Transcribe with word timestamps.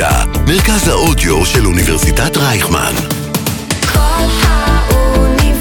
האוניברסיטה, 0.00 0.40
מרכז 0.46 0.88
האודיו 0.88 1.46
של 1.46 1.66
אוניברסיטת 1.66 2.36
רייכמן. 2.36 2.92
כל 3.92 4.24
האוניברסיטה 4.42 5.58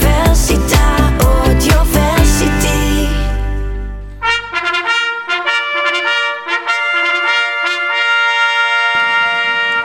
אודיוורסיטי. 1.20 3.08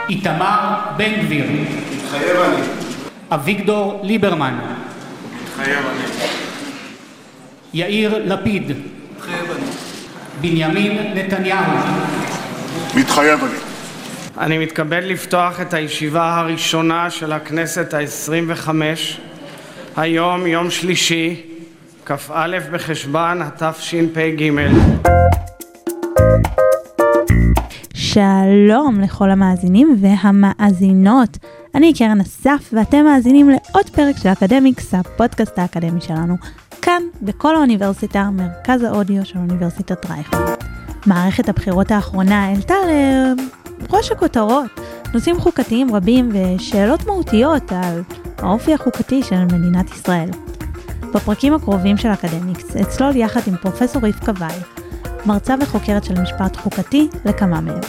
איתמר 0.09 0.75
בן 0.97 1.21
גביר, 1.21 1.45
מתחייב 1.91 2.37
אני. 2.39 2.61
אביגדור 3.31 3.99
ליברמן, 4.03 4.59
מתחייב 5.43 5.85
אני. 5.85 6.05
יאיר 7.73 8.21
לפיד, 8.25 8.71
מתחייב 9.17 9.51
אני. 9.51 9.65
בנימין 10.41 11.13
נתניהו, 11.15 11.63
מתחייב 12.95 13.43
אני. 13.43 13.64
אני 14.37 14.57
מתכבד 14.57 15.01
לפתוח 15.03 15.61
את 15.61 15.73
הישיבה 15.73 16.39
הראשונה 16.39 17.09
של 17.09 17.31
הכנסת 17.31 17.93
העשרים 17.93 18.45
וחמש. 18.47 19.21
היום 19.95 20.47
יום 20.47 20.71
שלישי, 20.71 21.41
כ"א 22.05 22.57
בחשוון 22.71 23.41
התשפ"ג. 23.41 24.51
שלום 27.93 28.99
לכל 29.01 29.31
המאזינים 29.31 29.97
והמאזינות. 30.01 31.37
אני 31.75 31.93
קרן 31.93 32.21
אסף 32.21 32.69
ואתם 32.73 33.05
מאזינים 33.05 33.49
לעוד 33.49 33.89
פרק 33.95 34.15
של 34.17 34.29
אקדמיקס, 34.29 34.93
הפודקאסט 34.93 35.59
האקדמי 35.59 36.01
שלנו, 36.01 36.37
כאן 36.81 37.01
בכל 37.21 37.55
האוניברסיטה, 37.55 38.29
מרכז 38.31 38.83
האודיו 38.83 39.25
של 39.25 39.37
אוניברסיטת 39.37 40.05
רייכמן. 40.05 40.53
מערכת 41.05 41.49
הבחירות 41.49 41.91
האחרונה 41.91 42.45
העלתה 42.45 42.75
לראש 43.79 44.11
הכותרות 44.11 44.65
נושאים 45.13 45.39
חוקתיים 45.39 45.95
רבים 45.95 46.29
ושאלות 46.33 47.05
מהותיות 47.05 47.71
על 47.71 48.01
האופי 48.37 48.73
החוקתי 48.73 49.23
של 49.23 49.45
מדינת 49.45 49.91
ישראל. 49.91 50.29
בפרקים 51.13 51.53
הקרובים 51.53 51.97
של 51.97 52.09
אקדמיקס 52.09 52.75
אצלול 52.75 53.15
יחד 53.15 53.41
עם 53.47 53.55
פרופסור 53.57 54.01
רבקה 54.05 54.31
וייל, 54.39 54.61
מרצה 55.25 55.55
וחוקרת 55.61 56.03
של 56.03 56.21
משפט 56.21 56.55
חוקתי 56.57 57.07
לכמה 57.25 57.61
מהם. 57.61 57.81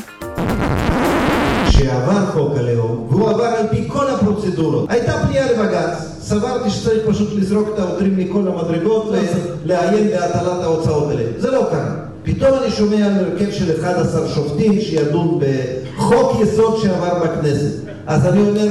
שעבר 1.71 2.27
חוק 2.27 2.57
הלאום, 2.57 3.07
והוא 3.11 3.31
עבר 3.31 3.45
על 3.45 3.67
פי 3.71 3.89
כל 3.89 4.11
הפרוצדורות. 4.11 4.91
הייתה 4.91 5.13
פנייה 5.27 5.53
לבג"ץ, 5.53 6.17
סברתי 6.21 6.71
שצריך 6.71 7.03
פשוט 7.09 7.29
לזרוק 7.33 7.69
את 7.75 7.79
העותרים 7.79 8.17
מכל 8.17 8.49
המדרגות 8.49 9.13
ולעיין 9.65 10.09
בהטלת 10.09 10.63
ההוצאות 10.63 11.11
האלה. 11.11 11.23
זה 11.39 11.51
לא 11.51 11.67
קרה. 11.71 11.95
פתאום 12.27 12.59
אני 12.63 12.71
שומע 12.71 13.07
על 13.07 13.13
הרכב 13.13 13.51
של 13.51 13.81
11 13.81 14.29
שופטים 14.29 14.81
שידון 14.81 15.41
בחוק 15.41 16.41
יסוד 16.43 16.81
שעבר 16.83 17.25
בכנסת. 17.25 17.77
אז 18.07 18.27
אני 18.27 18.41
אומר 18.41 18.69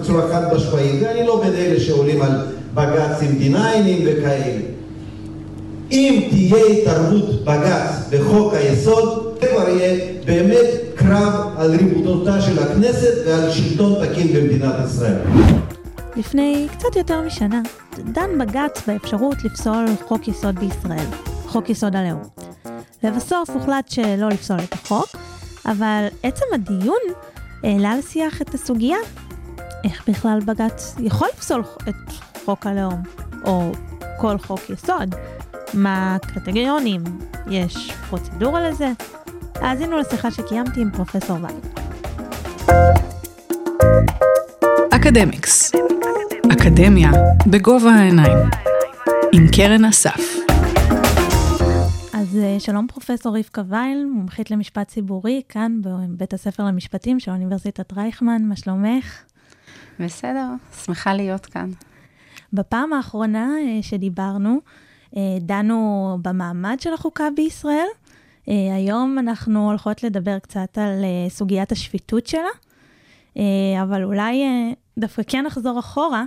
בצורה, 0.00 0.28
חד 0.32 0.54
משמעית, 0.54 1.02
ואני 1.02 1.26
לא 1.26 1.42
בין 1.44 1.52
אלה 1.54 1.80
שעולים 1.80 2.22
על 2.22 2.30
בג"ץ 2.74 3.22
עם 3.22 3.38
דיניינים 3.38 4.06
וכאלה. 4.06 4.60
אם 5.90 6.28
תהיה 6.30 6.66
התערבות 6.66 7.44
בג"ץ 7.44 7.90
בחוק 8.10 8.54
היסוד, 8.54 9.36
זה 9.40 9.46
כבר 9.46 9.68
יהיה 9.68 10.04
באמת 10.24 10.66
קרב 10.94 11.32
על 11.56 11.70
ריבונותה 11.70 12.40
של 12.40 12.58
הכנסת 12.58 13.14
ועל 13.26 13.50
שלטון 13.50 14.06
תקין 14.06 14.26
במדינת 14.32 14.74
ישראל. 14.86 15.16
לפני 16.16 16.68
קצת 16.72 16.96
יותר 16.96 17.20
משנה 17.20 17.60
דן 18.12 18.38
בג"ץ 18.38 18.82
באפשרות 18.86 19.36
לפסול 19.44 19.84
חוק 20.08 20.28
יסוד 20.28 20.58
בישראל, 20.58 21.06
חוק 21.46 21.70
יסוד 21.70 21.96
הלאום. 21.96 22.47
לבסוף 23.02 23.50
הוחלט 23.50 23.88
שלא 23.88 24.28
לפסול 24.28 24.58
את 24.64 24.72
החוק, 24.72 25.16
אבל 25.66 26.06
עצם 26.22 26.44
הדיון 26.54 26.98
העלה 27.64 27.96
לשיח 27.96 28.42
את 28.42 28.54
הסוגיה 28.54 28.96
איך 29.84 30.08
בכלל 30.08 30.38
בג"ץ 30.44 30.94
יכול 31.00 31.28
לפסול 31.36 31.62
את 31.88 31.94
חוק 32.44 32.66
הלאום, 32.66 33.02
או 33.44 33.72
כל 34.16 34.38
חוק 34.38 34.60
יסוד. 34.70 35.14
מה 35.74 36.14
הקריטריונים? 36.14 37.04
יש 37.50 37.92
פרוצדורה 38.10 38.68
לזה? 38.68 38.92
האזינו 39.54 39.98
לשיחה 39.98 40.30
שקיימתי 40.30 40.80
עם 40.80 40.90
פרופסור 40.90 41.38
וייל. 41.42 41.56
אקדמיקס. 44.90 45.72
אקדמיה 46.52 47.10
בגובה 47.46 47.90
העיניים. 47.90 48.38
עם 49.32 49.46
קרן 49.56 49.84
אסף. 49.84 50.37
אז 52.28 52.36
אה, 52.36 52.60
שלום 52.60 52.86
פרופסור 52.86 53.38
רבקה 53.38 53.62
וייל, 53.68 54.06
מומחית 54.06 54.50
למשפט 54.50 54.88
ציבורי, 54.88 55.42
כאן 55.48 55.80
בבית 55.82 56.34
הספר 56.34 56.64
למשפטים 56.64 57.20
של 57.20 57.30
אוניברסיטת 57.30 57.92
רייכמן, 57.92 58.42
מה 58.44 58.56
שלומך? 58.56 59.22
בסדר, 60.00 60.46
שמחה 60.84 61.14
להיות 61.14 61.46
כאן. 61.46 61.70
בפעם 62.52 62.92
האחרונה 62.92 63.48
אה, 63.60 63.82
שדיברנו, 63.82 64.60
אה, 65.16 65.20
דנו 65.40 66.18
במעמד 66.22 66.76
של 66.80 66.92
החוקה 66.92 67.24
בישראל. 67.36 67.86
היום 68.46 69.18
אנחנו 69.18 69.68
הולכות 69.68 70.02
לדבר 70.02 70.38
קצת 70.38 70.78
על 70.78 71.04
סוגיית 71.28 71.72
השפיטות 71.72 72.26
שלה, 72.26 73.42
אבל 73.82 74.04
אולי 74.04 74.44
דווקא 74.98 75.22
כן 75.26 75.46
נחזור 75.46 75.78
אחורה. 75.78 76.24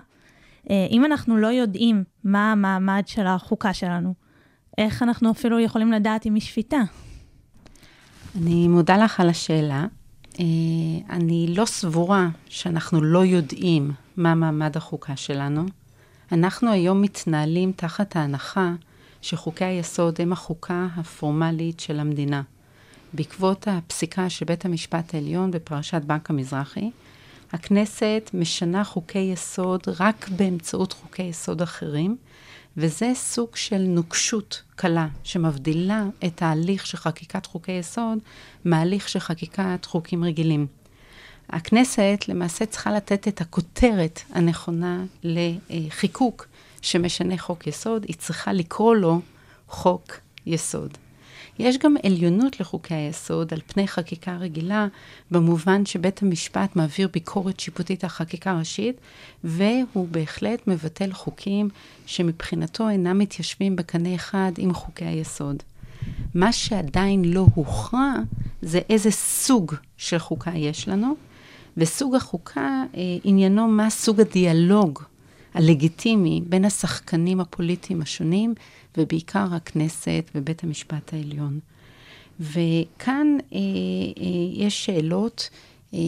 אם 0.69 1.05
אנחנו 1.05 1.37
לא 1.37 1.47
יודעים 1.47 2.03
מה 2.23 2.51
המעמד 2.51 3.03
של 3.05 3.27
החוקה 3.27 3.73
שלנו, 3.73 4.13
איך 4.77 5.03
אנחנו 5.03 5.31
אפילו 5.31 5.59
יכולים 5.59 5.91
לדעת 5.91 6.25
אם 6.25 6.33
היא 6.33 6.41
שפיטה? 6.41 6.81
אני 8.37 8.67
מודה 8.67 8.97
לך 8.97 9.19
על 9.19 9.29
השאלה. 9.29 9.85
אה, 10.39 10.45
אני 11.09 11.53
לא 11.57 11.65
סבורה 11.65 12.29
שאנחנו 12.47 13.01
לא 13.01 13.25
יודעים 13.25 13.91
מה 14.17 14.35
מעמד 14.35 14.77
החוקה 14.77 15.15
שלנו. 15.15 15.65
אנחנו 16.31 16.71
היום 16.71 17.01
מתנהלים 17.01 17.71
תחת 17.71 18.15
ההנחה 18.15 18.73
שחוקי 19.21 19.65
היסוד 19.65 20.21
הם 20.21 20.33
החוקה 20.33 20.87
הפורמלית 20.95 21.79
של 21.79 21.99
המדינה. 21.99 22.41
בעקבות 23.13 23.67
הפסיקה 23.67 24.29
של 24.29 24.45
בית 24.45 24.65
המשפט 24.65 25.13
העליון 25.13 25.51
בפרשת 25.51 26.01
בנק 26.01 26.29
המזרחי, 26.29 26.91
הכנסת 27.53 28.31
משנה 28.33 28.83
חוקי 28.83 29.19
יסוד 29.19 29.81
רק 29.99 30.29
באמצעות 30.29 30.93
חוקי 30.93 31.23
יסוד 31.23 31.61
אחרים, 31.61 32.17
וזה 32.77 33.11
סוג 33.15 33.55
של 33.55 33.81
נוקשות 33.87 34.61
קלה 34.75 35.07
שמבדילה 35.23 36.03
את 36.25 36.41
ההליך 36.41 36.85
של 36.85 36.97
חקיקת 36.97 37.45
חוקי 37.45 37.71
יסוד 37.71 38.17
מהליך 38.65 39.09
של 39.09 39.19
חקיקת 39.19 39.85
חוקים 39.85 40.23
רגילים. 40.23 40.67
הכנסת 41.49 42.19
למעשה 42.27 42.65
צריכה 42.65 42.91
לתת 42.91 43.27
את 43.27 43.41
הכותרת 43.41 44.21
הנכונה 44.31 45.03
לחיקוק 45.23 46.47
שמשנה 46.81 47.37
חוק 47.37 47.67
יסוד, 47.67 48.05
היא 48.07 48.15
צריכה 48.15 48.53
לקרוא 48.53 48.95
לו 48.95 49.21
חוק 49.67 50.17
יסוד. 50.45 50.97
יש 51.59 51.77
גם 51.77 51.95
עליונות 52.03 52.59
לחוקי 52.59 52.93
היסוד 52.93 53.53
על 53.53 53.59
פני 53.67 53.87
חקיקה 53.87 54.35
רגילה, 54.37 54.87
במובן 55.31 55.85
שבית 55.85 56.21
המשפט 56.21 56.75
מעביר 56.75 57.09
ביקורת 57.13 57.59
שיפוטית 57.59 58.03
על 58.03 58.09
חקיקה 58.09 58.57
ראשית, 58.59 58.95
והוא 59.43 60.07
בהחלט 60.11 60.67
מבטל 60.67 61.13
חוקים 61.13 61.69
שמבחינתו 62.05 62.89
אינם 62.89 63.19
מתיישבים 63.19 63.75
בקנה 63.75 64.15
אחד 64.15 64.51
עם 64.57 64.73
חוקי 64.73 65.05
היסוד. 65.05 65.63
מה 66.35 66.51
שעדיין 66.51 67.25
לא 67.25 67.45
הוכרע 67.55 68.13
זה 68.61 68.79
איזה 68.89 69.11
סוג 69.11 69.75
של 69.97 70.19
חוקה 70.19 70.51
יש 70.55 70.87
לנו, 70.87 71.15
וסוג 71.77 72.15
החוקה, 72.15 72.83
אה, 72.95 73.01
עניינו 73.23 73.67
מה 73.67 73.89
סוג 73.89 74.21
הדיאלוג 74.21 74.99
הלגיטימי 75.53 76.41
בין 76.45 76.65
השחקנים 76.65 77.39
הפוליטיים 77.39 78.01
השונים, 78.01 78.53
ובעיקר 78.97 79.47
הכנסת 79.51 80.31
ובית 80.35 80.63
המשפט 80.63 81.13
העליון. 81.13 81.59
וכאן 82.39 83.37
אה, 83.53 83.57
אה, 83.57 84.25
יש 84.53 84.85
שאלות, 84.85 85.49
אה, 85.93 85.99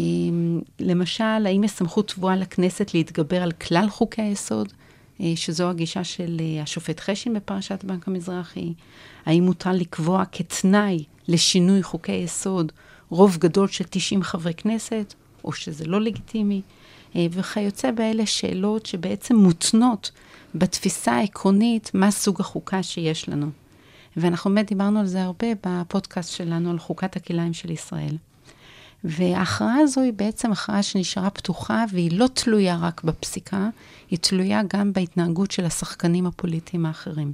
למשל, 0.80 1.24
האם 1.24 1.64
יש 1.64 1.72
סמכות 1.72 2.12
טבועה 2.12 2.36
לכנסת 2.36 2.94
להתגבר 2.94 3.44
על 3.44 3.52
כלל 3.52 3.90
חוקי 3.90 4.22
היסוד, 4.22 4.74
אה, 5.22 5.34
שזו 5.36 5.70
הגישה 5.70 6.04
של 6.04 6.38
אה, 6.40 6.62
השופט 6.62 7.00
חשין 7.00 7.34
בפרשת 7.34 7.84
בנק 7.84 8.08
המזרחי? 8.08 8.74
האם 9.26 9.44
מותר 9.44 9.72
לקבוע 9.72 10.24
כתנאי 10.32 11.04
לשינוי 11.28 11.84
חוקי 11.84 12.12
יסוד 12.12 12.72
רוב 13.10 13.38
גדול 13.38 13.68
של 13.68 13.84
90 13.90 14.24
חברי 14.24 14.54
כנסת, 14.54 15.14
או 15.44 15.54
שזה 15.54 15.86
לא 15.86 16.02
לגיטימי? 16.02 16.62
אה, 17.16 17.26
וכיוצא 17.32 17.92
באלה 17.92 18.26
שאלות 18.26 18.86
שבעצם 18.86 19.36
מותנות 19.36 20.12
בתפיסה 20.56 21.12
העקרונית 21.12 21.92
מה 21.94 22.12
סוג 22.12 22.42
החוקה 22.42 22.84
שיש 22.84 23.30
לנו. 23.30 23.50
ואנחנו 24.18 24.54
באמת 24.54 24.68
דיברנו 24.68 25.00
על 25.00 25.06
זה 25.06 25.24
הרבה 25.24 25.48
בפודקאסט 25.66 26.32
שלנו 26.36 26.72
על 26.72 26.80
חוקת 26.80 27.16
הכלאיים 27.16 27.54
של 27.54 27.72
ישראל. 27.72 28.18
וההכרעה 29.04 29.78
הזו 29.78 30.02
היא 30.02 30.14
בעצם 30.14 30.52
הכרעה 30.52 30.84
שנשארה 30.84 31.30
פתוחה 31.30 31.86
והיא 31.92 32.20
לא 32.20 32.28
תלויה 32.34 32.78
רק 32.82 33.04
בפסיקה, 33.04 33.70
היא 34.12 34.20
תלויה 34.20 34.62
גם 34.74 34.94
בהתנהגות 34.94 35.52
של 35.52 35.66
השחקנים 35.66 36.26
הפוליטיים 36.26 36.86
האחרים. 36.86 37.34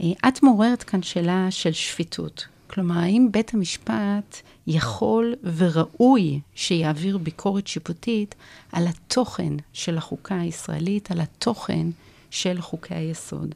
אה, 0.00 0.28
את 0.28 0.42
מעוררת 0.42 0.82
כאן 0.82 1.02
שאלה 1.02 1.46
של 1.50 1.72
שפיטות, 1.72 2.46
כלומר, 2.70 2.98
האם 2.98 3.28
בית 3.30 3.54
המשפט 3.54 4.36
יכול 4.66 5.34
וראוי 5.56 6.40
שיעביר 6.54 7.18
ביקורת 7.18 7.66
שיפוטית 7.66 8.34
על 8.72 8.86
התוכן 8.86 9.52
של 9.72 9.98
החוקה 9.98 10.40
הישראלית, 10.40 11.10
על 11.10 11.20
התוכן 11.20 11.86
של 12.30 12.60
חוקי 12.60 12.94
היסוד. 12.94 13.54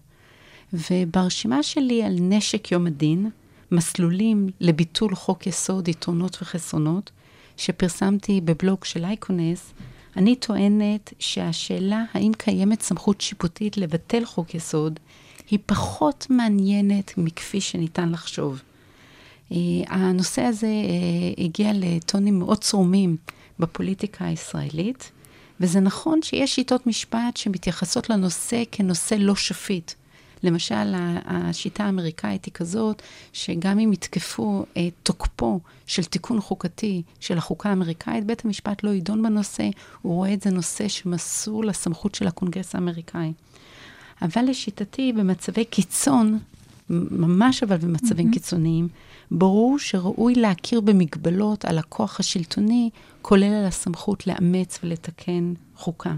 וברשימה 0.72 1.62
שלי 1.62 2.02
על 2.02 2.16
נשק 2.20 2.72
יום 2.72 2.86
הדין, 2.86 3.30
מסלולים 3.70 4.48
לביטול 4.60 5.14
חוק 5.14 5.46
יסוד, 5.46 5.88
יתרונות 5.88 6.38
וחסרונות, 6.42 7.10
שפרסמתי 7.56 8.40
בבלוג 8.40 8.84
של 8.84 9.04
אייקונס, 9.04 9.72
אני 10.16 10.36
טוענת 10.36 11.12
שהשאלה 11.18 12.04
האם 12.12 12.32
קיימת 12.38 12.82
סמכות 12.82 13.20
שיפוטית 13.20 13.76
לבטל 13.76 14.24
חוק 14.24 14.54
יסוד, 14.54 15.00
היא 15.50 15.58
פחות 15.66 16.26
מעניינת 16.30 17.12
מכפי 17.16 17.60
שניתן 17.60 18.08
לחשוב. 18.08 18.62
Uh, 19.50 19.54
הנושא 19.88 20.42
הזה 20.42 20.66
uh, 20.66 21.40
הגיע 21.40 21.70
לטונים 21.74 22.38
מאוד 22.38 22.58
צרומים 22.58 23.16
בפוליטיקה 23.58 24.24
הישראלית, 24.24 25.10
וזה 25.60 25.80
נכון 25.80 26.22
שיש 26.22 26.54
שיטות 26.54 26.86
משפט 26.86 27.36
שמתייחסות 27.36 28.10
לנושא 28.10 28.62
כנושא 28.72 29.14
לא 29.14 29.34
שפיט. 29.34 29.92
למשל, 30.42 30.94
השיטה 31.24 31.84
האמריקאית 31.84 32.44
היא 32.44 32.54
כזאת, 32.54 33.02
שגם 33.32 33.78
אם 33.78 33.92
יתקפו 33.92 34.64
את 34.72 34.92
תוקפו 35.02 35.60
של 35.86 36.04
תיקון 36.04 36.40
חוקתי 36.40 37.02
של 37.20 37.38
החוקה 37.38 37.68
האמריקאית, 37.68 38.24
בית 38.24 38.44
המשפט 38.44 38.82
לא 38.82 38.90
ידון 38.90 39.22
בנושא, 39.22 39.68
הוא 40.02 40.14
רואה 40.14 40.34
את 40.34 40.42
זה 40.42 40.50
נושא 40.50 40.88
שמסור 40.88 41.64
לסמכות 41.64 42.14
של 42.14 42.26
הקונגרס 42.26 42.74
האמריקאי. 42.74 43.32
אבל 44.22 44.44
לשיטתי, 44.48 45.12
במצבי 45.12 45.64
קיצון, 45.64 46.38
ממש 46.90 47.62
אבל 47.62 47.76
במצבים 47.76 48.28
mm-hmm. 48.28 48.32
קיצוניים, 48.32 48.88
ברור 49.30 49.78
שראוי 49.78 50.34
להכיר 50.34 50.80
במגבלות 50.80 51.64
על 51.64 51.78
הכוח 51.78 52.20
השלטוני, 52.20 52.90
כולל 53.22 53.52
על 53.54 53.66
הסמכות 53.66 54.26
לאמץ 54.26 54.78
ולתקן 54.82 55.52
חוקה. 55.76 56.14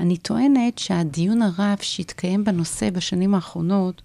אני 0.00 0.16
טוענת 0.16 0.78
שהדיון 0.78 1.42
הרב 1.42 1.78
שהתקיים 1.80 2.44
בנושא 2.44 2.90
בשנים 2.90 3.34
האחרונות 3.34 4.02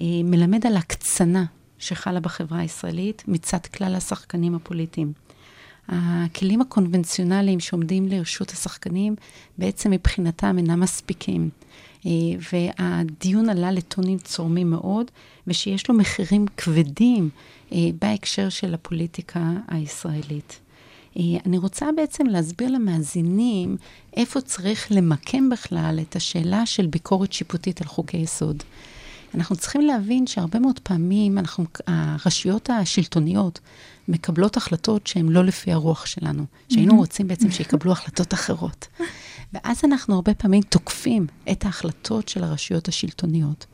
אה, 0.00 0.06
מלמד 0.24 0.66
על 0.66 0.76
הקצנה 0.76 1.44
שחלה 1.78 2.20
בחברה 2.20 2.58
הישראלית 2.58 3.22
מצד 3.28 3.66
כלל 3.66 3.94
השחקנים 3.94 4.54
הפוליטיים. 4.54 5.12
הכלים 5.88 6.60
הקונבנציונליים 6.60 7.60
שעומדים 7.60 8.08
לרשות 8.08 8.50
השחקנים 8.50 9.16
בעצם 9.58 9.90
מבחינתם 9.90 10.58
אינם 10.58 10.80
מספיקים. 10.80 11.50
אה, 12.06 12.10
והדיון 12.52 13.48
עלה 13.48 13.72
לטונים 13.72 14.18
צורמים 14.18 14.70
מאוד, 14.70 15.10
ושיש 15.46 15.88
לו 15.88 15.94
מחירים 15.94 16.46
כבדים 16.56 17.30
אה, 17.72 17.78
בהקשר 18.00 18.48
של 18.48 18.74
הפוליטיקה 18.74 19.52
הישראלית. 19.68 20.60
אה, 21.16 21.22
אני 21.46 21.58
רוצה 21.58 21.86
בעצם 21.96 22.26
להסביר 22.26 22.70
למאזינים 22.70 23.76
איפה 24.16 24.40
צריך 24.40 24.86
למקם 24.90 25.50
בכלל 25.50 25.98
את 26.02 26.16
השאלה 26.16 26.66
של 26.66 26.86
ביקורת 26.86 27.32
שיפוטית 27.32 27.80
על 27.80 27.86
חוקי 27.86 28.16
יסוד. 28.16 28.62
אנחנו 29.34 29.56
צריכים 29.56 29.80
להבין 29.80 30.26
שהרבה 30.26 30.58
מאוד 30.58 30.78
פעמים 30.78 31.38
אנחנו, 31.38 31.64
הרשויות 31.86 32.70
השלטוניות 32.70 33.60
מקבלות 34.08 34.56
החלטות 34.56 35.06
שהן 35.06 35.28
לא 35.28 35.44
לפי 35.44 35.72
הרוח 35.72 36.06
שלנו, 36.06 36.44
שהיינו 36.68 36.96
רוצים 36.96 37.28
בעצם 37.28 37.50
שיקבלו 37.50 37.92
החלטות 37.92 38.34
אחרות. 38.34 38.86
ואז 39.54 39.80
אנחנו 39.84 40.14
הרבה 40.14 40.34
פעמים 40.34 40.62
תוקפים 40.62 41.26
את 41.50 41.64
ההחלטות 41.64 42.28
של 42.28 42.44
הרשויות 42.44 42.88
השלטוניות. 42.88 43.66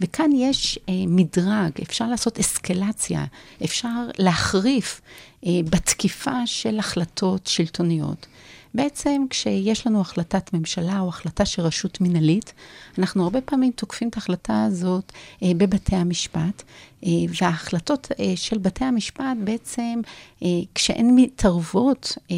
וכאן 0.00 0.30
יש 0.34 0.78
אה, 0.88 0.94
מדרג, 1.06 1.70
אפשר 1.82 2.08
לעשות 2.08 2.38
אסקלציה, 2.38 3.24
אפשר 3.64 4.08
להחריף 4.18 5.00
אה, 5.46 5.50
בתקיפה 5.70 6.46
של 6.46 6.78
החלטות 6.78 7.46
שלטוניות. 7.46 8.26
בעצם 8.76 9.24
כשיש 9.30 9.86
לנו 9.86 10.00
החלטת 10.00 10.52
ממשלה 10.52 11.00
או 11.00 11.08
החלטה 11.08 11.44
של 11.44 11.62
רשות 11.62 12.00
מינהלית, 12.00 12.52
אנחנו 12.98 13.24
הרבה 13.24 13.40
פעמים 13.40 13.72
תוקפים 13.72 14.08
את 14.08 14.14
ההחלטה 14.14 14.64
הזאת 14.64 15.12
אה, 15.42 15.52
בבתי 15.56 15.96
המשפט, 15.96 16.62
אה, 17.04 17.10
וההחלטות 17.40 18.08
אה, 18.20 18.32
של 18.36 18.58
בתי 18.58 18.84
המשפט 18.84 19.36
בעצם, 19.44 20.00
אה, 20.42 20.48
כשהן 20.74 21.10
מתערבות 21.14 22.18
אה, 22.30 22.36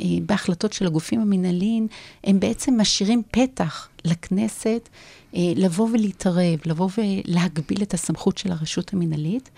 אה, 0.00 0.06
בהחלטות 0.26 0.72
של 0.72 0.86
הגופים 0.86 1.20
המינהליים, 1.20 1.88
הם 2.24 2.40
בעצם 2.40 2.80
משאירים 2.80 3.22
פתח 3.30 3.88
לכנסת 4.04 4.88
אה, 5.34 5.40
לבוא 5.56 5.88
ולהתערב, 5.92 6.58
לבוא 6.66 6.88
ולהגביל 6.98 7.82
את 7.82 7.94
הסמכות 7.94 8.38
של 8.38 8.52
הרשות 8.52 8.92
המינהלית, 8.92 9.50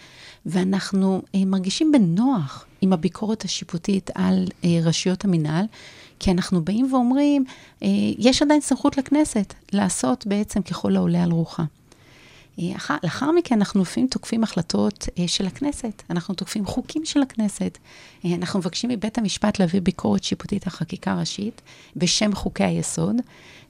ואנחנו 0.47 1.23
אה, 1.35 1.45
מרגישים 1.45 1.93
בנוח 1.93 2.67
עם 2.81 2.93
הביקורת 2.93 3.45
השיפוטית 3.45 4.11
על 4.15 4.47
אה, 4.65 4.79
רשויות 4.83 5.25
המינהל, 5.25 5.65
כי 6.21 6.31
אנחנו 6.31 6.65
באים 6.65 6.95
ואומרים, 6.95 7.45
יש 8.19 8.43
עדיין 8.43 8.61
סמכות 8.61 8.97
לכנסת 8.97 9.55
לעשות 9.73 10.27
בעצם 10.27 10.63
ככל 10.63 10.97
העולה 10.97 11.23
על 11.23 11.31
רוחה. 11.31 11.65
אחר, 12.77 12.95
לאחר 13.03 13.31
מכן 13.31 13.55
אנחנו 13.55 13.83
לפעמים 13.83 14.09
תוקפים 14.09 14.43
החלטות 14.43 15.09
אה, 15.19 15.29
של 15.29 15.47
הכנסת, 15.47 16.03
אנחנו 16.11 16.35
תוקפים 16.35 16.67
חוקים 16.67 17.05
של 17.05 17.23
הכנסת. 17.23 17.79
אה, 18.25 18.35
אנחנו 18.35 18.59
מבקשים 18.59 18.91
מבית 18.91 19.19
המשפט 19.19 19.59
להביא 19.59 19.81
ביקורת 19.81 20.25
שיפוטית 20.25 20.67
על 20.67 20.71
חקיקה 20.71 21.15
ראשית 21.15 21.63
בשם 21.97 22.35
חוקי 22.35 22.65
היסוד, 22.65 23.17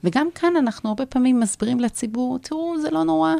וגם 0.03 0.27
כאן 0.35 0.53
אנחנו 0.57 0.89
הרבה 0.89 1.05
פעמים 1.05 1.39
מסבירים 1.39 1.79
לציבור, 1.79 2.39
תראו, 2.39 2.81
זה 2.81 2.91
לא 2.91 3.03
נורא. 3.03 3.33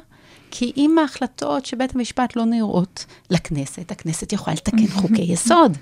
כי 0.52 0.72
אם 0.78 0.98
ההחלטות 0.98 1.66
שבית 1.66 1.96
המשפט 1.96 2.36
לא 2.36 2.46
נראות 2.46 3.06
לכנסת, 3.30 3.92
הכנסת 3.92 4.34
יכולה 4.34 4.56
לתקן 4.56 4.88
חוקי 4.88 5.22
יסוד. 5.34 5.78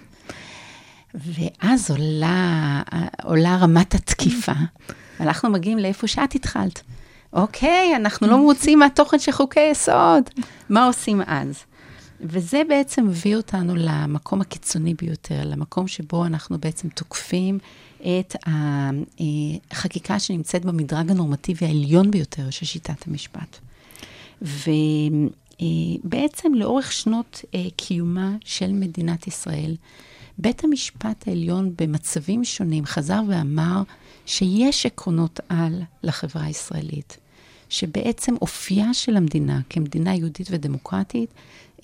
ואז 1.13 1.91
עולה, 1.91 2.81
עולה 3.23 3.57
רמת 3.57 3.95
התקיפה, 3.95 4.51
ואנחנו 5.19 5.49
מגיעים 5.49 5.77
לאיפה 5.77 6.07
שאת 6.07 6.35
התחלת. 6.35 6.81
אוקיי, 7.33 7.95
אנחנו 7.95 8.27
לא 8.27 8.37
מוצאים 8.37 8.79
מהתוכן 8.79 9.19
של 9.19 9.31
חוקי 9.31 9.69
יסוד, 9.71 10.23
מה 10.69 10.85
עושים 10.85 11.21
אז? 11.27 11.63
וזה 12.21 12.61
בעצם 12.69 13.07
מביא 13.07 13.35
אותנו 13.35 13.75
למקום 13.75 14.41
הקיצוני 14.41 14.93
ביותר, 14.93 15.41
למקום 15.45 15.87
שבו 15.87 16.25
אנחנו 16.25 16.57
בעצם 16.57 16.89
תוקפים 16.89 17.59
את 18.01 18.35
החקיקה 19.71 20.19
שנמצאת 20.19 20.65
במדרג 20.65 21.11
הנורמטיבי 21.11 21.65
העליון 21.65 22.11
ביותר 22.11 22.49
של 22.49 22.65
שיטת 22.65 23.07
המשפט. 23.07 23.57
ובעצם 26.01 26.53
לאורך 26.53 26.91
שנות 26.91 27.41
אה, 27.55 27.65
קיומה 27.75 28.35
של 28.45 28.71
מדינת 28.71 29.27
ישראל, 29.27 29.75
בית 30.41 30.63
המשפט 30.63 31.27
העליון 31.27 31.73
במצבים 31.77 32.43
שונים 32.43 32.85
חזר 32.85 33.21
ואמר 33.27 33.83
שיש 34.25 34.85
עקרונות 34.85 35.39
על 35.49 35.81
לחברה 36.03 36.43
הישראלית, 36.43 37.17
שבעצם 37.69 38.35
אופייה 38.41 38.93
של 38.93 39.17
המדינה 39.17 39.61
כמדינה 39.69 40.15
יהודית 40.15 40.47
ודמוקרטית, 40.51 41.33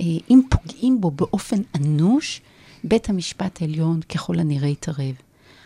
אה, 0.01 0.05
אם 0.29 0.41
פוגעים 0.49 1.01
בו 1.01 1.11
באופן 1.11 1.61
אנוש, 1.75 2.41
בית 2.83 3.09
המשפט 3.09 3.61
העליון 3.61 4.01
ככל 4.01 4.39
הנראה 4.39 4.67
יתערב. 4.67 5.15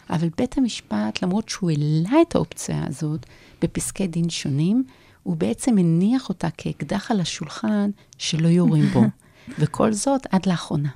אבל 0.09 0.29
בית 0.37 0.57
המשפט, 0.57 1.23
למרות 1.23 1.49
שהוא 1.49 1.71
העלה 1.71 2.21
את 2.21 2.35
האופציה 2.35 2.85
הזאת 2.87 3.25
בפסקי 3.61 4.07
דין 4.07 4.29
שונים, 4.29 4.83
הוא 5.23 5.35
בעצם 5.37 5.77
הניח 5.77 6.29
אותה 6.29 6.47
כאקדח 6.57 7.11
על 7.11 7.19
השולחן 7.19 7.89
שלא 8.17 8.47
יורים 8.47 8.85
בו. 8.85 9.03
וכל 9.59 9.93
זאת 9.93 10.27
עד 10.31 10.45
לאחרונה. 10.45 10.89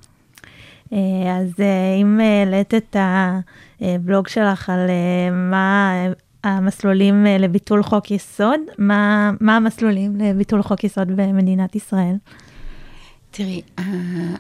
אה, 0.94 1.38
אז 1.38 1.50
אה, 1.60 1.96
אם 2.02 2.20
העלית 2.20 2.74
את 2.74 2.96
הבלוג 3.82 4.28
שלך 4.28 4.70
על 4.70 4.90
אה, 4.90 5.32
מה 5.32 5.94
המסלולים 6.44 7.26
לביטול 7.40 7.84
חוק 7.84 8.12
יסוד, 8.12 8.60
מה, 8.78 9.32
מה 9.40 9.56
המסלולים 9.56 10.16
לביטול 10.16 10.62
חוק 10.62 10.84
יסוד 10.84 11.08
במדינת 11.08 11.76
ישראל? 11.76 12.16
תראי, 13.32 13.62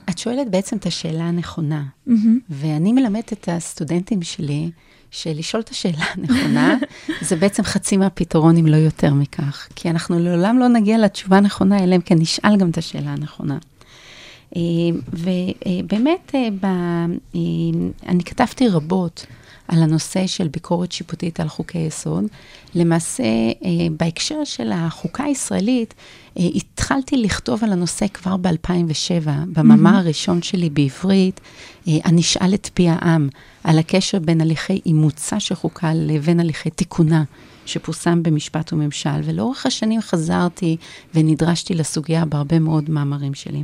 את 0.09 0.17
שואלת 0.17 0.49
בעצם 0.51 0.77
את 0.77 0.85
השאלה 0.85 1.23
הנכונה, 1.23 1.83
mm-hmm. 2.07 2.11
ואני 2.49 2.93
מלמדת 2.93 3.33
את 3.33 3.49
הסטודנטים 3.51 4.21
שלי 4.21 4.71
שלשאול 5.11 5.61
את 5.61 5.69
השאלה 5.69 6.05
הנכונה, 6.13 6.77
זה 7.27 7.35
בעצם 7.35 7.63
חצי 7.63 7.97
מהפתרון, 7.97 8.57
אם 8.57 8.67
לא 8.67 8.75
יותר 8.75 9.13
מכך. 9.13 9.67
כי 9.75 9.89
אנחנו 9.89 10.19
לעולם 10.19 10.59
לא 10.59 10.67
נגיע 10.67 10.97
לתשובה 10.97 11.37
הנכונה, 11.37 11.83
אלא 11.83 11.95
אם 11.95 12.01
כן 12.01 12.15
נשאל 12.19 12.57
גם 12.57 12.69
את 12.69 12.77
השאלה 12.77 13.09
הנכונה. 13.09 13.57
אה, 14.55 14.61
ובאמת, 15.13 16.35
אה, 16.35 16.47
אה, 16.65 17.39
אני 18.07 18.23
כתבתי 18.23 18.67
רבות 18.67 19.25
על 19.67 19.83
הנושא 19.83 20.27
של 20.27 20.47
ביקורת 20.47 20.91
שיפוטית 20.91 21.39
על 21.39 21.47
חוקי 21.47 21.77
יסוד. 21.77 22.23
למעשה, 22.75 23.23
בהקשר 23.99 24.43
של 24.43 24.71
החוקה 24.71 25.23
הישראלית, 25.23 25.93
התחלתי 26.35 27.17
לכתוב 27.17 27.63
על 27.63 27.71
הנושא 27.71 28.07
כבר 28.07 28.37
ב-2007, 28.37 29.27
במאמר 29.47 29.95
הראשון 29.95 30.41
שלי 30.41 30.69
בעברית, 30.69 31.41
הנשאל 31.87 32.53
את 32.53 32.69
פי 32.73 32.89
העם, 32.89 33.29
על 33.63 33.79
הקשר 33.79 34.19
בין 34.19 34.41
הליכי 34.41 34.81
אימוצה 34.85 35.39
של 35.39 35.55
חוקה 35.55 35.91
לבין 35.93 36.39
הליכי 36.39 36.69
תיקונה. 36.69 37.23
שפורסם 37.65 38.23
במשפט 38.23 38.73
וממשל, 38.73 39.19
ולאורך 39.23 39.65
השנים 39.65 40.01
חזרתי 40.01 40.77
ונדרשתי 41.13 41.73
לסוגיה 41.73 42.25
בהרבה 42.25 42.59
מאוד 42.59 42.89
מאמרים 42.89 43.33
שלי. 43.33 43.63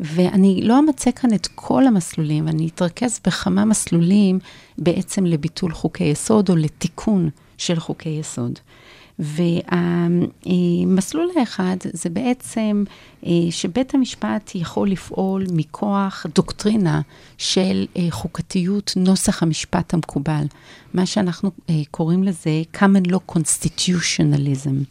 ואני 0.00 0.60
לא 0.62 0.78
אמצא 0.78 1.10
כאן 1.10 1.34
את 1.34 1.48
כל 1.54 1.86
המסלולים, 1.86 2.48
אני 2.48 2.68
אתרכז 2.68 3.20
בכמה 3.26 3.64
מסלולים 3.64 4.38
בעצם 4.78 5.26
לביטול 5.26 5.72
חוקי 5.72 6.04
יסוד 6.04 6.48
או 6.48 6.56
לתיקון 6.56 7.30
של 7.58 7.80
חוקי 7.80 8.08
יסוד. 8.08 8.58
והמסלול 10.42 11.30
האחד 11.36 11.76
זה 11.92 12.10
בעצם 12.10 12.84
אה, 13.26 13.30
שבית 13.50 13.94
המשפט 13.94 14.50
יכול 14.54 14.90
לפעול 14.90 15.44
מכוח 15.52 16.26
דוקטרינה 16.34 17.00
של 17.38 17.86
אה, 17.96 18.06
חוקתיות 18.10 18.92
נוסח 18.96 19.42
המשפט 19.42 19.94
המקובל, 19.94 20.44
מה 20.94 21.06
שאנחנו 21.06 21.50
אה, 21.70 21.74
קוראים 21.90 22.24
לזה 22.24 22.62
common 22.76 23.08
law 23.10 23.32
constitutionalism. 23.32 24.84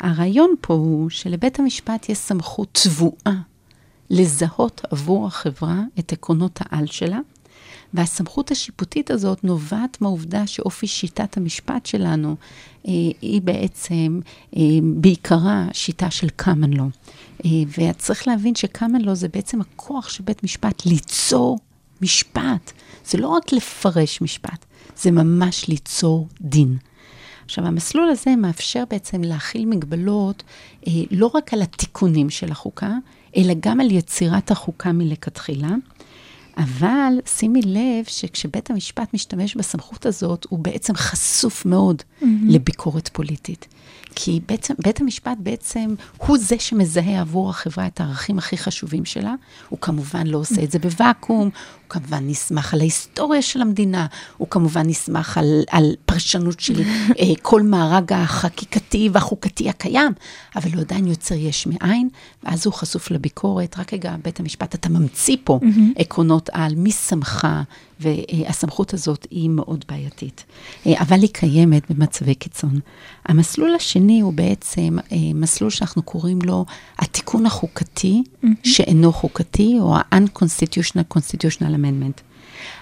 הרעיון 0.00 0.54
פה 0.60 0.74
הוא 0.74 1.10
שלבית 1.10 1.58
המשפט 1.58 2.08
יש 2.08 2.18
סמכות 2.18 2.68
צבועה 2.74 3.32
לזהות 4.10 4.80
עבור 4.90 5.26
החברה 5.26 5.80
את 5.98 6.12
עקרונות 6.12 6.60
העל 6.62 6.86
שלה, 6.86 7.18
והסמכות 7.94 8.50
השיפוטית 8.50 9.10
הזאת 9.10 9.44
נובעת 9.44 10.00
מהעובדה 10.00 10.46
שאופי 10.46 10.86
שיטת 10.86 11.36
המשפט 11.36 11.86
שלנו 11.86 12.36
אה, 12.86 12.92
היא 13.20 13.42
בעצם 13.42 14.20
אה, 14.56 14.62
בעיקרה 14.82 15.66
שיטה 15.72 16.10
של 16.10 16.28
common 16.42 16.74
law. 16.76 17.10
אה, 17.44 17.50
וצריך 17.78 18.28
להבין 18.28 18.54
ש-common 18.54 19.04
law 19.04 19.14
זה 19.14 19.28
בעצם 19.28 19.60
הכוח 19.60 20.08
של 20.08 20.24
בית 20.24 20.44
משפט 20.44 20.86
ליצור 20.86 21.58
משפט. 22.02 22.72
זה 23.04 23.18
לא 23.18 23.28
רק 23.28 23.52
לפרש 23.52 24.20
משפט, 24.20 24.64
זה 24.96 25.10
ממש 25.10 25.68
ליצור 25.68 26.28
דין. 26.40 26.76
עכשיו, 27.44 27.66
המסלול 27.66 28.08
הזה 28.08 28.36
מאפשר 28.36 28.84
בעצם 28.90 29.22
להכיל 29.22 29.66
מגבלות 29.66 30.42
אה, 30.86 30.92
לא 31.10 31.30
רק 31.34 31.54
על 31.54 31.62
התיקונים 31.62 32.30
של 32.30 32.50
החוקה, 32.52 32.92
אלא 33.36 33.54
גם 33.60 33.80
על 33.80 33.90
יצירת 33.90 34.50
החוקה 34.50 34.92
מלכתחילה. 34.92 35.74
אבל 36.56 37.12
שימי 37.26 37.62
לב 37.62 38.04
שכשבית 38.06 38.70
המשפט 38.70 39.14
משתמש 39.14 39.56
בסמכות 39.56 40.06
הזאת, 40.06 40.46
הוא 40.48 40.58
בעצם 40.58 40.94
חשוף 40.94 41.66
מאוד 41.66 41.96
mm-hmm. 42.02 42.24
לביקורת 42.48 43.08
פוליטית. 43.08 43.68
כי 44.14 44.40
בעצם, 44.48 44.74
בית 44.84 45.00
המשפט 45.00 45.36
בעצם 45.38 45.94
הוא 46.16 46.38
זה 46.38 46.56
שמזהה 46.58 47.20
עבור 47.20 47.50
החברה 47.50 47.86
את 47.86 48.00
הערכים 48.00 48.38
הכי 48.38 48.56
חשובים 48.56 49.04
שלה. 49.04 49.34
הוא 49.68 49.78
כמובן 49.78 50.26
לא 50.26 50.38
עושה 50.38 50.62
את 50.62 50.70
זה 50.70 50.78
בוואקום, 50.78 51.42
הוא 51.42 51.88
כמובן 51.88 52.26
נסמך 52.26 52.74
על 52.74 52.80
ההיסטוריה 52.80 53.42
של 53.42 53.62
המדינה, 53.62 54.06
הוא 54.36 54.48
כמובן 54.48 54.86
נסמך 54.86 55.38
על, 55.38 55.62
על 55.70 55.94
פרשנות 56.06 56.60
של 56.60 56.82
אה, 57.18 57.24
כל 57.42 57.62
מארג 57.62 58.12
החקיקתי 58.12 59.08
והחוקתי 59.12 59.68
הקיים, 59.68 60.12
אבל 60.56 60.70
הוא 60.74 60.80
עדיין 60.80 61.06
יוצר 61.06 61.34
יש 61.34 61.66
מאין, 61.66 62.08
ואז 62.44 62.66
הוא 62.66 62.74
חשוף 62.74 63.10
לביקורת. 63.10 63.78
רק 63.78 63.94
רגע, 63.94 64.14
בית 64.24 64.40
המשפט, 64.40 64.74
אתה 64.74 64.88
ממציא 64.88 65.36
פה 65.44 65.60
עקרונות 65.96 66.50
על 66.52 66.74
מי 66.74 66.90
שמך, 66.90 67.46
והסמכות 68.00 68.94
הזאת 68.94 69.26
היא 69.30 69.50
מאוד 69.50 69.84
בעייתית. 69.88 70.44
אה, 70.86 71.00
אבל 71.00 71.20
היא 71.20 71.30
קיימת 71.32 71.90
במצבי 71.90 72.34
קיצון. 72.34 72.80
המסלול 73.26 73.74
השני 73.74 74.20
הוא 74.20 74.32
בעצם 74.32 74.96
אה, 75.12 75.16
מסלול 75.34 75.70
שאנחנו 75.70 76.02
קוראים 76.02 76.38
לו 76.42 76.64
התיקון 76.98 77.46
החוקתי 77.46 78.22
שאינו 78.62 79.12
חוקתי, 79.12 79.76
או 79.80 79.96
ה-unconstitutional 79.96 81.16
constitutional 81.16 81.74
amendment. 81.74 82.20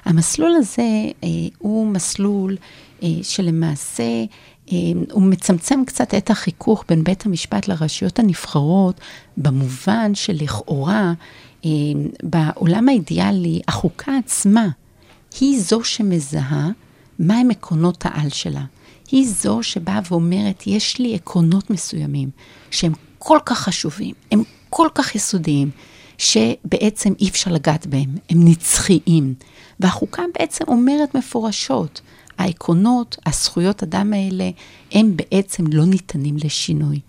המסלול 0.05 0.55
הזה 0.57 0.83
אה, 1.25 1.29
הוא 1.59 1.87
מסלול 1.87 2.57
שלמעשה 3.23 4.25
הוא 5.13 5.23
מצמצם 5.23 5.85
קצת 5.87 6.15
את 6.15 6.31
החיכוך 6.31 6.85
בין 6.89 7.05
בית 7.05 7.27
המשפט 7.27 7.69
לרשויות 7.69 8.19
הנבחרות, 8.19 9.01
במובן 9.37 10.15
שלכאורה, 10.15 11.13
בעולם 12.23 12.89
האידיאלי, 12.89 13.61
החוקה 13.69 14.17
עצמה, 14.19 14.69
היא 15.41 15.61
זו 15.61 15.85
שמזהה 15.85 16.71
מהם 17.19 17.51
עקרונות 17.51 18.07
העל 18.07 18.29
שלה. 18.29 18.65
היא 19.11 19.29
זו 19.29 19.63
שבאה 19.63 20.01
ואומרת, 20.11 20.67
יש 20.67 20.99
לי 20.99 21.15
עקרונות 21.15 21.71
מסוימים 21.71 22.31
שהם 22.71 22.93
כל 23.19 23.39
כך 23.47 23.59
חשובים, 23.59 24.15
הם 24.31 24.43
כל 24.71 24.89
כך 24.95 25.15
יסודיים, 25.15 25.71
שבעצם 26.19 27.13
אי 27.21 27.29
אפשר 27.29 27.53
לגעת 27.53 27.87
בהם, 27.87 28.15
הם 28.31 28.49
נצחיים. 28.49 29.35
והחוקה 29.81 30.23
בעצם 30.39 30.65
אומרת 30.69 31.15
מפורשות, 31.15 32.01
העקרונות, 32.39 33.17
הזכויות 33.27 33.83
אדם 33.83 34.13
האלה, 34.13 34.51
הם 34.93 35.17
בעצם 35.17 35.65
לא 35.67 35.85
ניתנים 35.85 36.37
לשינוי. 36.45 37.01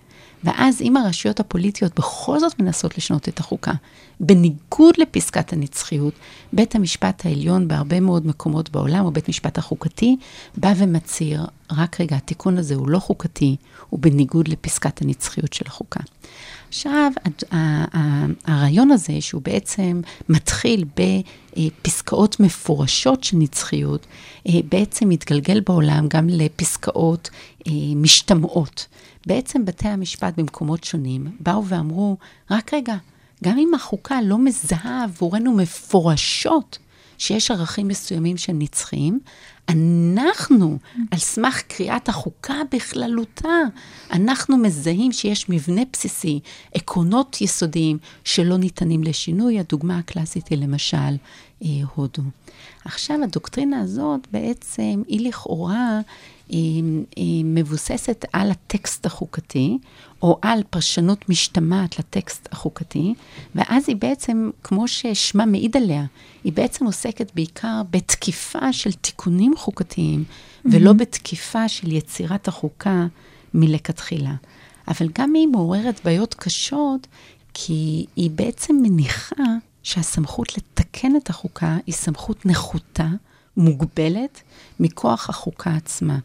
ואז 0.43 0.81
אם 0.81 0.97
הרשויות 0.97 1.39
הפוליטיות 1.39 1.95
בכל 1.95 2.39
זאת 2.39 2.59
מנסות 2.59 2.97
לשנות 2.97 3.29
את 3.29 3.39
החוקה, 3.39 3.71
בניגוד 4.19 4.95
לפסקת 4.97 5.53
הנצחיות, 5.53 6.13
בית 6.53 6.75
המשפט 6.75 7.25
העליון 7.25 7.67
בהרבה 7.67 7.99
מאוד 7.99 8.27
מקומות 8.27 8.69
בעולם, 8.69 9.05
או 9.05 9.11
בית 9.11 9.29
משפט 9.29 9.57
החוקתי, 9.57 10.17
בא 10.57 10.73
ומצהיר, 10.77 11.45
רק 11.71 12.01
רגע, 12.01 12.15
התיקון 12.15 12.57
הזה 12.57 12.75
הוא 12.75 12.89
לא 12.89 12.99
חוקתי, 12.99 13.55
הוא 13.89 13.99
בניגוד 13.99 14.47
לפסקת 14.47 15.01
הנצחיות 15.01 15.53
של 15.53 15.65
החוקה. 15.67 15.99
עכשיו, 16.67 17.11
הרעיון 18.45 18.91
הזה, 18.91 19.21
שהוא 19.21 19.41
בעצם 19.41 20.01
מתחיל 20.29 20.85
בפסקאות 20.97 22.39
מפורשות 22.39 23.23
של 23.23 23.37
נצחיות, 23.37 24.07
אה, 24.47 24.53
בעצם 24.69 25.09
מתגלגל 25.09 25.59
בעולם 25.59 26.07
גם 26.07 26.27
לפסקאות 26.29 27.29
אה, 27.67 27.71
משתמעות. 27.95 28.87
בעצם 29.27 29.65
בתי 29.65 29.87
המשפט 29.87 30.33
במקומות 30.37 30.83
שונים 30.83 31.27
באו 31.39 31.65
ואמרו, 31.65 32.17
רק 32.51 32.73
רגע, 32.73 32.95
גם 33.43 33.57
אם 33.57 33.73
החוקה 33.73 34.21
לא 34.21 34.37
מזהה 34.37 35.03
עבורנו 35.03 35.53
מפורשות 35.53 36.77
שיש 37.17 37.51
ערכים 37.51 37.87
מסוימים 37.87 38.37
שהם 38.37 38.59
נצחיים, 38.59 39.19
אנחנו, 39.69 40.77
על 41.11 41.19
סמך 41.19 41.61
קריאת 41.61 42.09
החוקה 42.09 42.55
בכללותה, 42.71 43.59
אנחנו 44.11 44.57
מזהים 44.57 45.11
שיש 45.11 45.49
מבנה 45.49 45.81
בסיסי, 45.93 46.39
עקרונות 46.73 47.41
יסודיים 47.41 47.97
שלא 48.23 48.57
ניתנים 48.57 49.03
לשינוי. 49.03 49.59
הדוגמה 49.59 49.97
הקלאסית 49.97 50.47
היא 50.47 50.57
למשל 50.57 50.97
אה, 51.63 51.67
הודו. 51.95 52.21
עכשיו, 52.85 53.23
הדוקטרינה 53.23 53.79
הזאת 53.81 54.27
בעצם 54.31 55.01
היא 55.07 55.27
לכאורה 55.27 56.01
היא, 56.49 56.83
היא 57.15 57.45
מבוססת 57.45 58.25
על 58.33 58.51
הטקסט 58.51 59.05
החוקתי, 59.05 59.77
או 60.21 60.39
על 60.41 60.63
פרשנות 60.69 61.29
משתמעת 61.29 61.99
לטקסט 61.99 62.47
החוקתי, 62.51 63.13
ואז 63.55 63.83
היא 63.87 63.95
בעצם, 63.95 64.49
כמו 64.63 64.87
ששמה 64.87 65.45
מעיד 65.45 65.77
עליה, 65.77 66.05
היא 66.43 66.53
בעצם 66.53 66.85
עוסקת 66.85 67.31
בעיקר 67.35 67.81
בתקיפה 67.89 68.73
של 68.73 68.93
תיקונים 68.93 69.53
חוקתיים, 69.57 70.23
mm-hmm. 70.27 70.69
ולא 70.71 70.93
בתקיפה 70.93 71.67
של 71.67 71.91
יצירת 71.91 72.47
החוקה 72.47 73.07
מלכתחילה. 73.53 74.33
אבל 74.87 75.07
גם 75.13 75.33
היא 75.33 75.47
מעוררת 75.47 76.01
בעיות 76.03 76.33
קשות, 76.33 77.07
כי 77.53 78.05
היא 78.15 78.31
בעצם 78.31 78.75
מניחה 78.81 79.43
שהסמכות 79.83 80.57
לתקן 80.57 81.15
את 81.15 81.29
החוקה 81.29 81.77
היא 81.85 81.95
סמכות 81.95 82.45
נחותה, 82.45 83.07
מוגבלת, 83.57 84.41
מכוח 84.79 85.29
החוקה 85.29 85.75
עצמה. 85.75 86.17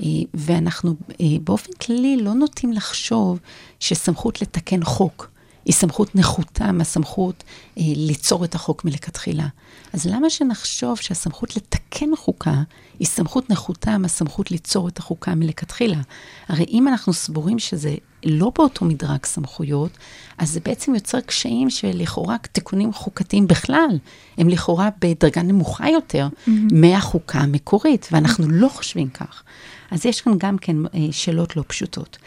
אה, 0.00 0.06
ואנחנו 0.34 0.94
אה, 1.20 1.26
באופן 1.44 1.72
כללי 1.72 2.16
לא 2.16 2.34
נוטים 2.34 2.72
לחשוב 2.72 3.40
שסמכות 3.80 4.42
לתקן 4.42 4.84
חוק 4.84 5.30
היא 5.64 5.74
סמכות 5.74 6.14
נחותה 6.14 6.72
מהסמכות 6.72 7.44
אה, 7.78 7.82
ליצור 7.96 8.44
את 8.44 8.54
החוק 8.54 8.84
מלכתחילה. 8.84 9.46
אז 9.92 10.06
למה 10.06 10.30
שנחשוב 10.30 10.96
שהסמכות 10.96 11.56
לתקן 11.56 12.16
חוקה 12.16 12.62
היא 12.98 13.06
סמכות 13.06 13.50
נחותה 13.50 13.98
מהסמכות 13.98 14.50
ליצור 14.50 14.88
את 14.88 14.98
החוקה 14.98 15.34
מלכתחילה? 15.34 16.00
הרי 16.48 16.64
אם 16.68 16.88
אנחנו 16.88 17.12
סבורים 17.12 17.58
שזה 17.58 17.94
לא 18.24 18.52
באותו 18.54 18.84
מדרג 18.84 19.24
סמכויות, 19.24 19.90
אז 20.38 20.50
זה 20.50 20.60
בעצם 20.60 20.94
יוצר 20.94 21.20
קשיים 21.20 21.70
שלכאורה 21.70 22.36
תיקונים 22.52 22.92
חוקתיים 22.92 23.46
בכלל, 23.46 23.98
הם 24.38 24.48
לכאורה 24.48 24.88
בדרגה 25.00 25.42
נמוכה 25.42 25.88
יותר 25.88 26.28
mm-hmm. 26.28 26.50
מהחוקה 26.72 27.38
המקורית, 27.38 28.08
ואנחנו 28.12 28.44
mm-hmm. 28.44 28.52
לא 28.52 28.68
חושבים 28.68 29.08
כך. 29.08 29.42
אז 29.90 30.06
יש 30.06 30.20
כאן 30.20 30.32
גם 30.38 30.58
כן 30.58 30.76
אה, 30.86 30.90
שאלות 31.10 31.56
לא 31.56 31.64
פשוטות. 31.66 32.18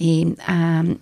אה, 0.00 0.06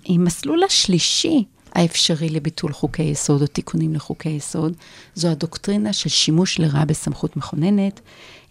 המסלול 0.06 0.62
השלישי, 0.64 1.44
האפשרי 1.78 2.28
לביטול 2.28 2.72
חוקי 2.72 3.02
יסוד 3.02 3.42
או 3.42 3.46
תיקונים 3.46 3.94
לחוקי 3.94 4.28
יסוד, 4.28 4.72
זו 5.14 5.28
הדוקטרינה 5.28 5.92
של 5.92 6.08
שימוש 6.08 6.58
לרעה 6.58 6.84
בסמכות 6.84 7.36
מכוננת. 7.36 8.00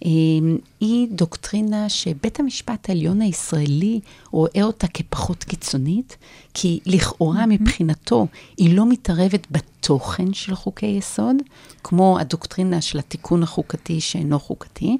אמ, 0.06 0.58
היא 0.80 1.08
דוקטרינה 1.12 1.90
שבית 1.90 2.40
המשפט 2.40 2.90
העליון 2.90 3.22
הישראלי 3.22 4.00
רואה 4.32 4.64
אותה 4.64 4.88
כפחות 4.88 5.44
קיצונית, 5.44 6.18
כי 6.54 6.80
לכאורה 6.86 7.44
mm-hmm. 7.44 7.48
מבחינתו 7.48 8.28
היא 8.58 8.76
לא 8.76 8.90
מתערבת 8.90 9.48
בתוכן 9.52 10.34
של 10.34 10.56
חוקי 10.56 10.86
יסוד, 10.86 11.36
כמו 11.84 12.20
הדוקטרינה 12.20 12.82
של 12.82 13.00
התיקון 13.00 13.44
החוקתי 13.44 14.02
שאינו 14.02 14.40
חוקתי, 14.40 14.98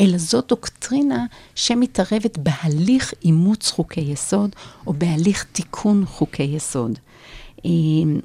אלא 0.00 0.18
זו 0.18 0.40
דוקטרינה 0.48 1.26
שמתערבת 1.54 2.38
בהליך 2.38 3.14
אימוץ 3.24 3.70
חוקי 3.70 4.00
יסוד 4.00 4.50
או 4.86 4.92
בהליך 4.92 5.46
תיקון 5.52 6.04
חוקי 6.06 6.42
יסוד. 6.42 6.98
אה, 7.66 7.70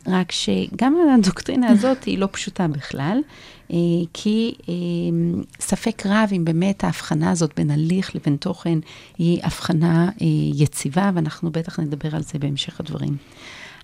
רק 0.08 0.32
שגם 0.32 0.96
הדוקטרינה 1.14 1.68
הזאת 1.70 2.04
היא 2.04 2.18
לא 2.18 2.28
פשוטה 2.32 2.68
בכלל, 2.68 3.18
אה, 3.72 3.78
כי 4.14 4.54
אה, 4.70 4.74
ספק 5.60 6.04
רב 6.06 6.30
אם 6.32 6.46
באמת 6.46 6.84
ההבחנה 6.84 7.32
הזאת 7.32 7.52
בין 7.56 7.72
הליך 7.72 8.16
לבין 8.16 8.36
תוכן 8.36 8.80
היא 9.18 9.40
הבחנה 9.44 10.10
יציבה, 10.56 11.12
ואנחנו 11.14 11.52
בטח 11.52 11.80
נדבר 11.80 12.16
על 12.16 12.24
זה 12.24 12.40
בהמשך 12.40 12.80
הדברים. 12.80 13.18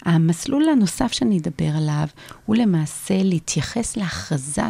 המסלול 0.06 0.70
הנוסף 0.70 1.12
שאני 1.12 1.38
אדבר 1.38 1.70
עליו 1.78 2.08
הוא 2.46 2.56
למעשה 2.56 3.24
להתייחס 3.24 3.98
להכרזה 3.98 4.66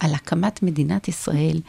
על 0.00 0.14
הקמת 0.14 0.62
מדינת 0.62 1.08
ישראל 1.08 1.60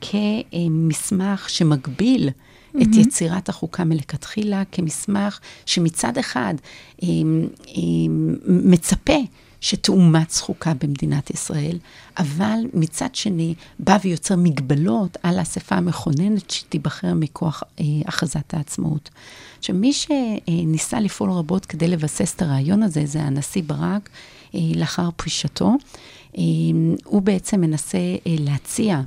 כמסמך 0.00 1.50
שמגביל 1.50 2.30
mm-hmm. 2.74 2.82
את 2.82 2.88
יצירת 2.94 3.48
החוקה 3.48 3.84
מלכתחילה, 3.84 4.62
כמסמך 4.72 5.40
שמצד 5.66 6.18
אחד 6.18 6.54
מצפה 8.46 9.18
שתאומץ 9.60 10.40
חוקה 10.40 10.72
במדינת 10.80 11.30
ישראל, 11.30 11.78
אבל 12.18 12.58
מצד 12.74 13.14
שני 13.14 13.54
בא 13.78 13.98
ויוצר 14.04 14.36
מגבלות 14.36 15.16
על 15.22 15.38
האספה 15.38 15.74
המכוננת 15.76 16.50
שתיבחר 16.50 17.14
מכוח 17.14 17.62
אה, 17.80 17.84
הכרזת 18.06 18.54
העצמאות. 18.54 19.10
עכשיו, 19.58 19.76
מי 19.76 19.92
שניסה 19.92 21.00
לפעול 21.00 21.30
רבות 21.30 21.66
כדי 21.66 21.88
לבסס 21.88 22.34
את 22.36 22.42
הרעיון 22.42 22.82
הזה, 22.82 23.06
זה 23.06 23.22
הנשיא 23.22 23.62
ברק, 23.66 24.08
אה, 24.54 24.60
לאחר 24.76 25.08
פרישתו. 25.16 25.72
אה, 26.38 26.42
הוא 27.04 27.22
בעצם 27.22 27.60
מנסה 27.60 27.98
אה, 27.98 28.34
להציע 28.38 29.00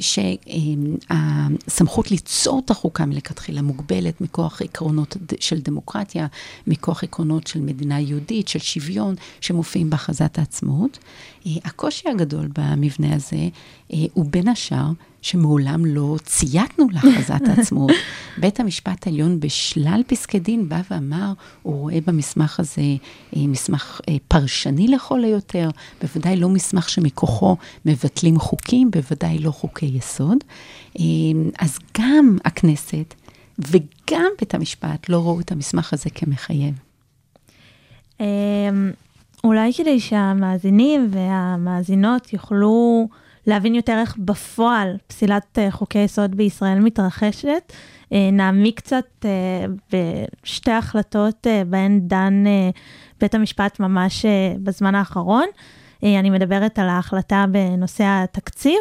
שהסמכות 0.00 2.10
ליצור 2.10 2.62
את 2.64 2.70
החוקה 2.70 3.06
מלכתחילה 3.06 3.62
מוגבלת 3.62 4.20
מכוח 4.20 4.62
עקרונות 4.62 5.16
של 5.40 5.60
דמוקרטיה, 5.60 6.26
מכוח 6.66 7.04
עקרונות 7.04 7.46
של 7.46 7.60
מדינה 7.60 8.00
יהודית, 8.00 8.48
של 8.48 8.58
שוויון, 8.58 9.14
שמופיעים 9.40 9.90
בהכרזת 9.90 10.38
העצמאות. 10.38 10.98
הקושי 11.46 12.08
הגדול 12.08 12.48
במבנה 12.56 13.14
הזה 13.14 13.48
הוא 14.12 14.26
בין 14.30 14.48
השאר 14.48 14.90
שמעולם 15.22 15.86
לא 15.86 16.16
צייתנו 16.24 16.86
להכרזת 16.90 17.40
העצמאות. 17.48 17.90
בית 18.38 18.60
המשפט 18.60 19.06
העליון 19.06 19.40
בשלל 19.40 20.02
פסקי 20.06 20.38
דין 20.38 20.68
בא 20.68 20.80
ואמר, 20.90 21.32
הוא 21.62 21.80
רואה 21.80 21.98
במסמך 22.06 22.60
הזה 22.60 22.82
אה, 23.36 23.46
מסמך 23.46 24.00
אה, 24.08 24.16
פרשני 24.28 24.88
לכל 24.88 25.24
היותר, 25.24 25.70
בוודאי 26.02 26.36
לא 26.36 26.48
מסמך 26.48 26.88
שמכוחו 26.88 27.56
מבטלים 27.86 28.38
חוקים, 28.38 28.90
בוודאי 28.90 29.21
לא 29.38 29.50
חוקי 29.50 29.86
יסוד. 29.86 30.38
אה, 30.98 31.04
אז 31.58 31.78
גם 31.98 32.36
הכנסת 32.44 33.14
וגם 33.58 34.30
בית 34.40 34.54
המשפט 34.54 35.08
לא 35.08 35.22
ראו 35.22 35.40
את 35.40 35.52
המסמך 35.52 35.92
הזה 35.92 36.10
כמחייב. 36.10 36.74
אולי 39.44 39.72
כדי 39.72 40.00
שהמאזינים 40.00 41.08
והמאזינות 41.10 42.32
יוכלו 42.32 43.08
להבין 43.46 43.74
יותר 43.74 43.98
איך 44.00 44.16
בפועל 44.18 44.96
פסילת 45.06 45.58
uh, 45.58 45.70
חוקי 45.70 45.98
יסוד 45.98 46.34
בישראל 46.34 46.78
מתרחשת. 46.78 47.72
Uh, 47.72 48.14
נעמיק 48.32 48.76
קצת 48.76 49.04
uh, 49.20 49.96
בשתי 50.42 50.70
החלטות 50.70 51.46
בהן 51.66 52.00
דן 52.00 52.44
בית 53.20 53.34
המשפט 53.34 53.80
ממש 53.80 54.26
בזמן 54.62 54.94
האחרון. 54.94 55.46
אני 56.02 56.30
מדברת 56.30 56.78
על 56.78 56.88
ההחלטה 56.88 57.44
בנושא 57.50 58.04
התקציב 58.06 58.78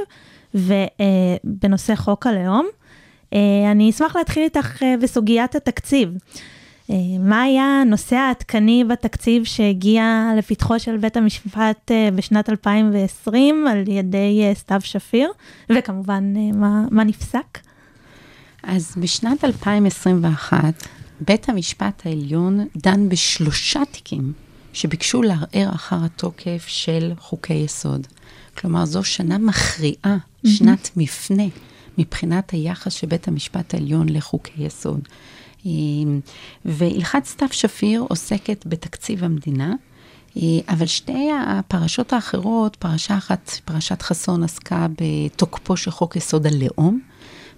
ובנושא 0.54 1.94
uh, 1.94 1.96
חוק 1.96 2.28
הלאום. 2.28 2.68
Uh, 3.34 3.38
אני 3.72 3.90
אשמח 3.90 4.16
להתחיל 4.16 4.44
איתך 4.44 4.82
uh, 4.82 4.86
בסוגיית 5.02 5.56
התקציב. 5.56 6.10
אה, 6.92 6.96
מה 7.20 7.42
היה 7.42 7.82
הנושא 7.82 8.16
העדכני 8.16 8.84
בתקציב 8.84 9.44
שהגיע 9.44 10.32
לפתחו 10.38 10.80
של 10.80 10.98
בית 10.98 11.18
המשפט 11.18 11.92
אה, 11.92 12.10
בשנת 12.16 12.50
2020 12.50 13.68
על 13.68 13.84
ידי 13.88 14.42
אה, 14.44 14.56
סתיו 14.56 14.82
שפיר, 14.84 15.32
וכמובן, 15.70 16.34
מה, 16.54 16.86
מה 16.92 17.04
נפסק? 17.04 17.60
אז 18.64 18.94
בשנת 18.98 19.44
2021, 19.46 20.88
בית 21.22 21.50
המשפט 21.50 22.06
העליון 22.06 22.68
דן 22.78 23.10
בשלושה 23.10 23.82
תיקים 23.92 24.34
שביקשו 24.74 25.22
לערער 25.22 25.76
אחר 25.76 25.98
התוקף 26.06 26.64
של 26.68 27.14
חוקי 27.20 27.54
יסוד. 27.54 28.08
כלומר, 28.62 28.86
זו 28.86 29.04
שנה 29.04 29.38
מכריעה, 29.38 29.96
mm-hmm. 30.04 30.50
שנת 30.50 30.90
מפנה, 30.98 31.44
מבחינת 31.98 32.50
היחס 32.50 32.94
של 32.94 33.08
בית 33.08 33.28
המשפט 33.28 33.74
העליון 33.74 34.10
לחוקי 34.10 34.64
יסוד. 34.64 35.08
והלכת 36.66 37.26
סתיו 37.26 37.48
שפיר 37.52 38.06
עוסקת 38.10 38.64
בתקציב 38.66 39.24
המדינה, 39.24 39.74
אבל 40.70 40.86
שתי 40.86 41.30
הפרשות 41.48 42.14
האחרות, 42.14 42.76
פרשה 42.76 43.18
אחת, 43.18 43.52
פרשת 43.66 44.02
חסון, 44.02 44.44
עסקה 44.44 44.88
בתוקפו 45.02 45.78
של 45.78 45.92
חוק 45.92 46.16
יסוד 46.16 46.48
הלאום, 46.48 47.00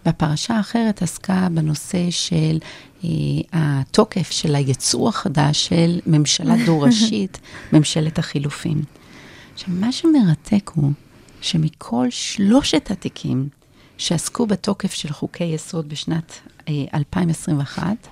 והפרשה 0.05 0.55
האחרת 0.55 1.01
עסקה 1.01 1.47
בנושא 1.51 2.11
של 2.11 2.57
uh, 3.01 3.05
התוקף 3.53 4.31
של 4.31 4.55
היצור 4.55 5.09
החדש 5.09 5.67
של 5.67 5.99
ממשלה 6.05 6.55
דו-ראשית, 6.65 7.39
ממשלת 7.73 8.19
החילופים. 8.19 8.83
עכשיו, 9.53 9.69
מה 9.69 9.91
שמרתק 9.91 10.71
הוא 10.75 10.91
שמכל 11.41 12.07
שלושת 12.09 12.91
התיקים 12.91 13.49
שעסקו 13.97 14.45
בתוקף 14.45 14.93
של 14.93 15.09
חוקי 15.09 15.43
יסוד 15.43 15.89
בשנת 15.89 16.39
2021, 16.93 18.07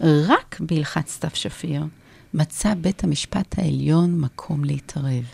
רק 0.00 0.56
בהלכת 0.60 1.08
סתיו 1.08 1.30
שפיר 1.34 1.84
מצא 2.34 2.74
בית 2.74 3.04
המשפט 3.04 3.58
העליון 3.58 4.20
מקום 4.20 4.64
להתערב. 4.64 5.24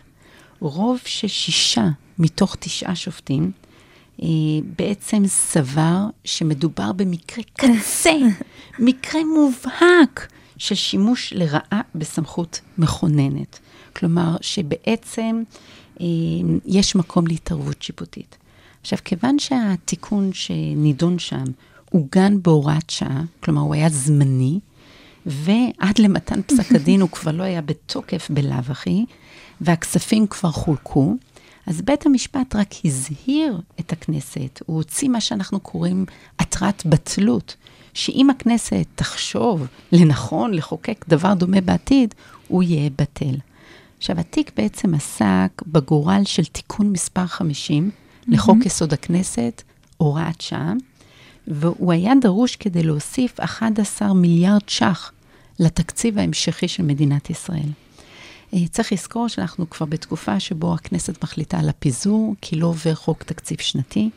רוב 0.60 0.98
של 1.04 1.28
שישה 1.28 1.86
מתוך 2.18 2.56
תשעה 2.60 2.96
שופטים 2.96 3.52
אה, 4.22 4.28
בעצם 4.78 5.22
סבר 5.26 6.06
שמדובר 6.24 6.92
במקרה 6.92 7.44
קצה, 7.52 8.16
מקרה 8.78 9.20
מובהק 9.34 10.32
של 10.58 10.74
שימוש 10.74 11.32
לרעה 11.32 11.80
בסמכות 11.94 12.60
מכוננת. 12.78 13.58
כלומר, 13.96 14.36
שבעצם 14.40 15.42
אה, 16.00 16.06
יש 16.66 16.96
מקום 16.96 17.26
להתערבות 17.26 17.82
שיפוטית. 17.82 18.36
עכשיו, 18.80 18.98
כיוון 19.04 19.38
שהתיקון 19.38 20.32
שנידון 20.32 21.18
שם 21.18 21.44
עוגן 21.90 22.42
בהוראת 22.42 22.90
שעה, 22.90 23.22
כלומר 23.40 23.60
הוא 23.60 23.74
היה 23.74 23.88
זמני, 23.88 24.58
ועד 25.26 25.98
למתן 25.98 26.42
פסק 26.42 26.72
הדין 26.76 27.00
הוא 27.00 27.10
כבר 27.10 27.32
לא 27.32 27.42
היה 27.42 27.60
בתוקף 27.60 28.28
בלאו 28.30 28.56
הכי, 28.68 29.04
והכספים 29.60 30.26
כבר 30.26 30.50
חולקו, 30.50 31.14
אז 31.66 31.82
בית 31.82 32.06
המשפט 32.06 32.56
רק 32.56 32.74
הזהיר 32.84 33.60
את 33.80 33.92
הכנסת, 33.92 34.62
הוא 34.66 34.76
הוציא 34.76 35.08
מה 35.08 35.20
שאנחנו 35.20 35.60
קוראים 35.60 36.04
התראת 36.38 36.86
בטלות, 36.86 37.56
שאם 37.94 38.30
הכנסת 38.30 38.86
תחשוב 38.94 39.66
לנכון 39.92 40.54
לחוקק 40.54 41.04
דבר 41.08 41.34
דומה 41.34 41.60
בעתיד, 41.60 42.14
הוא 42.48 42.62
יהיה 42.62 42.90
בטל. 42.98 43.36
עכשיו, 43.98 44.20
התיק 44.20 44.50
בעצם 44.56 44.94
עסק 44.94 45.62
בגורל 45.66 46.22
של 46.24 46.44
תיקון 46.44 46.92
מספר 46.92 47.26
50 47.26 47.90
mm-hmm. 47.90 48.34
לחוק 48.34 48.66
יסוד 48.66 48.92
הכנסת, 48.92 49.62
הוראת 49.96 50.40
שעה, 50.40 50.72
והוא 51.46 51.92
היה 51.92 52.12
דרוש 52.20 52.56
כדי 52.56 52.82
להוסיף 52.82 53.40
11 53.40 54.14
מיליארד 54.14 54.68
ש"ח 54.68 55.12
לתקציב 55.60 56.18
ההמשכי 56.18 56.68
של 56.68 56.82
מדינת 56.82 57.30
ישראל. 57.30 57.68
אה, 58.54 58.58
צריך 58.70 58.92
לזכור 58.92 59.28
שאנחנו 59.28 59.70
כבר 59.70 59.86
בתקופה 59.86 60.40
שבו 60.40 60.74
הכנסת 60.74 61.24
מחליטה 61.24 61.58
על 61.58 61.68
הפיזור, 61.68 62.34
כי 62.40 62.56
לא 62.56 62.66
עובר 62.66 62.94
חוק 62.94 63.22
תקציב 63.22 63.60
שנתי, 63.60 64.10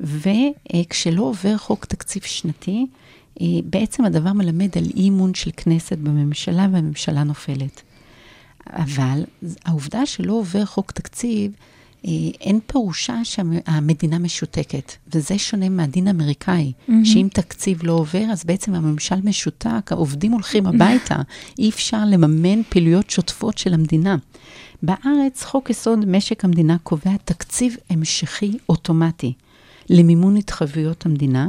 וכשלא 0.00 1.22
עובר 1.22 1.58
חוק 1.58 1.84
תקציב 1.84 2.22
שנתי, 2.22 2.86
אה, 3.40 3.46
בעצם 3.64 4.04
הדבר 4.04 4.32
מלמד 4.32 4.78
על 4.78 4.84
אי 4.96 5.08
אמון 5.08 5.34
של 5.34 5.50
כנסת 5.56 5.98
בממשלה, 5.98 6.66
והממשלה 6.72 7.22
נופלת. 7.22 7.82
אבל 8.70 9.24
העובדה 9.64 10.06
שלא 10.06 10.32
עובר 10.32 10.64
חוק 10.64 10.90
תקציב, 10.90 11.52
אה, 12.06 12.10
אין 12.40 12.60
פירושה 12.66 13.24
שהמדינה 13.24 14.18
משותקת, 14.18 14.92
וזה 15.14 15.38
שונה 15.38 15.68
מהדין 15.68 16.08
האמריקאי, 16.08 16.72
mm-hmm. 16.72 16.92
שאם 17.04 17.28
תקציב 17.32 17.80
לא 17.82 17.92
עובר, 17.92 18.24
אז 18.32 18.44
בעצם 18.44 18.74
הממשל 18.74 19.20
משותק, 19.24 19.92
העובדים 19.92 20.32
הולכים 20.32 20.66
הביתה, 20.66 21.16
אי 21.58 21.68
אפשר 21.68 22.04
לממן 22.06 22.62
פעילויות 22.62 23.10
שוטפות 23.10 23.58
של 23.58 23.74
המדינה. 23.74 24.16
בארץ, 24.82 25.44
חוק 25.44 25.70
יסוד 25.70 26.08
משק 26.08 26.44
המדינה 26.44 26.76
קובע 26.82 27.16
תקציב 27.24 27.76
המשכי 27.90 28.58
אוטומטי 28.68 29.32
למימון 29.90 30.36
התחייבויות 30.36 31.06
המדינה, 31.06 31.48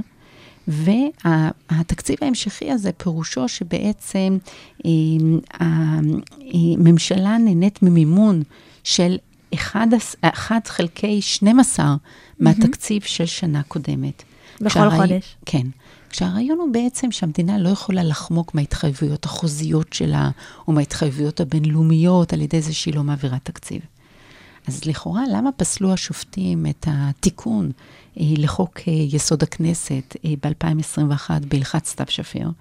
והתקציב 0.67 2.17
ההמשכי 2.21 2.71
הזה, 2.71 2.91
פירושו 2.91 3.47
שבעצם 3.47 4.38
אה, 4.86 4.91
הממשלה 5.54 7.38
נהנית 7.38 7.84
ממימון 7.84 8.43
של 8.84 9.17
1 9.56 10.67
חלקי 10.67 11.21
12 11.21 11.95
מהתקציב 12.39 13.01
של 13.01 13.25
שנה 13.25 13.63
קודמת. 13.63 14.23
בכל 14.62 14.89
חודש. 14.89 15.36
כן. 15.45 15.67
כשהרעיון 16.10 16.60
הוא 16.60 16.73
בעצם 16.73 17.12
שהמדינה 17.12 17.58
לא 17.58 17.69
יכולה 17.69 18.04
לחמוק 18.04 18.56
מההתחייבויות 18.56 19.25
החוזיות 19.25 19.93
שלה, 19.93 20.30
או 20.67 20.73
מההתחייבויות 20.73 21.39
הבינלאומיות, 21.39 22.34
על 22.34 22.41
ידי 22.41 22.62
זה 22.62 22.73
שהיא 22.73 22.95
לא 22.95 23.04
מעבירה 23.04 23.38
תקציב. 23.43 23.82
אז 24.67 24.86
לכאורה, 24.86 25.23
למה 25.32 25.51
פסלו 25.51 25.93
השופטים 25.93 26.65
את 26.65 26.88
התיקון 26.89 27.71
אה, 28.19 28.25
לחוק 28.38 28.80
אה, 28.88 28.93
יסוד 28.93 29.43
הכנסת 29.43 30.15
אה, 30.25 30.34
ב-2021 30.43 31.30
בהלכת 31.47 31.86
סתיו 31.86 32.06
שפיר? 32.10 32.51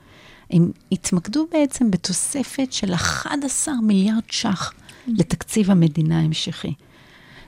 הם 0.51 0.71
התמקדו 0.93 1.47
בעצם 1.53 1.91
בתוספת 1.91 2.73
של 2.73 2.95
11 2.95 3.75
מיליארד 3.83 4.23
ש"ח 4.31 4.73
לתקציב 5.07 5.71
המדינה 5.71 6.21
ההמשכי. 6.21 6.75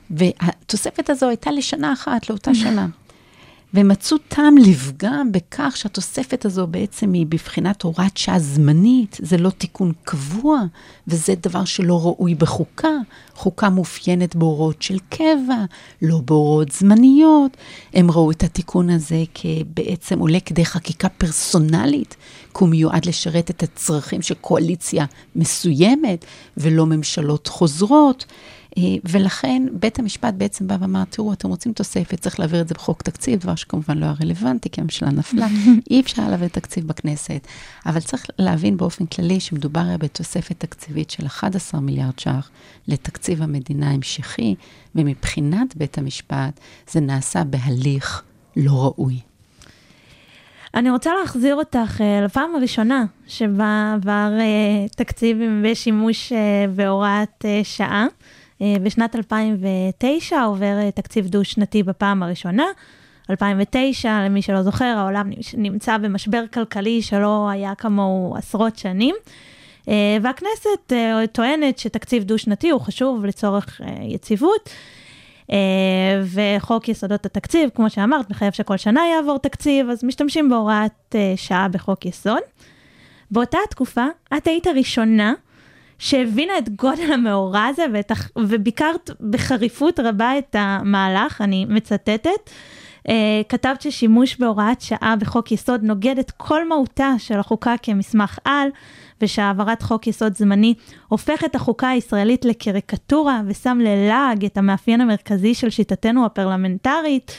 והתוספת 0.09 1.09
הזו 1.09 1.29
הייתה 1.29 1.51
לשנה 1.51 1.93
אחת, 1.93 2.29
לאותה 2.29 2.55
שנה. 2.55 2.87
ומצאו 3.77 4.17
טעם 4.17 4.57
לפגם 4.57 5.31
בכך 5.31 5.73
שהתוספת 5.77 6.45
הזו 6.45 6.67
בעצם 6.67 7.13
היא 7.13 7.25
בבחינת 7.25 7.81
הוראת 7.81 8.17
שעה 8.17 8.39
זמנית, 8.39 9.17
זה 9.21 9.37
לא 9.37 9.49
תיקון 9.49 9.91
קבוע, 10.03 10.61
וזה 11.07 11.33
דבר 11.41 11.65
שלא 11.65 12.05
ראוי 12.05 12.35
בחוקה. 12.35 12.89
חוקה 13.35 13.69
מאופיינת 13.69 14.35
בהוראות 14.35 14.81
של 14.81 14.97
קבע, 15.09 15.65
לא 16.01 16.21
בהוראות 16.25 16.71
זמניות. 16.71 17.57
הם 17.93 18.11
ראו 18.11 18.31
את 18.31 18.43
התיקון 18.43 18.89
הזה 18.89 19.23
כבעצם 19.33 20.19
עולה 20.19 20.39
כדי 20.39 20.65
חקיקה 20.65 21.09
פרסונלית, 21.09 22.15
כי 22.53 22.59
הוא 22.59 22.69
מיועד 22.69 23.05
לשרת 23.05 23.49
את 23.49 23.63
הצרכים 23.63 24.21
של 24.21 24.35
קואליציה 24.41 25.05
מסוימת, 25.35 26.25
ולא 26.57 26.85
ממשלות 26.85 27.47
חוזרות. 27.47 28.25
אה, 28.77 28.83
ולכן 29.03 29.63
בית 29.71 29.99
המשפט 29.99 30.33
בעצם 30.33 30.67
בא 30.67 30.77
ואמר, 30.79 31.03
תראו, 31.09 31.33
אתם 31.33 31.49
רוצים 31.49 31.73
תוספת, 31.73 32.19
צריך 32.19 32.39
להעביר 32.39 32.61
את 32.61 32.67
זה 32.67 32.73
בחוק 32.73 33.01
תקציב, 33.01 33.39
דבר 33.39 33.55
שכמובן 33.55 33.97
לא 33.97 34.05
היה 34.05 34.13
רלוונטי, 34.21 34.69
כי 34.69 34.81
הממשלה 34.81 35.09
נפלה, 35.09 35.47
אי 35.91 36.01
אפשר 36.01 36.27
להעביר 36.29 36.47
תקציב 36.47 36.87
בכנסת. 36.87 37.47
אבל 37.85 37.99
צריך 37.99 38.25
להבין 38.39 38.77
באופן 38.77 39.05
כללי 39.05 39.39
שמדובר 39.39 39.79
היה 39.79 39.97
בתוספת 39.97 40.59
תקציבית 40.59 41.09
של 41.09 41.25
11 41.25 41.81
מיליארד 41.81 42.19
ש"ח 42.19 42.49
לתקציב 42.87 43.41
המדינה 43.41 43.89
ההמשכי, 43.89 44.55
ומבחינת 44.95 45.75
בית 45.75 45.97
המשפט 45.97 46.59
זה 46.91 46.99
נעשה 46.99 47.43
בהליך 47.43 48.23
לא 48.55 48.71
ראוי. 48.71 49.19
אני 50.73 50.91
רוצה 50.91 51.11
להחזיר 51.21 51.55
אותך 51.55 51.97
uh, 51.97 52.25
לפעם 52.25 52.55
הראשונה 52.55 53.05
שבה 53.27 53.93
עבר 53.95 54.31
uh, 54.37 54.95
תקציב 54.95 55.37
בשימוש 55.63 56.31
uh, 56.31 56.35
בהוראת 56.75 57.45
שעה. 57.63 58.07
אה, 58.61 58.75
בשנת 58.83 59.15
2009 59.15 60.43
עובר 60.43 60.77
אה, 60.79 60.91
תקציב 60.91 61.27
דו-שנתי 61.27 61.83
בפעם 61.83 62.23
הראשונה. 62.23 62.65
2009, 63.29 64.25
למי 64.25 64.41
שלא 64.41 64.63
זוכר, 64.63 64.85
העולם 64.85 65.29
נמצא 65.57 65.97
במשבר 65.97 66.43
כלכלי 66.53 67.01
שלא 67.01 67.49
היה 67.49 67.75
כמוהו 67.75 68.35
עשרות 68.37 68.77
שנים. 68.77 69.15
אה, 69.89 70.17
והכנסת 70.21 70.93
טוענת 71.31 71.79
שתקציב 71.79 72.23
דו-שנתי 72.23 72.69
הוא 72.69 72.81
חשוב 72.81 73.25
לצורך 73.25 73.81
יציבות. 74.01 74.69
וחוק 76.23 76.89
יסודות 76.89 77.25
התקציב, 77.25 77.69
כמו 77.75 77.89
שאמרת, 77.89 78.29
מחייב 78.29 78.53
שכל 78.53 78.77
שנה 78.77 79.01
יעבור 79.15 79.37
תקציב, 79.37 79.89
אז 79.89 80.03
משתמשים 80.03 80.49
בהוראת 80.49 81.15
שעה 81.35 81.67
בחוק 81.67 82.05
יסוד. 82.05 82.41
באותה 83.31 83.57
תקופה, 83.69 84.05
את 84.37 84.47
היית 84.47 84.67
הראשונה 84.67 85.33
שהבינה 85.99 86.57
את 86.57 86.69
גודל 86.69 87.13
המאורע 87.13 87.65
הזה 87.65 87.85
ואת, 87.93 88.11
וביקרת 88.37 89.09
בחריפות 89.29 89.99
רבה 89.99 90.37
את 90.37 90.55
המהלך, 90.59 91.41
אני 91.41 91.65
מצטטת. 91.69 92.49
Uh, 93.07 93.09
כתבת 93.49 93.81
ששימוש 93.81 94.37
בהוראת 94.39 94.81
שעה 94.81 95.15
בחוק 95.19 95.51
יסוד 95.51 95.83
נוגד 95.83 96.19
את 96.19 96.31
כל 96.31 96.67
מהותה 96.67 97.13
של 97.17 97.39
החוקה 97.39 97.75
כמסמך 97.81 98.39
על, 98.45 98.69
ושהעברת 99.21 99.81
חוק 99.81 100.07
יסוד 100.07 100.37
זמני 100.37 100.73
הופך 101.07 101.43
את 101.43 101.55
החוקה 101.55 101.89
הישראלית 101.89 102.45
לקריקטורה 102.45 103.41
ושם 103.47 103.79
ללעג 103.81 104.45
את 104.45 104.57
המאפיין 104.57 105.01
המרכזי 105.01 105.53
של 105.53 105.69
שיטתנו 105.69 106.25
הפרלמנטרית. 106.25 107.31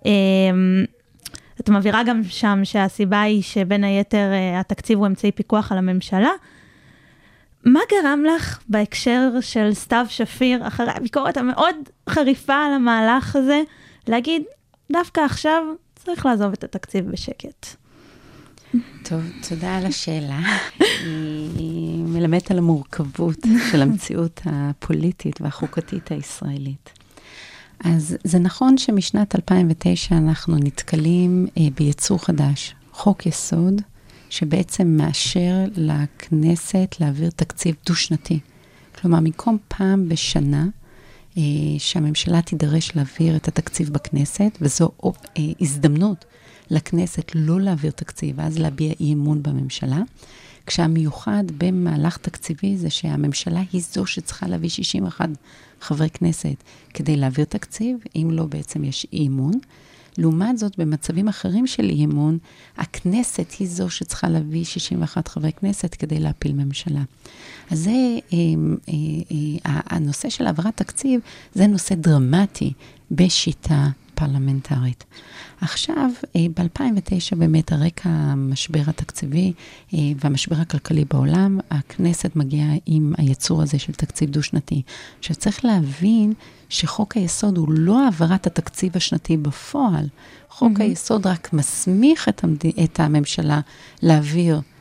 Uh, 0.00 0.04
את 1.60 1.68
מבהירה 1.68 2.02
גם 2.02 2.20
שם 2.24 2.60
שהסיבה 2.64 3.20
היא 3.20 3.42
שבין 3.42 3.84
היתר 3.84 4.30
uh, 4.32 4.60
התקציב 4.60 4.98
הוא 4.98 5.06
אמצעי 5.06 5.32
פיקוח 5.32 5.72
על 5.72 5.78
הממשלה. 5.78 6.30
מה 7.64 7.80
גרם 7.90 8.24
לך 8.36 8.58
בהקשר 8.68 9.30
של 9.40 9.74
סתיו 9.74 10.06
שפיר, 10.08 10.66
אחרי 10.66 10.90
הביקורת 10.94 11.36
המאוד 11.36 11.76
חריפה 12.08 12.54
על 12.54 12.72
המהלך 12.72 13.36
הזה, 13.36 13.62
להגיד, 14.08 14.42
דווקא 14.92 15.20
עכשיו 15.20 15.62
צריך 15.96 16.26
לעזוב 16.26 16.52
את 16.52 16.64
התקציב 16.64 17.10
בשקט? 17.10 17.66
טוב, 19.02 19.20
תודה 19.48 19.76
על 19.76 19.86
השאלה. 19.86 20.40
היא 21.56 22.04
מלמדת 22.04 22.50
על 22.50 22.58
המורכבות 22.58 23.38
של 23.70 23.82
המציאות 23.82 24.40
הפוליטית 24.44 25.40
והחוקתית 25.40 26.10
הישראלית. 26.10 26.90
אז 27.84 28.16
זה 28.24 28.38
נכון 28.38 28.78
שמשנת 28.78 29.36
2009 29.36 30.14
אנחנו 30.14 30.56
נתקלים 30.56 31.46
אה, 31.58 31.62
ביצור 31.74 32.24
חדש, 32.24 32.74
חוק 32.92 33.26
יסוד, 33.26 33.82
שבעצם 34.32 34.96
מאשר 34.96 35.54
לכנסת 35.76 36.96
להעביר 37.00 37.30
תקציב 37.30 37.74
דו-שנתי. 37.86 38.40
כלומר, 39.00 39.20
במקום 39.20 39.58
פעם 39.68 40.08
בשנה, 40.08 40.66
אה, 41.38 41.42
שהממשלה 41.78 42.42
תידרש 42.42 42.96
להעביר 42.96 43.36
את 43.36 43.48
התקציב 43.48 43.90
בכנסת, 43.90 44.58
וזו 44.60 44.90
אה, 45.04 45.12
הזדמנות 45.60 46.24
לכנסת 46.70 47.32
לא 47.34 47.60
להעביר 47.60 47.90
תקציב, 47.90 48.36
ואז 48.38 48.58
להביע 48.58 48.92
אי 49.00 49.12
אמון 49.12 49.42
בממשלה. 49.42 50.00
כשהמיוחד 50.66 51.44
במהלך 51.58 52.16
תקציבי 52.16 52.76
זה 52.76 52.90
שהממשלה 52.90 53.62
היא 53.72 53.82
זו 53.92 54.06
שצריכה 54.06 54.46
להביא 54.46 54.68
61 54.68 55.28
חברי 55.80 56.10
כנסת 56.10 56.56
כדי 56.94 57.16
להעביר 57.16 57.44
תקציב, 57.44 57.96
אם 58.16 58.28
לא 58.32 58.44
בעצם 58.44 58.84
יש 58.84 59.06
אי 59.12 59.26
אמון. 59.26 59.54
לעומת 60.18 60.58
זאת, 60.58 60.78
במצבים 60.78 61.28
אחרים 61.28 61.66
של 61.66 61.90
אי 61.90 62.04
אמון, 62.04 62.38
הכנסת 62.76 63.52
היא 63.58 63.68
זו 63.68 63.90
שצריכה 63.90 64.28
להביא 64.28 64.64
61 64.64 65.28
חברי 65.28 65.52
כנסת 65.52 65.94
כדי 65.94 66.20
להפיל 66.20 66.52
ממשלה. 66.52 67.02
אז 67.70 67.78
זה, 67.78 67.90
אה, 67.90 68.38
אה, 68.88 68.94
אה, 69.66 69.80
הנושא 69.86 70.28
של 70.28 70.46
העברת 70.46 70.76
תקציב, 70.76 71.20
זה 71.54 71.66
נושא 71.66 71.94
דרמטי 71.94 72.72
בשיטה 73.10 73.88
פרלמנטרית. 74.14 75.04
עכשיו, 75.60 76.10
ב-2009 76.34 77.36
באמת, 77.36 77.72
הרקע 77.72 78.08
המשבר 78.08 78.82
התקציבי 78.86 79.52
והמשבר 79.92 80.56
הכלכלי 80.56 81.04
בעולם, 81.04 81.58
הכנסת 81.70 82.36
מגיעה 82.36 82.72
עם 82.86 83.12
היצור 83.18 83.62
הזה 83.62 83.78
של 83.78 83.92
תקציב 83.92 84.30
דו-שנתי. 84.30 84.82
עכשיו, 85.18 85.36
צריך 85.36 85.64
להבין 85.64 86.32
שחוק 86.68 87.16
היסוד 87.16 87.56
הוא 87.56 87.68
לא 87.70 88.04
העברת 88.04 88.46
התקציב 88.46 88.92
השנתי 88.94 89.36
בפועל. 89.36 90.06
חוק 90.48 90.78
mm-hmm. 90.78 90.82
היסוד 90.82 91.26
רק 91.26 91.52
מסמיך 91.52 92.28
את, 92.28 92.44
המד... 92.44 92.62
את 92.84 93.00
הממשלה 93.00 93.60
להעביר 94.02 94.56
אה, 94.56 94.71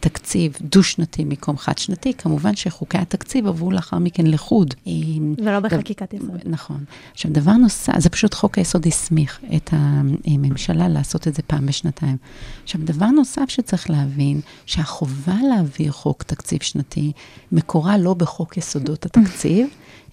תקציב 0.00 0.56
דו-שנתי 0.60 1.24
במקום 1.24 1.56
חד-שנתי. 1.56 2.14
כמובן 2.14 2.56
שחוקי 2.56 2.98
התקציב 2.98 3.46
עברו 3.46 3.70
לאחר 3.70 3.98
מכן 3.98 4.26
לחוד. 4.26 4.74
אה, 4.86 4.92
ולא 5.38 5.60
בחקיקת 5.60 6.14
יסוד. 6.14 6.40
נכון. 6.44 6.84
עכשיו, 7.12 7.30
דבר 7.32 7.52
נוסף, 7.52 7.98
זה 7.98 8.08
פשוט 8.08 8.34
חוק 8.34 8.58
היסוד 8.58 8.86
הסמיך 8.86 9.40
את 9.56 9.70
הממשלה 9.72 10.88
לעשות 10.88 11.28
את 11.28 11.34
זה 11.34 11.42
פעם 11.42 11.66
בשנתיים. 11.66 12.16
עכשיו, 12.62 12.80
דבר 12.84 13.06
נוסף 13.06 13.44
שצריך 13.48 13.90
להבין, 13.90 14.40
שהחובה 14.66 15.36
להעביר 15.48 15.92
חוק 15.92 16.22
תקציב 16.22 16.62
שנתי, 16.62 17.12
מקורה 17.52 17.98
לא 17.98 18.14
בחוק 18.14 18.56
יסודות 18.56 19.06
התקציב, 19.06 19.68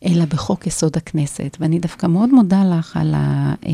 אלא 0.06 0.26
בחוק 0.26 0.68
יסוד 0.68 0.98
הכנסת. 0.98 1.58
ואני 1.60 1.80
דווקא 1.80 2.08
מאוד 2.08 2.34
מודה 2.34 2.64
לך 2.78 2.98
על 2.98 3.14
ה, 3.14 3.54
אה, 3.66 3.72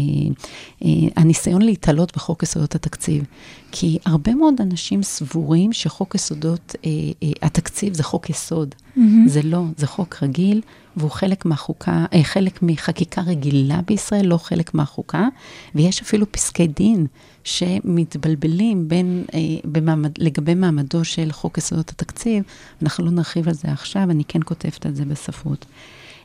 אה, 0.85 0.89
הניסיון 1.15 1.61
להתעלות 1.61 2.15
בחוק 2.15 2.43
יסודות 2.43 2.75
התקציב. 2.75 3.23
כי 3.71 3.97
הרבה 4.05 4.35
מאוד 4.35 4.53
אנשים 4.61 5.03
סבורים 5.03 5.73
שחוק 5.73 6.15
יסודות 6.15 6.75
אה, 6.85 6.89
אה, 7.23 7.29
התקציב 7.41 7.93
זה 7.93 8.03
חוק 8.03 8.29
יסוד. 8.29 8.75
Mm-hmm. 8.75 8.99
זה 9.27 9.41
לא, 9.43 9.63
זה 9.77 9.87
חוק 9.87 10.23
רגיל, 10.23 10.61
והוא 10.97 11.11
חלק 11.11 11.45
מהחוקה, 11.45 12.05
אה, 12.13 12.23
חלק 12.23 12.59
מחקיקה 12.61 13.21
רגילה 13.21 13.79
בישראל, 13.87 14.25
לא 14.25 14.37
חלק 14.37 14.73
מהחוקה. 14.73 15.27
ויש 15.75 16.01
אפילו 16.01 16.31
פסקי 16.31 16.67
דין 16.67 17.07
שמתבלבלים 17.43 18.87
בין, 18.87 19.23
אה, 19.33 19.39
במעמד, 19.65 20.11
לגבי 20.17 20.53
מעמדו 20.53 21.05
של 21.05 21.31
חוק 21.31 21.57
יסודות 21.57 21.89
התקציב. 21.89 22.43
אנחנו 22.81 23.05
לא 23.05 23.11
נרחיב 23.11 23.47
על 23.47 23.53
זה 23.53 23.71
עכשיו, 23.71 24.03
אני 24.03 24.23
כן 24.27 24.39
כותבת 24.45 24.85
על 24.85 24.95
זה 24.95 25.05
בספרות. 25.05 25.65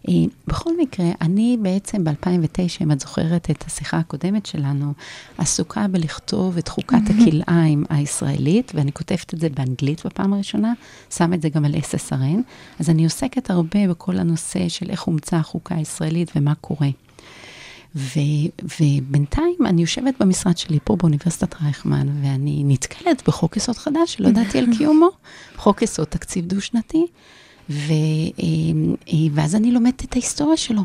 אה, 0.08 0.14
בכל 0.46 0.70
מקרה, 0.78 1.06
אני 1.20 1.56
בעצם 1.62 2.04
ב-2009, 2.04 2.82
אם 2.82 2.92
את 2.92 3.00
זוכרת 3.00 3.50
את 3.50 3.64
השיחה 3.66 3.98
הקודמת 3.98 4.46
שלנו, 4.46 4.92
עסוקה 5.38 5.88
בלכתוב 5.88 6.56
את 6.58 6.68
חוקת 6.68 7.02
הכלאיים 7.10 7.84
הישראלית, 7.88 8.72
ואני 8.74 8.92
כותבת 8.92 9.34
את 9.34 9.40
זה 9.40 9.48
באנגלית 9.48 10.06
בפעם 10.06 10.32
הראשונה, 10.32 10.72
שם 11.10 11.34
את 11.34 11.42
זה 11.42 11.48
גם 11.48 11.64
על 11.64 11.74
SSRN, 11.74 12.40
אז 12.80 12.90
אני 12.90 13.04
עוסקת 13.04 13.50
הרבה 13.50 13.88
בכל 13.88 14.16
הנושא 14.16 14.68
של 14.68 14.90
איך 14.90 15.02
הומצאה 15.02 15.40
החוקה 15.40 15.74
הישראלית 15.74 16.32
ומה 16.36 16.54
קורה. 16.54 16.88
ו, 17.96 18.20
ובינתיים 18.80 19.66
אני 19.66 19.80
יושבת 19.80 20.14
במשרד 20.20 20.58
שלי 20.58 20.78
פה 20.84 20.96
באוניברסיטת 20.96 21.54
רייכמן, 21.62 22.08
ואני 22.22 22.62
נתקלת 22.66 23.22
בחוק 23.26 23.56
יסוד 23.56 23.76
חדש 23.76 24.14
שלא 24.14 24.28
ידעתי 24.28 24.58
על 24.58 24.66
קיומו, 24.78 25.08
חוק 25.56 25.82
יסוד 25.82 26.06
תקציב 26.06 26.46
דו-שנתי, 26.46 27.06
ו, 27.70 27.92
ואז 29.32 29.54
אני 29.54 29.70
לומדת 29.70 30.04
את 30.04 30.12
ההיסטוריה 30.12 30.56
שלו, 30.56 30.82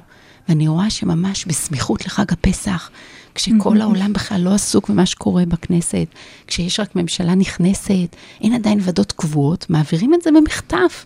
ואני 0.49 0.67
רואה 0.67 0.89
שממש 0.89 1.45
בסמיכות 1.45 2.05
לחג 2.05 2.33
הפסח, 2.33 2.89
כשכל 3.35 3.81
העולם 3.81 4.13
בכלל 4.13 4.41
לא 4.41 4.53
עסוק 4.53 4.89
במה 4.89 5.05
שקורה 5.05 5.45
בכנסת, 5.45 6.07
כשיש 6.47 6.79
רק 6.79 6.95
ממשלה 6.95 7.35
נכנסת, 7.35 8.15
אין 8.41 8.53
עדיין 8.53 8.79
ועדות 8.81 9.11
קבועות, 9.11 9.69
מעבירים 9.69 10.13
את 10.13 10.21
זה 10.21 10.29
במחטף. 10.31 11.05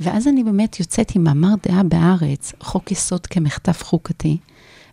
ואז 0.00 0.28
אני 0.28 0.44
באמת 0.44 0.80
יוצאת 0.80 1.16
עם 1.16 1.24
מאמר 1.24 1.54
דעה 1.68 1.82
בארץ, 1.82 2.52
חוק 2.60 2.92
יסוד 2.92 3.26
כמחטף 3.26 3.82
חוקתי, 3.82 4.36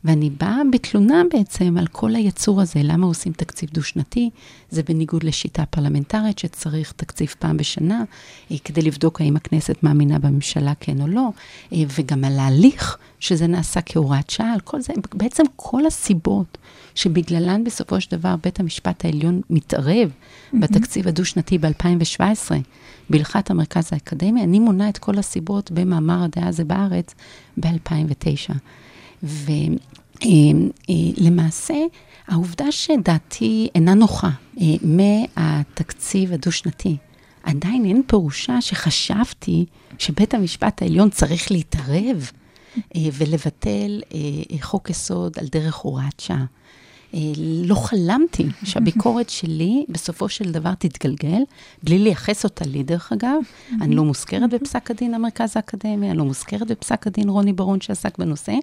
ואני 0.06 0.30
באה 0.30 0.62
בתלונה 0.72 1.22
בעצם 1.34 1.78
על 1.78 1.88
כל 1.88 2.16
היצור 2.16 2.62
הזה, 2.62 2.80
למה 2.84 3.06
עושים 3.06 3.34
תקציב 3.34 3.70
דו-שנתי, 3.74 4.30
זה 4.70 4.84
בניגוד 4.84 5.24
לשיטה 5.24 5.66
פרלמנטרית 5.66 6.40
שצריך 6.40 6.92
תקציב 6.92 7.36
פעם 7.40 7.58
בשנה, 7.58 8.04
אה, 8.52 8.58
כדי 8.64 8.82
לבדוק 8.82 9.22
האם 9.22 9.36
הכנסת 9.36 9.84
מאמינה 9.84 10.20
בממשלה 10.20 10.74
כן 10.80 11.02
או 11.02 11.08
לא, 11.08 11.30
אה, 11.74 11.84
וגם 11.98 12.24
על 12.24 12.40
ההליך 12.40 12.98
שזה 13.20 13.48
נעשה 13.48 13.82
כהוראת 13.82 14.30
שעה, 14.30 14.54
על 14.54 14.60
כל 14.60 14.82
זה, 14.82 14.94
בעצם 15.14 15.44
כל 15.56 15.86
הסיבות 15.86 16.58
שבגללן 16.96 17.64
בסופו 17.64 18.02
של 18.02 18.18
דבר 18.18 18.36
בית 18.44 18.60
המשפט 18.60 19.06
העליון 19.06 19.42
מתערב 19.50 20.10
mm-hmm. 20.10 20.58
בתקציב 20.60 21.08
הדו-שנתי 21.08 21.58
ב-2017, 21.58 22.52
בהלכת 23.10 23.52
המרכז 23.52 23.90
האקדמי, 23.94 24.44
אני 24.44 24.60
מונה 24.60 24.90
את 24.90 24.98
כל 24.98 25.18
הסיבות 25.18 25.72
במאמר 25.72 26.24
הדעה 26.24 26.48
הזה 26.48 26.64
בארץ 26.64 27.16
ב-2009. 27.58 28.54
ולמעשה, 30.88 31.76
העובדה 32.28 32.72
שדעתי 32.72 33.68
אינה 33.76 33.94
נוחה 33.94 34.30
אה, 34.62 34.66
מהתקציב 34.82 36.34
הדו-שנתי, 36.34 36.98
עדיין 37.44 37.86
אין 37.86 38.02
פירושה 38.08 38.62
שחשבתי 38.62 39.66
שבית 40.00 40.34
המשפט 40.34 40.82
העליון 40.82 41.10
צריך 41.10 41.52
להתערב 41.52 42.32
אה, 42.96 43.02
ולבטל 43.14 44.02
אה, 44.14 44.58
חוק 44.62 44.90
יסוד 44.90 45.34
על 45.40 45.46
דרך 45.52 45.76
הוראת 45.76 46.20
שעה. 46.20 46.46
אה, 47.14 47.20
לא 47.64 47.76
חלמתי 47.76 48.46
שהביקורת 48.64 49.30
שלי 49.30 49.86
בסופו 49.90 50.30
של 50.30 50.52
דבר 50.52 50.74
תתגלגל, 50.74 51.42
בלי 51.84 52.00
לייחס 52.00 52.44
אותה 52.44 52.66
לי, 52.66 52.84
דרך 52.84 53.12
אגב. 53.12 53.38
אני 53.82 53.96
לא 53.96 54.04
מוזכרת 54.04 54.50
בפסק 54.54 54.92
הדין 54.92 55.14
המרכז 55.14 55.58
האקדמי, 55.58 56.10
אני 56.10 56.18
לא 56.18 56.26
מוזכרת 56.26 56.68
בפסק 56.68 57.08
הדין 57.08 57.30
רוני 57.30 57.54
ברון 57.54 57.82
שעסק 57.82 58.18
בנושא, 58.18 58.54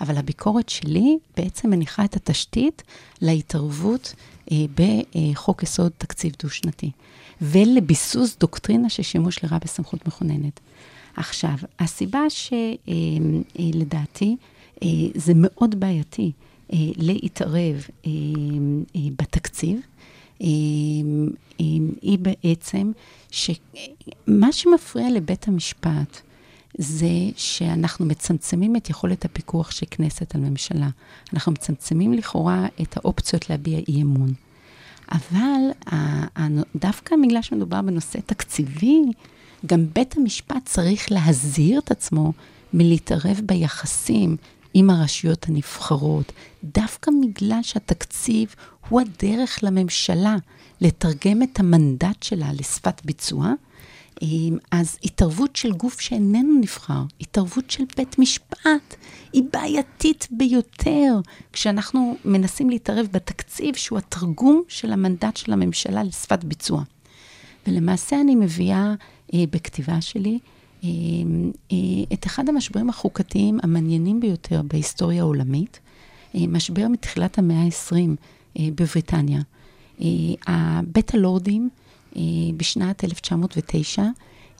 אבל 0.00 0.16
הביקורת 0.16 0.68
שלי 0.68 1.18
בעצם 1.36 1.70
מניחה 1.70 2.04
את 2.04 2.16
התשתית 2.16 2.82
להתערבות 3.20 4.14
אה, 4.52 4.56
בחוק 4.74 5.62
יסוד 5.62 5.92
תקציב 5.98 6.32
דו-שנתי, 6.42 6.90
ולביסוס 7.40 8.36
דוקטרינה 8.40 8.88
של 8.88 9.02
שימוש 9.02 9.44
לרעה 9.44 9.58
בסמכות 9.64 10.06
מכוננת. 10.06 10.60
עכשיו, 11.16 11.54
הסיבה 11.78 12.20
שלדעתי 12.30 14.26
אה, 14.82 14.88
אה, 14.88 15.08
זה 15.14 15.32
מאוד 15.36 15.80
בעייתי, 15.80 16.22
אה, 16.22 16.43
להתערב 16.96 17.86
אה, 18.06 18.10
אה, 18.96 19.00
בתקציב, 19.18 19.80
היא 22.02 22.18
בעצם 22.18 22.92
שמה 23.30 24.52
שמפריע 24.52 25.10
לבית 25.10 25.48
המשפט 25.48 26.20
זה 26.78 27.08
שאנחנו 27.36 28.06
מצמצמים 28.06 28.76
את 28.76 28.90
יכולת 28.90 29.24
הפיקוח 29.24 29.70
של 29.70 29.86
כנסת 29.90 30.34
על 30.34 30.40
ממשלה. 30.40 30.88
אנחנו 31.34 31.52
מצמצמים 31.52 32.12
לכאורה 32.12 32.66
את 32.82 32.96
האופציות 32.96 33.50
להביע 33.50 33.78
אי 33.88 34.02
אמון. 34.02 34.32
אבל 35.12 35.70
דווקא 36.76 37.16
בגלל 37.26 37.42
שמדובר 37.42 37.82
בנושא 37.82 38.18
תקציבי, 38.26 39.02
גם 39.66 39.86
בית 39.92 40.16
המשפט 40.16 40.64
צריך 40.64 41.12
להזהיר 41.12 41.78
את 41.78 41.90
עצמו 41.90 42.32
מלהתערב 42.72 43.40
ביחסים 43.46 44.36
עם 44.74 44.90
הרשויות 44.90 45.48
הנבחרות, 45.48 46.32
דווקא 46.64 47.10
בגלל 47.22 47.62
שהתקציב 47.62 48.54
הוא 48.88 49.00
הדרך 49.00 49.58
לממשלה 49.62 50.36
לתרגם 50.80 51.42
את 51.42 51.60
המנדט 51.60 52.22
שלה 52.22 52.52
לשפת 52.52 53.00
ביצוע, 53.04 53.52
אמ, 54.22 54.58
אז 54.70 54.98
התערבות 55.04 55.56
של 55.56 55.72
גוף 55.72 56.00
שאיננו 56.00 56.60
נבחר, 56.60 57.02
התערבות 57.20 57.70
של 57.70 57.84
בית 57.96 58.18
משפט, 58.18 58.96
היא 59.32 59.42
בעייתית 59.52 60.28
ביותר 60.30 61.20
כשאנחנו 61.52 62.16
מנסים 62.24 62.70
להתערב 62.70 63.06
בתקציב 63.12 63.74
שהוא 63.74 63.98
התרגום 63.98 64.62
של 64.68 64.92
המנדט 64.92 65.36
של 65.36 65.52
הממשלה 65.52 66.02
לשפת 66.02 66.44
ביצוע. 66.44 66.82
ולמעשה 67.66 68.20
אני 68.20 68.34
מביאה 68.34 68.94
אה, 69.34 69.44
בכתיבה 69.50 70.00
שלי 70.00 70.38
את 72.12 72.26
אחד 72.26 72.48
המשברים 72.48 72.90
החוקתיים 72.90 73.58
המעניינים 73.62 74.20
ביותר 74.20 74.62
בהיסטוריה 74.64 75.22
העולמית, 75.22 75.80
אה, 76.34 76.40
משבר 76.48 76.88
מתחילת 76.88 77.38
המאה 77.38 77.62
ה-20 77.62 77.96
בבריטניה. 78.58 79.40
בית 80.92 81.14
הלורדים 81.14 81.68
בשנת 82.56 83.04
1909 83.04 84.02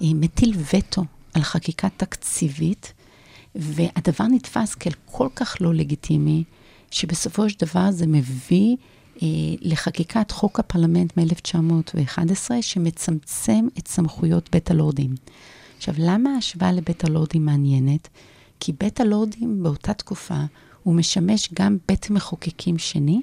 מטיל 0.01 0.55
וטו 0.75 1.05
על 1.35 1.43
חקיקה 1.43 1.89
תקציבית, 1.97 2.93
והדבר 3.55 4.27
נתפס 4.27 4.75
כל 5.05 5.29
כך 5.37 5.57
לא 5.61 5.75
לגיטימי, 5.75 6.45
שבסופו 6.91 7.51
של 7.51 7.57
דבר 7.67 7.91
זה 7.91 8.07
מביא 8.07 8.77
אה, 9.23 9.29
לחקיקת 9.61 10.31
חוק 10.31 10.61
הפרלמנט 10.61 11.19
מ-1911, 11.19 12.51
שמצמצם 12.61 13.67
את 13.79 13.89
סמכויות 13.89 14.49
בית 14.53 14.71
הלורדים. 14.71 15.15
עכשיו, 15.89 15.95
למה 15.99 16.35
ההשוואה 16.35 16.73
לבית 16.73 17.05
הלורדים 17.05 17.47
מעניינת? 17.47 18.09
כי 18.61 18.73
בית 18.81 19.01
הלורדים 19.01 19.63
באותה 19.63 19.95
תקופה 19.95 20.41
הוא 20.83 20.95
משמש 20.95 21.49
גם 21.55 21.77
בית 21.89 22.11
מחוקקים 22.11 22.79
שני, 22.79 23.21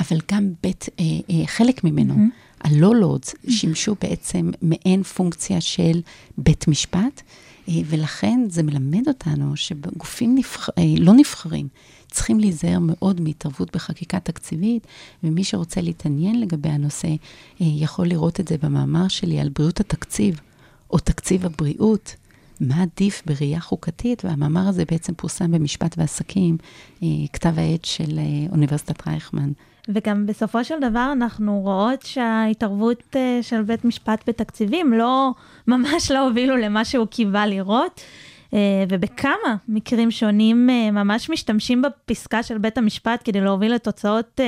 אבל 0.00 0.18
גם 0.32 0.52
בית, 0.62 0.88
אה, 1.00 1.04
אה, 1.30 1.46
חלק 1.46 1.84
ממנו, 1.84 2.14
mm-hmm. 2.14 2.68
הלא 2.68 2.96
לורדס, 2.96 3.30
mm-hmm. 3.30 3.50
שימשו 3.50 3.94
בעצם 4.00 4.50
מעין 4.62 5.02
פונקציה 5.02 5.60
של 5.60 6.00
בית 6.38 6.68
משפט, 6.68 7.22
אה, 7.68 7.74
ולכן 7.86 8.40
זה 8.48 8.62
מלמד 8.62 9.08
אותנו 9.08 9.56
שגופים 9.56 10.34
נבח... 10.34 10.68
אה, 10.68 10.82
לא 10.98 11.12
נבחרים 11.12 11.68
צריכים 12.10 12.40
להיזהר 12.40 12.78
מאוד 12.80 13.20
מהתערבות 13.20 13.76
בחקיקה 13.76 14.20
תקציבית, 14.20 14.86
ומי 15.24 15.44
שרוצה 15.44 15.80
להתעניין 15.80 16.40
לגבי 16.40 16.68
הנושא, 16.68 17.08
אה, 17.08 17.16
יכול 17.60 18.06
לראות 18.06 18.40
את 18.40 18.48
זה 18.48 18.56
במאמר 18.62 19.08
שלי 19.08 19.40
על 19.40 19.48
בריאות 19.48 19.80
התקציב. 19.80 20.40
או 20.92 20.98
תקציב 20.98 21.46
הבריאות, 21.46 22.16
מה 22.60 22.82
עדיף 22.82 23.22
בראייה 23.26 23.60
חוקתית, 23.60 24.24
והמאמר 24.24 24.68
הזה 24.68 24.84
בעצם 24.90 25.14
פורסם 25.14 25.52
במשפט 25.52 25.94
ועסקים, 25.98 26.56
אה, 27.02 27.08
כתב 27.32 27.52
העת 27.56 27.84
של 27.84 28.18
אה, 28.18 28.52
אוניברסיטת 28.52 29.06
רייכמן. 29.08 29.52
וגם 29.88 30.26
בסופו 30.26 30.64
של 30.64 30.74
דבר 30.80 31.10
אנחנו 31.12 31.60
רואות 31.60 32.02
שההתערבות 32.02 33.16
אה, 33.16 33.38
של 33.42 33.62
בית 33.62 33.84
משפט 33.84 34.28
בתקציבים 34.28 34.92
לא, 34.92 35.30
ממש 35.66 36.10
לא 36.10 36.28
הובילו 36.28 36.56
למה 36.56 36.84
שהוא 36.84 37.06
קיווה 37.06 37.46
לראות. 37.46 38.00
ובכמה 38.88 39.56
מקרים 39.68 40.10
שונים 40.10 40.66
ממש 40.92 41.30
משתמשים 41.30 41.82
בפסקה 41.82 42.42
של 42.42 42.58
בית 42.58 42.78
המשפט 42.78 43.20
כדי 43.24 43.40
להוביל 43.40 43.74
לתוצאות 43.74 44.40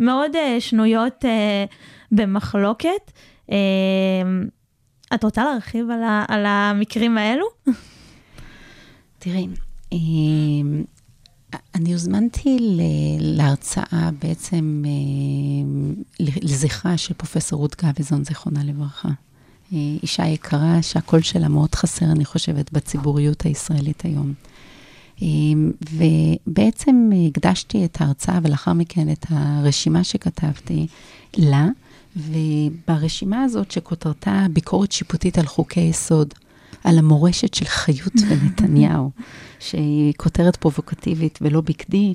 מאוד 0.00 0.30
שנויות 0.58 1.24
במחלוקת. 2.12 3.12
את 5.14 5.24
רוצה 5.24 5.44
להרחיב 5.44 5.90
על, 5.90 6.02
ה, 6.02 6.24
על 6.28 6.46
המקרים 6.46 7.18
האלו? 7.18 7.46
תראי, 9.18 9.48
אמ, 9.92 10.84
אני 11.74 11.92
הוזמנתי 11.92 12.58
להרצאה 13.20 14.10
בעצם 14.22 14.82
אה, 14.86 15.96
לזכרה 16.20 16.96
של 16.96 17.14
פרופסור 17.14 17.58
רות 17.58 17.76
גביזון, 17.84 18.24
זיכרונה 18.24 18.64
לברכה. 18.64 19.08
אה, 19.72 19.78
אישה 20.02 20.26
יקרה 20.26 20.82
שהקול 20.82 21.22
שלה 21.22 21.48
מאוד 21.48 21.74
חסר, 21.74 22.06
אני 22.06 22.24
חושבת, 22.24 22.72
בציבוריות 22.72 23.42
הישראלית 23.42 24.04
היום. 24.04 24.32
אמ, 25.22 25.72
ובעצם 25.92 27.10
הקדשתי 27.28 27.84
את 27.84 28.00
ההרצאה 28.00 28.38
ולאחר 28.42 28.72
מכן 28.72 29.12
את 29.12 29.26
הרשימה 29.30 30.04
שכתבתי 30.04 30.86
לה. 31.36 31.68
וברשימה 32.16 33.42
הזאת 33.42 33.70
שכותרתה 33.70 34.46
ביקורת 34.50 34.92
שיפוטית 34.92 35.38
על 35.38 35.46
חוקי 35.46 35.80
יסוד, 35.80 36.34
על 36.84 36.98
המורשת 36.98 37.54
של 37.54 37.64
חיות 37.64 38.14
ונתניהו, 38.28 39.10
שהיא 39.60 40.12
כותרת 40.16 40.56
פרובוקטיבית 40.56 41.38
ולא 41.42 41.60
בכדי, 41.60 42.14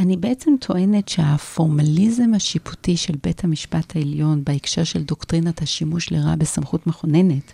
אני 0.00 0.16
בעצם 0.16 0.50
טוענת 0.60 1.08
שהפורמליזם 1.08 2.34
השיפוטי 2.34 2.96
של 2.96 3.14
בית 3.22 3.44
המשפט 3.44 3.96
העליון 3.96 4.44
בהקשר 4.44 4.84
של 4.84 5.02
דוקטרינת 5.02 5.62
השימוש 5.62 6.12
לרעה 6.12 6.36
בסמכות 6.36 6.86
מכוננת, 6.86 7.52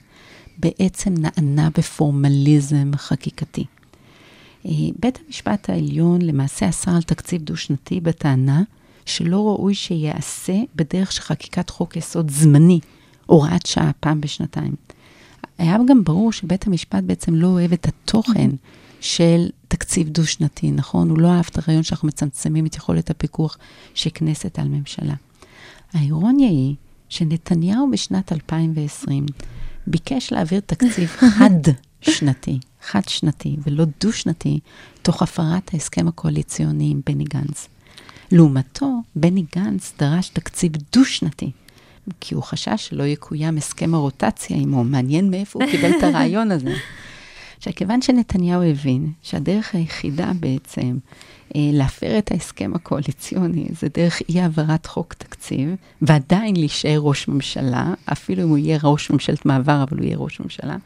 בעצם 0.59 1.15
נענה 1.19 1.69
בפורמליזם 1.79 2.91
חקיקתי. 2.97 3.65
אה, 4.67 4.73
בית 5.01 5.19
המשפט 5.27 5.71
העליון 5.71 6.23
למעשה 6.23 6.69
אסר 6.69 6.91
על 6.91 7.03
תקציב 7.03 7.43
דו-שנתי 7.43 8.01
בטענה 8.01 8.63
שלא 9.09 9.47
ראוי 9.47 9.75
שייעשה 9.75 10.57
בדרך 10.77 11.13
של 11.13 11.23
חקיקת 11.23 11.71
חוק 11.71 11.97
יסוד 11.97 12.31
זמני, 12.31 12.81
הוראת 13.27 13.67
שעה 13.67 13.91
פעם 14.01 14.21
בשנתיים. 14.21 14.75
היה 15.59 15.77
גם 15.89 16.05
ברור 16.05 16.33
שבית 16.33 16.67
המשפט 16.67 17.05
בעצם 17.05 17.35
לא 17.35 17.47
אוהב 17.47 17.73
את 17.73 17.89
התוכן 17.89 18.51
של 19.01 19.49
תקציב 19.69 20.09
דו-שנתי, 20.09 20.71
נכון? 20.71 21.11
הוא 21.11 21.19
לא 21.19 21.29
אהב 21.29 21.45
את 21.51 21.59
הרעיון 21.59 21.83
שאנחנו 21.83 22.09
מצמצמים 22.09 22.67
את 22.67 22.77
יכולת 22.77 23.11
הפיקוח 23.11 23.59
של 23.95 24.11
כנסת 24.15 24.59
על 24.59 24.69
ממשלה. 24.69 25.15
האירוניה 25.93 26.49
היא 26.49 26.75
שנתניהו 27.09 27.91
בשנת 27.91 28.33
2020 28.33 29.27
ביקש 29.87 30.33
להעביר 30.33 30.61
תקציב 30.61 31.09
חד-שנתי, 31.39 32.59
חד-שנתי 32.83 33.57
ולא 33.67 33.85
דו-שנתי, 34.01 34.61
תוך 35.03 35.23
הפרת 35.23 35.75
ההסכם 35.75 36.09
הקואליציוני 36.09 36.91
עם 36.91 37.01
בני 37.07 37.25
גנץ. 37.25 37.69
לעומתו, 38.33 39.03
בני 39.15 39.45
גנץ 39.57 39.93
דרש 39.99 40.29
תקציב 40.29 40.73
דו-שנתי, 40.93 41.51
כי 42.21 42.35
הוא 42.35 42.43
חשש 42.43 42.73
שלא 42.77 43.03
יקוים 43.03 43.57
הסכם 43.57 43.95
הרוטציה 43.95 44.57
עמו. 44.57 44.85
מעניין 44.85 45.31
מאיפה 45.31 45.59
הוא 45.63 45.71
קיבל 45.71 45.91
את 45.99 46.03
הרעיון 46.03 46.51
הזה. 46.51 46.75
עכשיו, 47.59 47.73
כיוון 47.77 48.03
שנתניהו 48.03 48.63
הבין 48.63 49.13
שהדרך 49.23 49.75
היחידה 49.75 50.33
בעצם 50.41 50.99
אה, 51.57 51.61
להפר 51.73 52.19
את 52.19 52.31
ההסכם 52.31 52.73
הקואליציוני 52.75 53.67
זה 53.81 53.87
דרך 53.95 54.23
אי-העברת 54.29 54.87
חוק 54.87 55.15
תקציב, 55.15 55.75
ועדיין 56.03 56.57
להישאר 56.57 56.99
ראש 56.99 57.29
ממשלה, 57.29 57.95
אפילו 58.13 58.43
אם 58.43 58.49
הוא 58.49 58.59
יהיה 58.59 58.79
ראש 58.85 59.11
ממשלת 59.11 59.47
מעבר, 59.47 59.83
אבל 59.83 59.99
הוא 59.99 60.07
יהיה 60.07 60.17
ראש 60.17 60.41
ממשלה, 60.41 60.77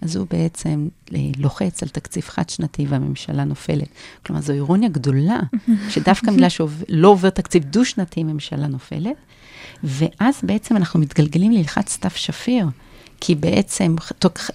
אז 0.00 0.16
הוא 0.16 0.26
בעצם 0.30 0.88
אה, 1.14 1.18
לוחץ 1.38 1.82
על 1.82 1.88
תקציב 1.88 2.24
חד-שנתי 2.24 2.86
והממשלה 2.88 3.44
נופלת. 3.44 3.88
כלומר, 4.26 4.42
זו 4.42 4.52
אירוניה 4.52 4.88
גדולה, 4.88 5.40
שדווקא 5.90 6.30
בגלל 6.30 6.48
שלא 6.48 7.08
עובר 7.08 7.30
תקציב 7.30 7.64
דו-שנתי, 7.64 8.22
ממשלה 8.22 8.66
נופלת, 8.66 9.16
ואז 9.84 10.40
בעצם 10.42 10.76
אנחנו 10.76 11.00
מתגלגלים 11.00 11.52
להלכת 11.52 11.88
סתיו 11.88 12.10
שפיר. 12.14 12.66
כי 13.20 13.34
בעצם 13.34 13.96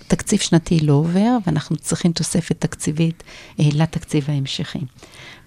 תקציב 0.08 0.39
שנתי 0.39 0.79
לא 0.79 0.93
עובר, 0.93 1.38
ואנחנו 1.45 1.75
צריכים 1.75 2.12
תוספת 2.12 2.62
תקציבית 2.62 3.23
אה, 3.60 3.65
לתקציב 3.73 4.25
ההמשכי. 4.29 4.79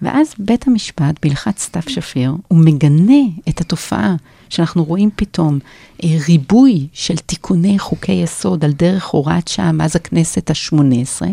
ואז 0.01 0.33
בית 0.39 0.67
המשפט, 0.67 1.15
בהלכת 1.23 1.57
סתיו 1.57 1.81
שפיר, 1.87 2.33
הוא 2.47 2.59
מגנה 2.59 3.21
את 3.49 3.61
התופעה 3.61 4.15
שאנחנו 4.49 4.83
רואים 4.83 5.09
פתאום 5.15 5.59
אה, 6.03 6.09
ריבוי 6.27 6.87
של 6.93 7.17
תיקוני 7.17 7.79
חוקי 7.79 8.11
יסוד 8.11 8.65
על 8.65 8.71
דרך 8.71 9.05
הוראת 9.05 9.47
שעה 9.47 9.71
מאז 9.71 9.95
הכנסת 9.95 10.49
השמונה 10.49 10.95
עשרה. 10.95 11.29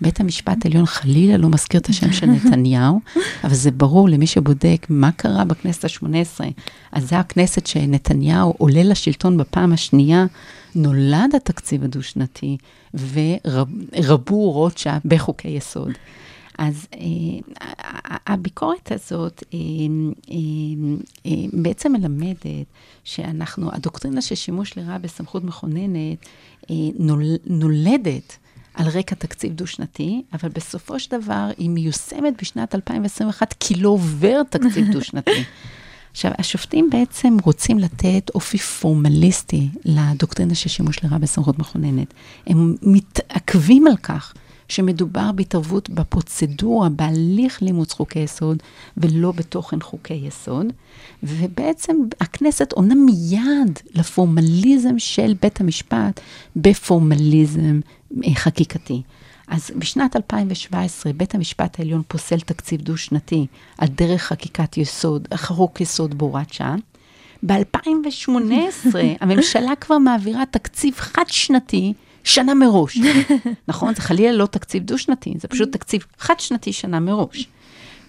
בית 0.00 0.20
המשפט 0.20 0.64
העליון 0.64 0.86
חלילה 0.86 1.36
לא 1.36 1.48
מזכיר 1.48 1.80
את 1.80 1.88
השם 1.88 2.12
של 2.12 2.26
נתניהו, 2.34 3.00
אבל 3.44 3.54
זה 3.54 3.70
ברור 3.70 4.08
למי 4.08 4.26
שבודק 4.26 4.86
מה 4.88 5.12
קרה 5.12 5.44
בכנסת 5.44 5.84
השמונה 5.84 6.20
עשרה. 6.20 6.46
אז 6.92 7.08
זו 7.08 7.16
הכנסת 7.16 7.66
שנתניהו 7.66 8.54
עולה 8.58 8.82
לשלטון 8.82 9.36
בפעם 9.36 9.72
השנייה, 9.72 10.26
נולד 10.74 11.34
התקציב 11.36 11.84
הדו-שנתי 11.84 12.56
ורבו 12.94 14.34
הוראות 14.34 14.78
שעה 14.78 14.98
בחוקי 15.04 15.48
יסוד. 15.48 15.92
אז 16.58 16.86
אה, 16.94 16.98
הביקורת 18.26 18.92
הזאת 18.92 19.44
אה, 19.54 19.58
אה, 21.26 21.30
בעצם 21.52 21.92
מלמדת 21.92 22.66
שאנחנו, 23.04 23.72
הדוקטרינה 23.72 24.22
של 24.22 24.34
שימוש 24.34 24.76
לרעה 24.76 24.98
בסמכות 24.98 25.44
מכוננת 25.44 26.26
נול, 26.98 27.22
נולדת 27.46 28.36
על 28.74 28.88
רקע 28.88 29.14
תקציב 29.14 29.52
דו-שנתי, 29.52 30.22
אבל 30.32 30.48
בסופו 30.48 30.98
של 30.98 31.20
דבר 31.20 31.50
היא 31.58 31.70
מיושמת 31.70 32.34
בשנת 32.40 32.74
2021 32.74 33.54
כי 33.60 33.74
לא 33.74 33.88
עובר 33.88 34.42
תקציב 34.50 34.92
דו-שנתי. 34.92 35.30
עכשיו, 36.12 36.32
השופטים 36.38 36.90
בעצם 36.90 37.36
רוצים 37.42 37.78
לתת 37.78 38.30
אופי 38.34 38.58
פורמליסטי 38.58 39.68
לדוקטרינה 39.84 40.54
של 40.54 40.68
שימוש 40.68 41.04
לרעה 41.04 41.18
בסמכות 41.18 41.58
מכוננת. 41.58 42.14
הם 42.46 42.74
מתעכבים 42.82 43.86
על 43.86 43.96
כך 43.96 44.34
שמדובר 44.68 45.32
בהתערבות 45.32 45.90
בפרוצדורה, 45.90 46.88
בהליך 46.88 47.62
לימוץ 47.62 47.92
חוקי 47.92 48.18
יסוד, 48.18 48.62
ולא 48.96 49.32
בתוכן 49.32 49.80
חוקי 49.80 50.14
יסוד. 50.14 50.66
ובעצם 51.22 51.96
הכנסת 52.20 52.72
עונה 52.72 52.94
מיד 52.94 53.78
לפורמליזם 53.94 54.98
של 54.98 55.34
בית 55.42 55.60
המשפט 55.60 56.20
בפורמליזם 56.56 57.80
אה, 58.24 58.34
חקיקתי. 58.34 59.02
אז 59.48 59.70
בשנת 59.76 60.16
2017 60.16 61.12
בית 61.12 61.34
המשפט 61.34 61.78
העליון 61.78 62.02
פוסל 62.08 62.40
תקציב 62.40 62.80
דו-שנתי 62.80 63.46
על 63.78 63.88
דרך 63.88 64.22
חקיקת 64.22 64.76
יסוד, 64.76 65.28
חוק 65.34 65.80
יסוד 65.80 66.18
בהוראת 66.18 66.52
שעה. 66.52 66.74
ב-2018 67.46 68.96
הממשלה 69.20 69.76
כבר 69.80 69.98
מעבירה 69.98 70.46
תקציב 70.50 70.94
חד-שנתי 70.96 71.92
שנה 72.26 72.54
מראש. 72.54 72.98
נכון? 73.68 73.94
זה 73.94 74.02
חלילה 74.02 74.32
לא 74.32 74.46
תקציב 74.46 74.82
דו-שנתי, 74.82 75.34
זה 75.38 75.48
פשוט 75.48 75.72
תקציב 75.72 76.04
חד-שנתי 76.18 76.72
שנה 76.72 77.00
מראש. 77.00 77.48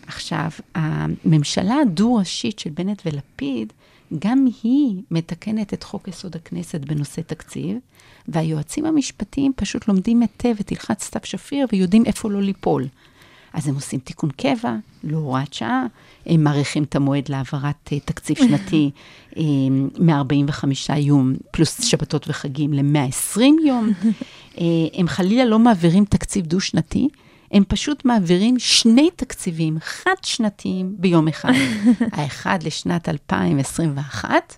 עכשיו, 0.08 0.50
הממשלה 0.76 1.76
הדו-ראשית 1.82 2.60
של 2.60 2.70
בנט 2.70 3.02
ולפיד, 3.06 3.74
גם 4.20 4.46
היא 4.64 5.02
מתקנת 5.12 5.74
את 5.74 5.84
חוק 5.84 6.08
יסוד 6.08 6.36
הכנסת 6.36 6.82
בנושא 6.82 7.22
תקציב, 7.22 7.78
והיועצים 8.28 8.86
המשפטיים 8.86 9.52
פשוט 9.56 9.88
לומדים 9.88 10.22
היטב 10.22 10.56
את 10.60 10.72
הלכת 10.72 11.00
סתיו 11.00 11.22
שפיר 11.24 11.68
ויודעים 11.72 12.06
איפה 12.06 12.30
לא 12.30 12.42
ליפול. 12.42 12.88
אז 13.54 13.68
הם 13.68 13.76
עושים 13.76 14.00
תיקון 14.00 14.30
קבע, 14.30 14.76
לא 15.04 15.18
הוראת 15.18 15.54
שעה, 15.54 15.86
הם 16.26 16.44
מאריכים 16.44 16.84
את 16.84 16.96
המועד 16.96 17.30
להעברת 17.30 17.90
uh, 17.90 17.96
תקציב 18.06 18.38
שנתי 18.38 18.92
uh, 19.32 19.38
מ-45 20.00 20.94
יום, 20.98 21.34
פלוס 21.52 21.84
שבתות 21.84 22.28
וחגים, 22.30 22.74
ל-120 22.74 23.42
יום. 23.66 23.92
uh, 24.56 24.58
הם 25.00 25.08
חלילה 25.08 25.46
לא 25.46 25.60
מעבירים 25.60 26.06
תקציב 26.06 26.46
דו-שנתי, 26.46 27.08
הם 27.52 27.64
פשוט 27.68 28.06
מעבירים 28.06 28.60
שני 28.60 29.10
תקציבים 29.16 29.78
חד-שנתיים 29.80 30.96
ביום 31.00 31.28
אחד. 31.28 31.52
האחד 32.12 32.64
לשנת 32.64 33.10
2021, 33.10 34.58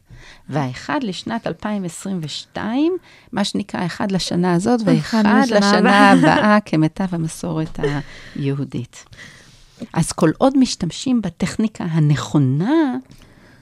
והאחד 0.49 0.99
לשנת 1.03 1.47
2022, 1.47 2.97
מה 3.31 3.43
שנקרא 3.43 3.85
אחד 3.85 4.11
לשנה 4.11 4.53
הזאת, 4.53 4.79
ואחד 4.85 5.23
לשנה 5.47 6.11
הבאה, 6.11 6.57
כמיטב 6.65 7.07
המסורת 7.11 7.79
היהודית. 8.35 9.05
אז 9.93 10.11
כל 10.11 10.31
עוד 10.37 10.57
משתמשים 10.57 11.21
בטכניקה 11.21 11.83
הנכונה, 11.83 12.95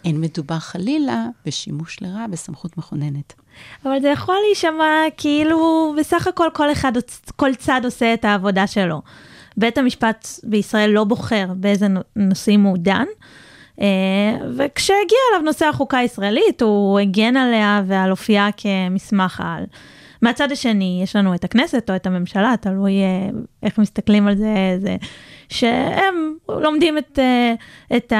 אין 0.05 0.21
מדובר 0.21 0.59
חלילה 0.59 1.25
בשימוש 1.45 2.01
לרע 2.01 2.27
בסמכות 2.27 2.77
מכוננת. 2.77 3.33
אבל 3.85 4.01
זה 4.01 4.07
יכול 4.07 4.35
להישמע 4.47 4.91
כאילו 5.17 5.93
בסך 5.99 6.27
הכל 6.27 6.47
כל 6.53 6.71
אחד, 6.71 6.91
כל 7.35 7.55
צד 7.55 7.81
עושה 7.83 8.13
את 8.13 8.25
העבודה 8.25 8.67
שלו. 8.67 9.01
בית 9.57 9.77
המשפט 9.77 10.27
בישראל 10.43 10.89
לא 10.89 11.03
בוחר 11.03 11.45
באיזה 11.55 11.87
נושאים 12.15 12.63
הוא 12.63 12.77
דן, 12.77 13.05
וכשהגיע 14.57 15.17
אליו 15.31 15.45
נושא 15.45 15.65
החוקה 15.65 15.97
הישראלית, 15.97 16.61
הוא 16.61 16.99
הגן 16.99 17.37
עליה 17.37 17.81
ועל 17.87 18.11
אופייה 18.11 18.49
כמסמך 18.57 19.41
על. 19.45 19.63
מהצד 20.21 20.51
השני, 20.51 20.99
יש 21.03 21.15
לנו 21.15 21.35
את 21.35 21.43
הכנסת 21.43 21.89
או 21.89 21.95
את 21.95 22.07
הממשלה, 22.07 22.55
תלוי 22.61 22.93
אה, 22.93 23.29
איך 23.63 23.77
מסתכלים 23.77 24.27
על 24.27 24.35
זה, 24.35 24.77
זה 24.79 24.95
שהם 25.49 26.35
לומדים 26.49 26.97
את, 26.97 27.19
אה, 27.19 27.53
את 27.97 28.13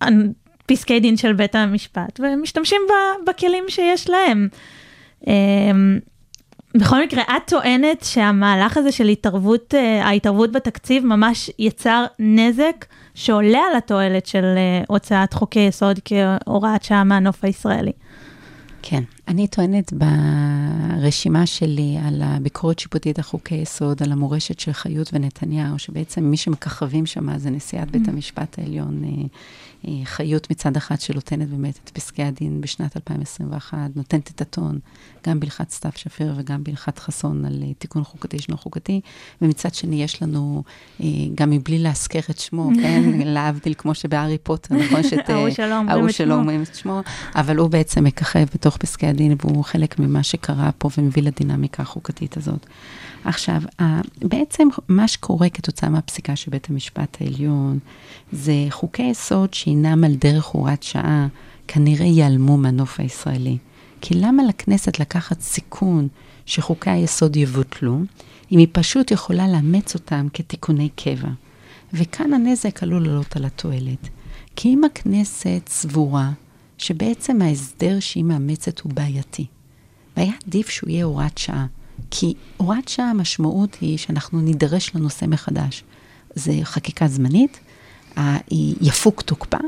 הפסקי 0.00 1.00
דין 1.00 1.16
של 1.16 1.32
בית 1.32 1.54
המשפט 1.54 2.20
ומשתמשים 2.20 2.80
בכלים 3.26 3.64
שיש 3.68 4.10
להם. 4.10 4.48
בכל 6.74 7.02
מקרה, 7.02 7.22
את 7.22 7.42
טוענת 7.46 8.04
שהמהלך 8.04 8.76
הזה 8.76 8.92
של 8.92 9.08
התערבות, 9.08 9.74
ההתערבות 10.02 10.52
בתקציב 10.52 11.06
ממש 11.06 11.50
יצר 11.58 12.04
נזק 12.18 12.84
שעולה 13.18 13.58
על 13.70 13.76
התועלת 13.76 14.26
של 14.26 14.44
uh, 14.44 14.84
הוצאת 14.88 15.32
חוקי 15.32 15.60
יסוד 15.60 15.98
כהוראת 16.04 16.82
שעה 16.82 17.04
מהנוף 17.04 17.44
הישראלי. 17.44 17.92
כן, 18.82 19.02
אני 19.28 19.46
טוענת 19.46 19.92
ברשימה 19.92 21.46
שלי 21.46 21.98
על 22.04 22.22
הביקורת 22.24 22.78
שיפוטית 22.78 23.18
על 23.18 23.24
חוקי 23.24 23.54
יסוד, 23.54 24.02
על 24.02 24.12
המורשת 24.12 24.60
של 24.60 24.72
חיות 24.72 25.10
ונתניהו, 25.12 25.78
שבעצם 25.78 26.24
מי 26.24 26.36
שמככבים 26.36 27.06
שם 27.06 27.38
זה 27.38 27.50
נשיאת 27.50 27.90
בית 27.90 28.06
mm. 28.06 28.10
המשפט 28.10 28.58
העליון, 28.58 29.04
אה, 29.04 29.08
אה, 29.08 29.24
חיות 30.04 30.50
מצד 30.50 30.76
אחד 30.76 31.00
שנותנת 31.00 31.48
באמת 31.48 31.78
את 31.84 31.90
פסקי 31.90 32.22
הדין 32.22 32.60
בשנת 32.60 32.96
2021, 32.96 33.78
נותנת 33.94 34.30
את 34.30 34.40
הטון, 34.40 34.78
גם 35.26 35.40
בהלכת 35.40 35.70
סתיו 35.70 35.90
שפיר 35.96 36.34
וגם 36.36 36.64
בהלכת 36.64 36.98
חסון 36.98 37.44
על 37.44 37.62
אה, 37.62 37.74
תיקון 37.74 38.04
חוקתי 38.04 38.38
שאינו 38.38 38.58
חוקתי, 38.58 39.00
ומצד 39.42 39.74
שני 39.74 40.02
יש 40.02 40.22
לנו, 40.22 40.62
אה, 41.00 41.06
גם 41.34 41.50
מבלי 41.50 41.78
להזכר 41.78 42.18
את 42.30 42.38
שמו, 42.38 42.70
כן, 42.82 43.02
להבדיל 43.24 43.74
כמו 43.78 43.94
שבהארי 43.94 44.38
פוטר, 44.38 44.74
נכון? 44.74 45.02
שאת... 45.02 45.30
ההוא 45.30 45.50
שלא 45.50 46.08
שלא. 46.08 46.34
אומרים 46.34 46.62
את 46.62 46.74
שמו, 46.74 47.00
אבל 47.34 47.56
הוא 47.56 47.68
בעצם 47.68 48.04
מככב 48.04 48.46
בתוך 48.54 48.76
פסקי 48.76 49.06
הדין, 49.06 49.36
והוא 49.44 49.64
חלק 49.64 49.98
ממה 49.98 50.22
שקרה 50.22 50.70
פה 50.78 50.88
ומביא 50.98 51.22
לדינמיקה 51.22 51.82
החוקתית 51.82 52.36
הזאת. 52.36 52.66
עכשיו, 53.28 53.62
בעצם 54.18 54.68
מה 54.88 55.08
שקורה 55.08 55.48
כתוצאה 55.48 55.88
מהפסיקה 55.88 56.36
של 56.36 56.50
בית 56.50 56.70
המשפט 56.70 57.16
העליון, 57.20 57.78
זה 58.32 58.52
חוקי 58.70 59.02
יסוד 59.02 59.54
שהינם 59.54 60.04
על 60.04 60.14
דרך 60.14 60.44
הוראת 60.44 60.82
שעה, 60.82 61.28
כנראה 61.66 62.06
ייעלמו 62.06 62.56
מהנוף 62.56 63.00
הישראלי. 63.00 63.58
כי 64.00 64.14
למה 64.14 64.42
לכנסת 64.44 65.00
לקחת 65.00 65.40
סיכון 65.40 66.08
שחוקי 66.46 66.90
היסוד 66.90 67.36
יבוטלו, 67.36 67.98
אם 68.52 68.58
היא 68.58 68.68
פשוט 68.72 69.10
יכולה 69.10 69.48
לאמץ 69.48 69.94
אותם 69.94 70.26
כתיקוני 70.34 70.88
קבע? 70.88 71.30
וכאן 71.92 72.32
הנזק 72.32 72.82
עלול 72.82 73.06
לעלות 73.06 73.36
על 73.36 73.44
התועלת. 73.44 74.08
כי 74.56 74.68
אם 74.68 74.84
הכנסת 74.84 75.62
סבורה 75.66 76.30
שבעצם 76.78 77.42
ההסדר 77.42 78.00
שהיא 78.00 78.24
מאמצת 78.24 78.80
הוא 78.80 78.92
בעייתי, 78.92 79.46
והיה 80.16 80.32
עדיף 80.46 80.68
שהוא 80.68 80.90
יהיה 80.90 81.04
הוראת 81.04 81.38
שעה. 81.38 81.66
כי 82.10 82.34
הוראת 82.56 82.88
שעה 82.88 83.10
המשמעות 83.10 83.76
היא 83.80 83.98
שאנחנו 83.98 84.40
נידרש 84.40 84.94
לנושא 84.94 85.24
מחדש. 85.28 85.84
זה 86.34 86.52
חקיקה 86.62 87.08
זמנית, 87.08 87.60
יפוג 88.80 89.20
תוקפה, 89.20 89.58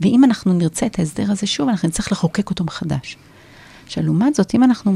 ואם 0.00 0.24
אנחנו 0.24 0.52
נרצה 0.52 0.86
את 0.86 0.98
ההסדר 0.98 1.32
הזה 1.32 1.46
שוב, 1.46 1.68
אנחנו 1.68 1.88
נצטרך 1.88 2.12
לחוקק 2.12 2.50
אותו 2.50 2.64
מחדש. 2.64 3.16
עכשיו, 3.86 4.04
לעומת 4.04 4.34
זאת, 4.34 4.54
אם 4.54 4.62
אנחנו 4.62 4.92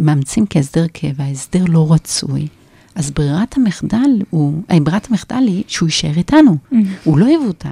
מאמצים 0.00 0.44
כהסדר 0.50 0.86
קבע, 0.86 1.24
הסדר 1.24 1.64
לא 1.68 1.92
רצוי, 1.92 2.48
אז 2.94 3.10
ברירת 3.10 3.56
המחדל 3.56 4.10
הוא, 4.30 4.62
אה, 4.70 4.80
ברירת 4.80 5.10
המחדל 5.10 5.44
היא 5.46 5.64
שהוא 5.66 5.86
יישאר 5.86 6.16
איתנו, 6.16 6.56
הוא 7.04 7.18
לא 7.18 7.26
יבוטל. 7.26 7.68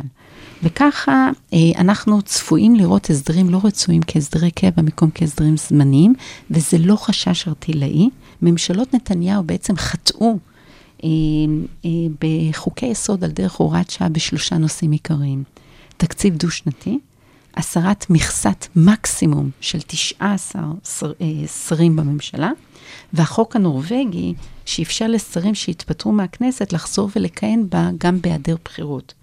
וככה 0.63 1.31
אה, 1.53 1.59
אנחנו 1.79 2.23
צפויים 2.23 2.75
לראות 2.75 3.11
הסדרים 3.11 3.51
לא 3.51 3.61
רצויים 3.65 4.01
כהסדרי 4.07 4.51
קבע 4.51 4.71
במקום 4.77 5.11
כהסדרים 5.15 5.57
זמניים, 5.57 6.15
וזה 6.51 6.79
לא 6.79 6.97
חשש 6.97 7.49
ארטילאי. 7.49 8.09
ממשלות 8.43 8.95
נתניהו 8.95 9.43
בעצם 9.45 9.77
חטאו 9.77 10.39
אה, 11.05 11.09
אה, 11.85 11.91
בחוקי 12.21 12.87
יסוד 12.87 13.25
על 13.25 13.31
דרך 13.31 13.55
הוראת 13.55 13.91
שעה 13.91 14.09
בשלושה 14.09 14.59
נושאים 14.59 14.91
עיקריים. 14.91 15.45
תקציב 15.97 16.37
דו-שנתי, 16.37 16.99
הסרת 17.57 18.11
מכסת 18.11 18.67
מקסימום 18.77 19.51
של 19.61 19.79
19 19.87 20.63
שר, 20.99 21.13
אה, 21.21 21.47
שרים 21.47 21.97
בממשלה, 21.97 22.51
והחוק 23.13 23.57
הנורבגי 23.57 24.35
שאפשר 24.65 25.07
לשרים 25.09 25.55
שהתפטרו 25.55 26.13
מהכנסת 26.13 26.73
לחזור 26.73 27.11
ולכהן 27.17 27.67
בה 27.69 27.91
גם 27.99 28.21
בהיעדר 28.21 28.57
בחירות. 28.65 29.15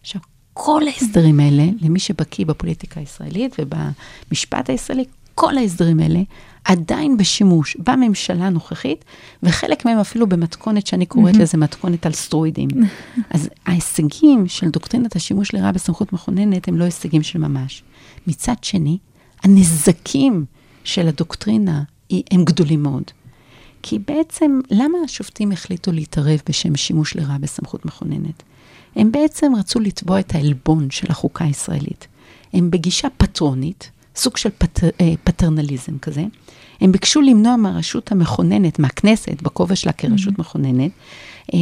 עכשיו, 0.00 0.20
כל 0.52 0.82
ההסדרים 0.86 1.40
האלה, 1.40 1.64
למי 1.80 2.00
שבקיא 2.00 2.46
בפוליטיקה 2.46 3.00
הישראלית 3.00 3.56
ובמשפט 3.58 4.70
הישראלי, 4.70 5.04
כל 5.34 5.58
ההסדרים 5.58 6.00
האלה 6.00 6.20
עדיין 6.64 7.16
בשימוש 7.16 7.76
בממשלה 7.76 8.46
הנוכחית, 8.46 9.04
וחלק 9.42 9.84
מהם 9.84 9.98
אפילו 9.98 10.26
במתכונת 10.26 10.86
שאני 10.86 11.06
קוראת 11.06 11.36
לזה 11.36 11.58
מתכונת 11.58 12.06
על 12.06 12.12
סטרואידים. 12.12 12.68
אז 13.34 13.48
ההישגים 13.66 14.48
של 14.48 14.70
דוקטרינת 14.70 15.16
השימוש 15.16 15.54
לרעה 15.54 15.72
בסמכות 15.72 16.12
מכוננת 16.12 16.68
הם 16.68 16.78
לא 16.78 16.84
הישגים 16.84 17.22
של 17.22 17.38
ממש. 17.38 17.82
מצד 18.26 18.54
שני, 18.62 18.98
הנזקים 19.42 20.44
של 20.84 21.08
הדוקטרינה 21.08 21.82
הם 22.30 22.44
גדולים 22.44 22.82
מאוד. 22.82 23.04
כי 23.82 23.98
בעצם, 23.98 24.60
למה 24.70 24.98
השופטים 25.04 25.52
החליטו 25.52 25.92
להתערב 25.92 26.40
בשם 26.48 26.76
שימוש 26.76 27.16
לרעה 27.16 27.38
בסמכות 27.38 27.86
מכוננת? 27.86 28.42
הם 28.96 29.12
בעצם 29.12 29.52
רצו 29.58 29.80
לתבוע 29.80 30.20
את 30.20 30.34
העלבון 30.34 30.90
של 30.90 31.06
החוקה 31.10 31.44
הישראלית. 31.44 32.06
הם 32.52 32.70
בגישה 32.70 33.08
פטרונית, 33.16 33.90
סוג 34.16 34.36
של 34.36 34.50
פט, 34.58 34.84
אה, 34.84 35.12
פטרנליזם 35.24 35.98
כזה. 35.98 36.24
הם 36.80 36.92
ביקשו 36.92 37.20
למנוע 37.20 37.56
מהרשות 37.56 38.12
המכוננת, 38.12 38.78
מהכנסת, 38.78 39.42
בכובע 39.42 39.76
שלה 39.76 39.92
כרשות 39.92 40.38
מכוננת, 40.38 40.90
אה, 41.54 41.58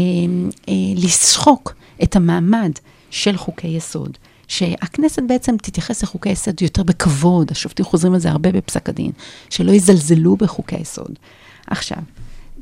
אה, 0.68 0.74
לסחוק 0.96 1.74
את 2.02 2.16
המעמד 2.16 2.72
של 3.10 3.36
חוקי 3.36 3.68
יסוד. 3.68 4.18
שהכנסת 4.48 5.22
בעצם 5.28 5.56
תתייחס 5.56 6.02
לחוקי 6.02 6.28
יסוד 6.28 6.62
יותר 6.62 6.82
בכבוד, 6.82 7.50
השופטים 7.50 7.84
חוזרים 7.84 8.14
על 8.14 8.20
זה 8.20 8.30
הרבה 8.30 8.52
בפסק 8.52 8.88
הדין, 8.88 9.12
שלא 9.50 9.72
יזלזלו 9.72 10.36
בחוקי 10.36 10.76
היסוד. 10.76 11.18
עכשיו, 11.66 11.98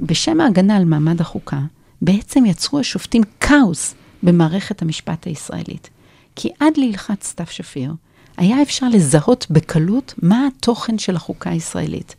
בשם 0.00 0.40
ההגנה 0.40 0.76
על 0.76 0.84
מעמד 0.84 1.20
החוקה, 1.20 1.60
בעצם 2.02 2.46
יצרו 2.46 2.78
השופטים 2.78 3.22
כאוס 3.40 3.94
במערכת 4.22 4.82
המשפט 4.82 5.26
הישראלית. 5.26 5.90
כי 6.36 6.48
עד 6.60 6.76
להלכת 6.76 7.22
סתיו 7.22 7.46
שפיר, 7.50 7.92
היה 8.36 8.62
אפשר 8.62 8.88
לזהות 8.88 9.46
בקלות 9.50 10.14
מה 10.22 10.46
התוכן 10.46 10.98
של 10.98 11.16
החוקה 11.16 11.50
הישראלית. 11.50 12.14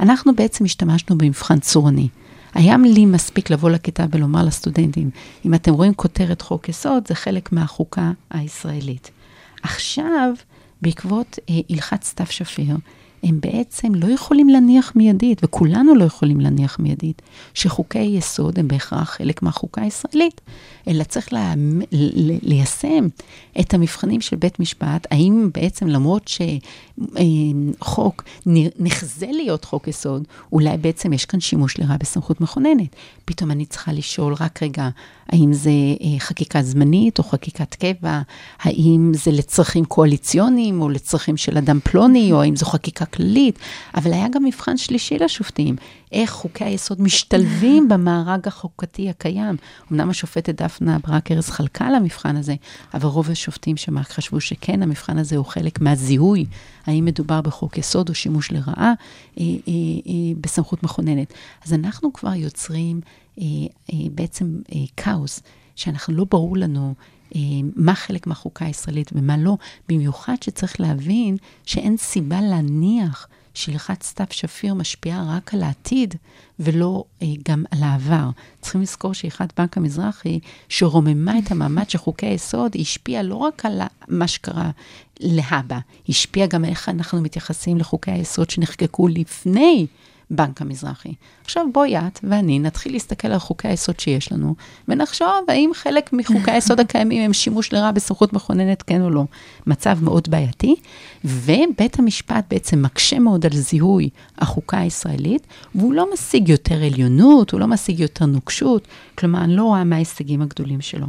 אנחנו 0.00 0.34
בעצם 0.34 0.64
השתמשנו 0.64 1.18
במבחן 1.18 1.60
צורני. 1.60 2.08
היה 2.54 2.76
לי 2.84 3.06
מספיק 3.06 3.50
לבוא 3.50 3.70
לכיתה 3.70 4.06
ולומר 4.10 4.44
לסטודנטים, 4.44 5.10
אם 5.44 5.54
אתם 5.54 5.72
רואים 5.72 5.94
כותרת 5.94 6.42
חוק 6.42 6.68
יסוד, 6.68 7.08
זה 7.08 7.14
חלק 7.14 7.52
מהחוקה 7.52 8.12
הישראלית. 8.30 9.10
עכשיו, 9.62 10.30
בעקבות 10.82 11.38
אה, 11.50 11.54
הלכת 11.70 12.02
סתיו 12.04 12.26
שפיר, 12.26 12.76
הם 13.28 13.40
בעצם 13.40 13.94
לא 13.94 14.06
יכולים 14.06 14.48
להניח 14.48 14.92
מיידית, 14.96 15.40
וכולנו 15.44 15.94
לא 15.94 16.04
יכולים 16.04 16.40
להניח 16.40 16.78
מיידית, 16.78 17.22
שחוקי 17.54 17.98
יסוד 17.98 18.58
הם 18.58 18.68
בהכרח 18.68 19.10
חלק 19.10 19.42
מהחוקה 19.42 19.82
הישראלית, 19.82 20.40
אלא 20.88 21.04
צריך 21.04 21.32
לה, 21.32 21.54
ליישם 22.42 23.06
את 23.60 23.74
המבחנים 23.74 24.20
של 24.20 24.36
בית 24.36 24.60
משפט, 24.60 25.06
האם 25.10 25.50
בעצם 25.54 25.86
למרות 25.88 26.30
שחוק 26.98 28.24
נחזה 28.78 29.26
להיות 29.30 29.64
חוק 29.64 29.88
יסוד, 29.88 30.24
אולי 30.52 30.76
בעצם 30.76 31.12
יש 31.12 31.24
כאן 31.24 31.40
שימוש 31.40 31.78
לרעה 31.78 31.98
בסמכות 31.98 32.40
מכוננת. 32.40 32.96
פתאום 33.24 33.50
אני 33.50 33.66
צריכה 33.66 33.92
לשאול 33.92 34.34
רק 34.40 34.62
רגע, 34.62 34.88
האם 35.28 35.52
זה 35.52 35.70
אה, 35.70 36.18
חקיקה 36.18 36.62
זמנית 36.62 37.18
או 37.18 37.24
חקיקת 37.24 37.74
קבע? 37.74 38.20
האם 38.60 39.12
זה 39.14 39.30
לצרכים 39.30 39.84
קואליציוניים 39.84 40.82
או 40.82 40.88
לצרכים 40.88 41.36
של 41.36 41.58
אדם 41.58 41.78
פלוני, 41.84 42.32
או 42.32 42.42
האם 42.42 42.56
זו 42.56 42.66
חקיקה 42.66 43.06
כללית? 43.16 43.58
אבל 43.94 44.12
היה 44.12 44.28
גם 44.28 44.44
מבחן 44.44 44.76
שלישי 44.76 45.18
לשופטים, 45.18 45.76
איך 46.12 46.30
חוקי 46.30 46.64
היסוד 46.64 47.00
משתלבים 47.00 47.88
במארג 47.90 48.48
החוקתי 48.48 49.10
הקיים. 49.10 49.56
אמנם 49.92 50.10
השופטת 50.10 50.62
דפנה 50.62 50.98
ברק 51.06 51.30
ארז 51.32 51.50
חלקה 51.50 51.86
על 51.86 51.94
המבחן 51.94 52.36
הזה, 52.36 52.54
אבל 52.94 53.08
רוב 53.08 53.30
השופטים 53.30 53.76
שם 53.76 54.02
חשבו 54.02 54.40
שכן, 54.40 54.82
המבחן 54.82 55.18
הזה 55.18 55.36
הוא 55.36 55.44
חלק 55.44 55.80
מהזיהוי, 55.80 56.44
האם 56.86 57.04
מדובר 57.04 57.40
בחוק 57.40 57.78
יסוד 57.78 58.08
או 58.08 58.14
שימוש 58.14 58.52
לרעה 58.52 58.74
אה, 58.82 58.92
אה, 59.40 59.44
אה, 60.06 60.12
בסמכות 60.40 60.82
מכוננת. 60.82 61.32
אז 61.64 61.72
אנחנו 61.72 62.12
כבר 62.12 62.34
יוצרים 62.34 63.00
אה, 63.40 63.44
אה, 63.92 63.98
בעצם 64.14 64.58
אה, 64.74 64.80
כאוס, 64.96 65.42
שאנחנו 65.76 66.14
לא 66.14 66.26
ברור 66.30 66.56
לנו 66.56 66.94
מה 67.76 67.94
חלק 67.94 68.26
מהחוקה 68.26 68.64
הישראלית 68.64 69.10
ומה 69.14 69.36
לא, 69.36 69.56
במיוחד 69.88 70.34
שצריך 70.44 70.80
להבין 70.80 71.36
שאין 71.64 71.96
סיבה 71.96 72.40
להניח 72.40 73.28
שהלכת 73.54 74.02
סתיו 74.02 74.26
שפיר 74.30 74.74
משפיעה 74.74 75.36
רק 75.36 75.54
על 75.54 75.62
העתיד 75.62 76.14
ולא 76.60 77.04
אה, 77.22 77.26
גם 77.48 77.64
על 77.70 77.82
העבר. 77.82 78.30
צריכים 78.60 78.80
לזכור 78.82 79.12
שהלכת 79.12 79.60
בנק 79.60 79.76
המזרחי, 79.76 80.38
שרוממה 80.68 81.38
את 81.38 81.50
המעמד 81.50 81.90
של 81.90 81.98
חוקי 81.98 82.26
היסוד, 82.26 82.76
השפיעה 82.80 83.22
לא 83.22 83.34
רק 83.34 83.66
על 83.66 83.80
מה 84.08 84.28
שקרה 84.28 84.70
להבא, 85.20 85.78
השפיעה 86.08 86.46
גם 86.46 86.64
איך 86.64 86.88
אנחנו 86.88 87.20
מתייחסים 87.22 87.78
לחוקי 87.78 88.10
היסוד 88.10 88.50
שנחקקו 88.50 89.08
לפני 89.08 89.86
בנק 90.30 90.62
המזרחי. 90.62 91.14
עכשיו 91.44 91.66
בואי 91.72 91.98
את 91.98 92.20
ואני 92.22 92.58
נתחיל 92.58 92.92
להסתכל 92.92 93.28
על 93.28 93.38
חוקי 93.38 93.68
היסוד 93.68 94.00
שיש 94.00 94.32
לנו, 94.32 94.54
ונחשוב 94.88 95.44
האם 95.48 95.70
חלק 95.74 96.12
מחוקי 96.12 96.50
היסוד 96.50 96.80
הקיימים 96.80 97.22
הם 97.22 97.32
שימוש 97.32 97.72
לרעה 97.72 97.92
בסמכות 97.92 98.32
מכוננת, 98.32 98.82
כן 98.82 99.02
או 99.02 99.10
לא. 99.10 99.24
מצב 99.66 99.98
מאוד 100.02 100.28
בעייתי, 100.30 100.74
ובית 101.24 101.98
המשפט 101.98 102.44
בעצם 102.50 102.82
מקשה 102.82 103.18
מאוד 103.18 103.46
על 103.46 103.52
זיהוי 103.52 104.08
החוקה 104.38 104.78
הישראלית, 104.78 105.46
והוא 105.74 105.94
לא 105.94 106.12
משיג 106.14 106.48
יותר 106.48 106.84
עליונות, 106.84 107.50
הוא 107.50 107.60
לא 107.60 107.66
משיג 107.66 108.00
יותר 108.00 108.26
נוקשות, 108.26 108.88
כלומר, 109.14 109.44
אני 109.44 109.56
לא 109.56 109.62
רואה 109.62 109.84
מה 109.84 109.96
ההישגים 109.96 110.42
הגדולים 110.42 110.80
שלו. 110.80 111.06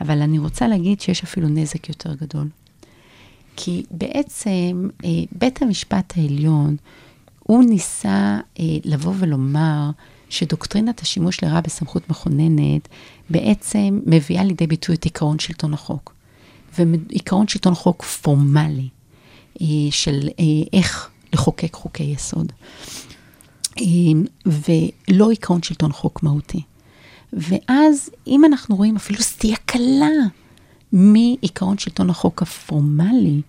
אבל 0.00 0.22
אני 0.22 0.38
רוצה 0.38 0.68
להגיד 0.68 1.00
שיש 1.00 1.22
אפילו 1.22 1.48
נזק 1.48 1.88
יותר 1.88 2.14
גדול. 2.14 2.48
כי 3.56 3.82
בעצם 3.90 4.88
אה, 5.04 5.10
בית 5.32 5.62
המשפט 5.62 6.12
העליון, 6.16 6.76
הוא 7.46 7.64
ניסה 7.64 8.38
אה, 8.60 8.64
לבוא 8.84 9.12
ולומר 9.18 9.90
שדוקטרינת 10.28 11.00
השימוש 11.00 11.44
לרעה 11.44 11.60
בסמכות 11.60 12.10
מכוננת 12.10 12.88
בעצם 13.30 14.00
מביאה 14.06 14.44
לידי 14.44 14.66
ביטוי 14.66 14.94
את 14.94 15.06
עקרון 15.06 15.38
שלטון 15.38 15.74
החוק. 15.74 16.16
ועיקרון 16.78 17.48
שלטון 17.48 17.74
חוק 17.74 18.02
פורמלי, 18.02 18.88
אה, 19.60 19.66
של 19.90 20.28
אה, 20.38 20.44
איך 20.72 21.10
לחוקק 21.32 21.74
חוקי 21.74 22.02
יסוד, 22.04 22.52
אה, 23.80 23.84
ולא 24.46 25.30
עיקרון 25.30 25.62
שלטון 25.62 25.92
חוק 25.92 26.22
מהותי. 26.22 26.62
ואז, 27.32 28.10
אם 28.26 28.44
אנחנו 28.44 28.76
רואים 28.76 28.96
אפילו 28.96 29.22
סטייה 29.22 29.56
קלה 29.56 30.10
מעיקרון 30.92 31.78
שלטון 31.78 32.10
החוק 32.10 32.42
הפורמלי, 32.42 33.40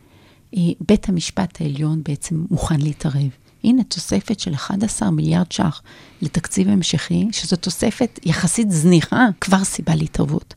בית 0.87 1.09
המשפט 1.09 1.61
העליון 1.61 2.01
בעצם 2.03 2.45
מוכן 2.51 2.79
להתערב. 2.79 3.29
הנה 3.63 3.83
תוספת 3.83 4.39
של 4.39 4.53
11 4.53 5.11
מיליארד 5.11 5.51
ש"ח 5.51 5.81
לתקציב 6.21 6.69
המשכי, 6.69 7.27
שזו 7.31 7.55
תוספת 7.55 8.19
יחסית 8.25 8.71
זניחה, 8.71 9.27
כבר 9.41 9.63
סיבה 9.63 9.95
להתערבות. 9.95 10.53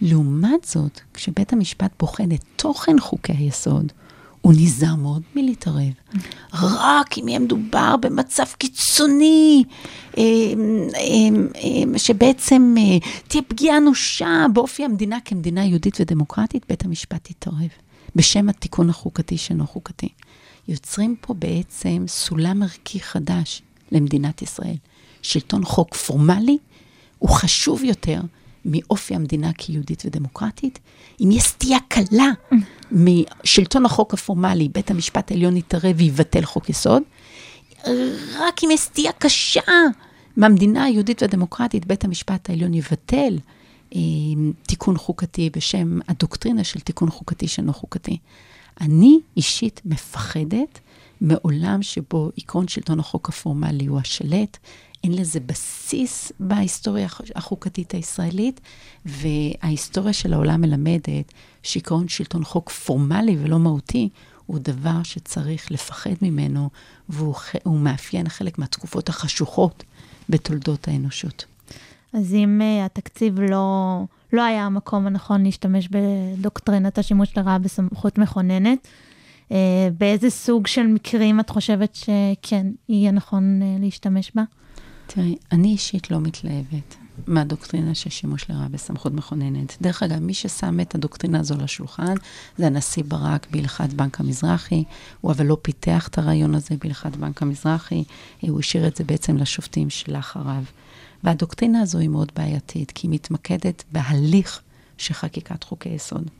לעומת 0.00 0.64
זאת, 0.64 1.00
כשבית 1.14 1.52
המשפט 1.52 1.90
בוחן 2.00 2.32
את 2.32 2.44
תוכן 2.56 3.00
חוקי 3.00 3.32
היסוד, 3.32 3.92
הוא 4.40 4.52
נזהר 4.52 4.94
מאוד 4.94 5.22
מלהתערב. 5.36 5.92
רק 6.52 7.18
אם 7.18 7.28
יהיה 7.28 7.38
מדובר 7.38 7.96
במצב 7.96 8.44
קיצוני, 8.58 9.64
אה, 10.18 10.22
אה, 10.22 11.02
אה, 11.94 11.98
שבעצם 11.98 12.74
תהיה 13.28 13.42
פגיעה 13.42 13.76
אנושה 13.76 14.46
באופי 14.52 14.84
המדינה 14.84 15.18
כמדינה 15.24 15.64
יהודית 15.64 16.00
ודמוקרטית, 16.00 16.64
בית 16.68 16.84
המשפט 16.84 17.30
יתערב. 17.30 17.68
בשם 18.16 18.48
התיקון 18.48 18.90
החוקתי 18.90 19.36
שאינו 19.38 19.66
חוקתי. 19.66 20.08
יוצרים 20.68 21.16
פה 21.20 21.34
בעצם 21.34 22.04
סולם 22.08 22.62
ערכי 22.62 23.00
חדש 23.00 23.62
למדינת 23.92 24.42
ישראל. 24.42 24.76
שלטון 25.22 25.64
חוק 25.64 25.94
פורמלי 25.94 26.58
הוא 27.18 27.30
חשוב 27.30 27.84
יותר 27.84 28.20
מאופי 28.64 29.14
המדינה 29.14 29.52
כיהודית 29.52 30.02
ודמוקרטית. 30.06 30.78
אם 31.20 31.30
יש 31.32 31.42
סטייה 31.42 31.78
קלה 31.88 32.30
משלטון 32.92 33.86
החוק 33.86 34.14
הפורמלי, 34.14 34.68
בית 34.68 34.90
המשפט 34.90 35.30
העליון 35.30 35.56
יתערב 35.56 35.96
ויבטל 35.96 36.44
חוק 36.44 36.70
יסוד, 36.70 37.02
רק 38.38 38.64
אם 38.64 38.70
יש 38.72 38.80
סטייה 38.80 39.12
קשה 39.12 39.60
מהמדינה 40.36 40.84
היהודית 40.84 41.22
והדמוקרטית, 41.22 41.86
בית 41.86 42.04
המשפט 42.04 42.50
העליון 42.50 42.74
יבטל 42.74 43.38
אה, 43.94 44.00
תיקון 44.62 44.98
חוקתי 44.98 45.50
בשם 45.56 45.98
הדוקטרינה 46.08 46.64
של 46.64 46.80
תיקון 46.80 47.10
חוקתי 47.10 47.48
שאינו 47.48 47.72
חוקתי. 47.72 48.18
אני 48.80 49.18
אישית 49.36 49.80
מפחדת 49.84 50.80
מעולם 51.20 51.82
שבו 51.82 52.30
עקרון 52.36 52.68
שלטון 52.68 53.00
החוק 53.00 53.28
הפורמלי 53.28 53.86
הוא 53.86 54.00
השלט, 54.00 54.58
אין 55.04 55.12
לזה 55.12 55.40
בסיס 55.40 56.32
בהיסטוריה 56.40 57.08
החוקתית 57.34 57.94
הישראלית, 57.94 58.60
וההיסטוריה 59.06 60.12
של 60.12 60.32
העולם 60.32 60.60
מלמדת 60.60 61.32
שעקרון 61.62 62.08
שלטון 62.08 62.44
חוק 62.44 62.70
פורמלי 62.70 63.36
ולא 63.42 63.58
מהותי 63.58 64.08
הוא 64.46 64.58
דבר 64.58 65.02
שצריך 65.02 65.70
לפחד 65.70 66.14
ממנו, 66.22 66.70
והוא 67.08 67.78
מאפיין 67.78 68.28
חלק 68.28 68.58
מהתקופות 68.58 69.08
החשוכות 69.08 69.84
בתולדות 70.28 70.88
האנושות. 70.88 71.44
אז 72.12 72.34
אם 72.34 72.60
uh, 72.60 72.86
התקציב 72.86 73.40
לא, 73.40 73.98
לא 74.32 74.42
היה 74.42 74.66
המקום 74.66 75.06
הנכון 75.06 75.42
להשתמש 75.42 75.88
בדוקטרינת 75.88 76.98
השימוש 76.98 77.36
לרעה 77.36 77.58
בסמכות 77.58 78.18
מכוננת, 78.18 78.88
uh, 79.48 79.52
באיזה 79.98 80.30
סוג 80.30 80.66
של 80.66 80.86
מקרים 80.86 81.40
את 81.40 81.50
חושבת 81.50 81.94
שכן 81.94 82.66
יהיה 82.88 83.10
נכון 83.10 83.60
uh, 83.62 83.82
להשתמש 83.82 84.32
בה? 84.34 84.42
תראי, 85.06 85.36
אני 85.52 85.68
אישית 85.68 86.10
לא 86.10 86.20
מתלהבת 86.20 87.01
מהדוקטרינה 87.26 87.94
של 87.94 88.10
שימוש 88.10 88.50
לרעה 88.50 88.68
בסמכות 88.68 89.12
מכוננת. 89.12 89.76
דרך 89.80 90.02
אגב, 90.02 90.18
מי 90.18 90.34
ששם 90.34 90.80
את 90.80 90.94
הדוקטרינה 90.94 91.40
הזו 91.40 91.54
לשולחן 91.58 92.14
זה 92.58 92.66
הנשיא 92.66 93.04
ברק 93.08 93.46
בהלכת 93.50 93.92
בנק 93.92 94.20
המזרחי, 94.20 94.84
הוא 95.20 95.32
אבל 95.32 95.46
לא 95.46 95.56
פיתח 95.62 96.08
את 96.08 96.18
הרעיון 96.18 96.54
הזה 96.54 96.74
בהלכת 96.80 97.16
בנק 97.16 97.42
המזרחי, 97.42 98.04
הוא 98.40 98.60
השאיר 98.60 98.86
את 98.86 98.96
זה 98.96 99.04
בעצם 99.04 99.36
לשופטים 99.36 99.90
שלאחריו. 99.90 100.62
והדוקטרינה 101.24 101.80
הזו 101.80 101.98
היא 101.98 102.08
מאוד 102.08 102.32
בעייתית, 102.36 102.90
כי 102.90 103.06
היא 103.06 103.14
מתמקדת 103.14 103.84
בהליך 103.92 104.62
של 104.98 105.14
חקיקת 105.14 105.64
חוקי 105.64 105.88
יסוד. 105.88 106.30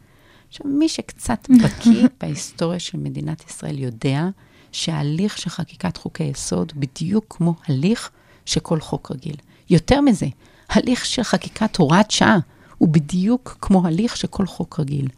עכשיו, 0.48 0.66
מי 0.66 0.88
שקצת 0.88 1.48
בקיא 1.64 2.06
בהיסטוריה 2.20 2.78
של 2.78 2.98
מדינת 2.98 3.50
ישראל 3.50 3.78
יודע 3.78 4.28
שההליך 4.72 5.38
של 5.38 5.50
חקיקת 5.50 5.96
חוקי 5.96 6.24
יסוד 6.24 6.72
בדיוק 6.76 7.24
כמו 7.28 7.54
הליך 7.68 8.10
של 8.44 8.60
כל 8.60 8.80
חוק 8.80 9.10
רגיל. 9.10 9.36
יותר 9.70 10.00
מזה, 10.00 10.26
הליך 10.72 11.04
של 11.04 11.22
חקיקת 11.22 11.76
הוראת 11.76 12.10
שעה 12.10 12.38
הוא 12.78 12.88
בדיוק 12.88 13.58
כמו 13.60 13.86
הליך 13.86 14.16
של 14.16 14.26
כל 14.26 14.46
חוק 14.46 14.80
רגיל. 14.80 15.08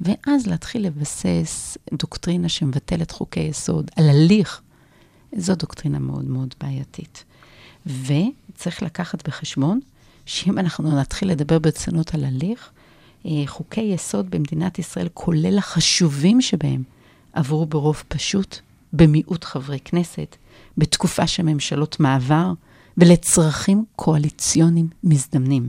ואז 0.00 0.46
להתחיל 0.46 0.86
לבסס 0.86 1.78
דוקטרינה 1.92 2.48
שמבטלת 2.48 3.10
חוקי 3.10 3.40
יסוד 3.40 3.90
על 3.96 4.08
הליך, 4.08 4.60
זו 5.36 5.54
דוקטרינה 5.54 5.98
מאוד 5.98 6.24
מאוד 6.24 6.54
בעייתית. 6.60 7.24
וצריך 7.86 8.82
לקחת 8.82 9.28
בחשבון 9.28 9.80
שאם 10.26 10.58
אנחנו 10.58 11.00
נתחיל 11.00 11.30
לדבר 11.30 11.58
ברצינות 11.58 12.14
על 12.14 12.24
הליך, 12.24 12.70
אה, 13.26 13.30
חוקי 13.46 13.80
יסוד 13.80 14.30
במדינת 14.30 14.78
ישראל, 14.78 15.08
כולל 15.14 15.58
החשובים 15.58 16.40
שבהם, 16.40 16.82
עברו 17.32 17.66
ברוב 17.66 18.02
פשוט, 18.08 18.58
במיעוט 18.92 19.44
חברי 19.44 19.78
כנסת, 19.84 20.36
בתקופה 20.78 21.26
של 21.26 21.42
ממשלות 21.42 22.00
מעבר 22.00 22.52
ולצרכים 23.00 23.84
קואליציוניים 23.96 24.88
מזדמנים. 25.04 25.68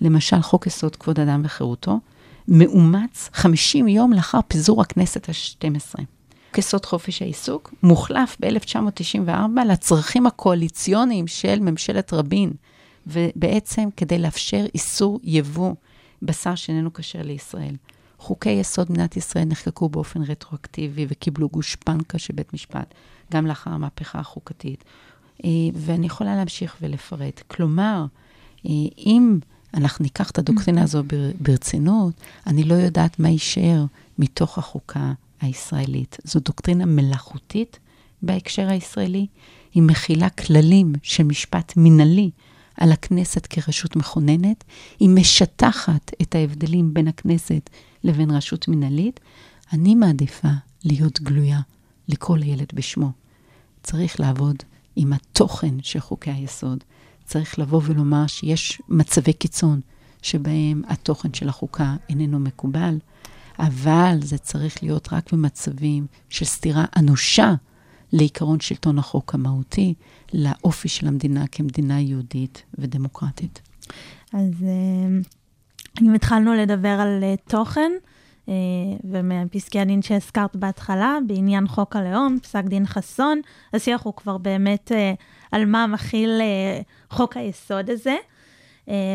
למשל, 0.00 0.42
חוק 0.42 0.66
יסוד 0.66 0.96
כבוד 0.96 1.20
אדם 1.20 1.42
וחירותו, 1.44 2.00
מאומץ 2.48 3.30
50 3.32 3.88
יום 3.88 4.12
לאחר 4.12 4.38
פיזור 4.48 4.82
הכנסת 4.82 5.28
ה-12. 5.28 6.00
חוק 6.48 6.58
יסוד 6.58 6.86
חופש 6.86 7.22
העיסוק 7.22 7.74
מוחלף 7.82 8.36
ב-1994 8.40 9.64
לצרכים 9.68 10.26
הקואליציוניים 10.26 11.26
של 11.26 11.60
ממשלת 11.60 12.12
רבין, 12.12 12.52
ובעצם 13.06 13.88
כדי 13.96 14.18
לאפשר 14.18 14.64
איסור 14.74 15.20
יבוא 15.22 15.74
בשר 16.22 16.54
שאיננו 16.54 16.92
כשר 16.92 17.22
לישראל. 17.22 17.76
חוקי 18.18 18.50
יסוד 18.50 18.92
מדינת 18.92 19.16
ישראל 19.16 19.44
נחקקו 19.44 19.88
באופן 19.88 20.22
רטרואקטיבי 20.22 21.06
וקיבלו 21.08 21.48
גושפנקה 21.48 22.18
של 22.18 22.34
בית 22.34 22.54
משפט, 22.54 22.94
גם 23.32 23.46
לאחר 23.46 23.70
המהפכה 23.70 24.18
החוקתית. 24.18 24.84
אה, 25.44 25.50
ואני 25.74 26.06
יכולה 26.06 26.36
להמשיך 26.36 26.76
ולפרט. 26.80 27.42
כלומר, 27.46 28.06
אה, 28.66 28.70
אם 28.98 29.38
אנחנו 29.74 30.02
ניקח 30.02 30.30
את 30.30 30.38
הדוקטרינה 30.38 30.82
הזו 30.82 31.02
ברצינות, 31.40 32.14
אני 32.46 32.64
לא 32.64 32.74
יודעת 32.74 33.18
מה 33.18 33.28
יישאר 33.28 33.84
מתוך 34.18 34.58
החוקה 34.58 35.12
הישראלית. 35.40 36.16
זו 36.24 36.40
דוקטרינה 36.40 36.86
מלאכותית 36.86 37.78
בהקשר 38.22 38.68
הישראלי. 38.68 39.26
היא 39.74 39.82
מכילה 39.82 40.30
כללים 40.30 40.92
של 41.02 41.22
משפט 41.22 41.76
מינהלי 41.76 42.30
על 42.76 42.92
הכנסת 42.92 43.46
כרשות 43.46 43.96
מכוננת. 43.96 44.64
היא 45.00 45.08
משטחת 45.08 46.12
את 46.22 46.34
ההבדלים 46.34 46.94
בין 46.94 47.08
הכנסת 47.08 47.70
לבין 48.04 48.30
רשות 48.30 48.68
מינהלית. 48.68 49.20
אני 49.72 49.94
מעדיפה 49.94 50.48
להיות 50.84 51.20
גלויה, 51.20 51.60
לקרוא 52.08 52.36
לילד 52.36 52.68
בשמו. 52.74 53.10
צריך 53.82 54.20
לעבוד 54.20 54.56
עם 54.96 55.12
התוכן 55.12 55.74
של 55.82 56.00
חוקי 56.00 56.30
היסוד. 56.30 56.84
צריך 57.24 57.58
לבוא 57.58 57.80
ולומר 57.84 58.26
שיש 58.26 58.82
מצבי 58.88 59.32
קיצון 59.32 59.80
שבהם 60.22 60.82
התוכן 60.88 61.34
של 61.34 61.48
החוקה 61.48 61.96
איננו 62.08 62.38
מקובל, 62.38 62.98
אבל 63.58 64.18
זה 64.22 64.38
צריך 64.38 64.82
להיות 64.82 65.12
רק 65.12 65.32
במצבים 65.32 66.06
של 66.28 66.44
סתירה 66.44 66.84
אנושה 66.96 67.54
לעיקרון 68.12 68.60
שלטון 68.60 68.98
החוק 68.98 69.34
המהותי, 69.34 69.94
לאופי 70.32 70.88
של 70.88 71.08
המדינה 71.08 71.46
כמדינה 71.46 72.00
יהודית 72.00 72.62
ודמוקרטית. 72.78 73.60
אז 74.32 74.62
אה, 74.62 75.20
אם 76.02 76.14
התחלנו 76.14 76.54
לדבר 76.54 76.88
על 76.88 77.20
אה, 77.22 77.34
תוכן, 77.48 77.92
ומפסקי 79.04 79.80
הדין 79.80 80.02
שהזכרת 80.02 80.56
בהתחלה, 80.56 81.18
בעניין 81.26 81.66
חוק 81.68 81.96
הלאום, 81.96 82.38
פסק 82.42 82.64
דין 82.64 82.86
חסון, 82.86 83.40
השיח 83.72 84.02
הוא 84.02 84.14
כבר 84.14 84.38
באמת 84.38 84.92
אה, 84.92 85.12
על 85.52 85.64
מה 85.64 85.86
מכיל 85.86 86.30
אה, 86.40 86.80
חוק 87.10 87.36
היסוד 87.36 87.90
הזה. 87.90 88.16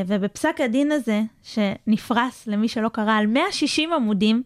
ובפסק 0.08 0.62
הדין 0.62 0.92
הזה, 0.92 1.22
שנפרס 1.44 2.48
למי 2.48 2.68
שלא 2.68 2.90
קרא 2.90 3.14
על 3.14 3.28
160 3.28 3.94
עמודים, 3.94 4.44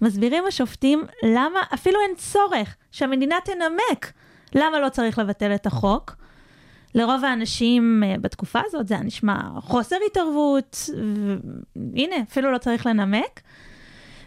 מסבירים 0.00 0.44
השופטים 0.48 1.04
למה 1.22 1.60
אפילו 1.74 1.98
אין 2.08 2.16
צורך 2.16 2.76
שהמדינה 2.90 3.36
תנמק 3.44 4.12
למה 4.54 4.80
לא 4.80 4.88
צריך 4.88 5.18
לבטל 5.18 5.54
את 5.54 5.66
החוק. 5.66 6.16
לרוב 6.94 7.24
האנשים 7.24 8.02
בתקופה 8.20 8.60
הזאת 8.66 8.88
זה 8.88 8.94
היה 8.94 9.02
נשמע 9.02 9.36
חוסר 9.60 9.96
התערבות, 10.06 10.90
והנה, 11.92 12.16
אפילו 12.30 12.52
לא 12.52 12.58
צריך 12.58 12.86
לנמק. 12.86 13.40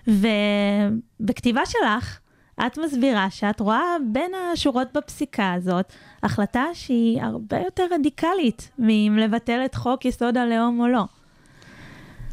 ובכתיבה 0.07 1.61
שלך, 1.65 2.19
את 2.65 2.77
מסבירה 2.77 3.29
שאת 3.29 3.59
רואה 3.59 3.95
בין 4.11 4.31
השורות 4.53 4.87
בפסיקה 4.93 5.53
הזאת 5.53 5.93
החלטה 6.23 6.63
שהיא 6.73 7.21
הרבה 7.21 7.57
יותר 7.57 7.83
רדיקלית 7.91 8.69
מאם 8.79 9.17
לבטל 9.21 9.61
את 9.65 9.75
חוק 9.75 10.05
יסוד 10.05 10.37
הלאום 10.37 10.79
או 10.79 10.87
לא. 10.87 11.03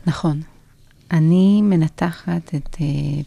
נכון. 0.06 0.40
אני 1.10 1.62
מנתחת 1.62 2.54
את 2.54 2.74
uh, 2.74 2.78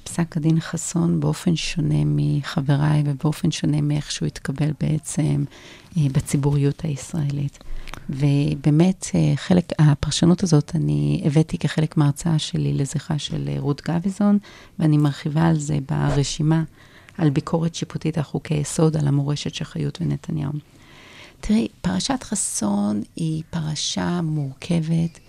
פסק 0.03 0.37
הדין 0.37 0.59
חסון 0.59 1.19
באופן 1.19 1.55
שונה 1.55 2.03
מחבריי 2.05 3.03
ובאופן 3.05 3.51
שונה 3.51 3.81
מאיך 3.81 4.11
שהוא 4.11 4.27
התקבל 4.27 4.71
בעצם 4.79 5.43
uh, 5.93 5.99
בציבוריות 6.11 6.81
הישראלית. 6.81 7.59
ובאמת, 8.09 9.05
uh, 9.09 9.37
חלק, 9.37 9.71
הפרשנות 9.79 10.43
הזאת 10.43 10.71
אני 10.75 11.21
הבאתי 11.25 11.57
כחלק 11.57 11.97
מההרצאה 11.97 12.39
שלי 12.39 12.73
לזכרה 12.73 13.19
של 13.19 13.49
uh, 13.55 13.59
רות 13.61 13.81
גביזון, 13.81 14.37
ואני 14.79 14.97
מרחיבה 14.97 15.47
על 15.47 15.59
זה 15.59 15.77
ברשימה, 15.89 16.63
על 17.17 17.29
ביקורת 17.29 17.75
שיפוטית 17.75 18.17
על 18.17 18.23
חוקי 18.23 18.53
יסוד, 18.53 18.97
על 18.97 19.07
המורשת 19.07 19.53
של 19.55 19.65
חיות 19.65 19.97
ונתניהו. 20.01 20.51
תראי, 21.39 21.67
פרשת 21.81 22.23
חסון 22.23 23.01
היא 23.15 23.43
פרשה 23.49 24.21
מורכבת, 24.21 25.19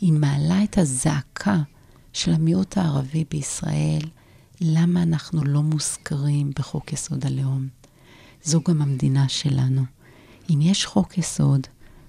היא 0.00 0.12
מעלה 0.12 0.64
את 0.64 0.78
הזעקה 0.78 1.58
של 2.12 2.32
המיעוט 2.32 2.78
הערבי 2.78 3.24
בישראל, 3.30 4.02
למה 4.60 5.02
אנחנו 5.02 5.44
לא 5.44 5.62
מוזכרים 5.62 6.50
בחוק 6.58 6.92
יסוד 6.92 7.26
הלאום. 7.26 7.68
זו 8.44 8.60
גם 8.68 8.82
המדינה 8.82 9.28
שלנו. 9.28 9.82
אם 10.50 10.60
יש 10.62 10.86
חוק 10.86 11.18
יסוד, 11.18 11.66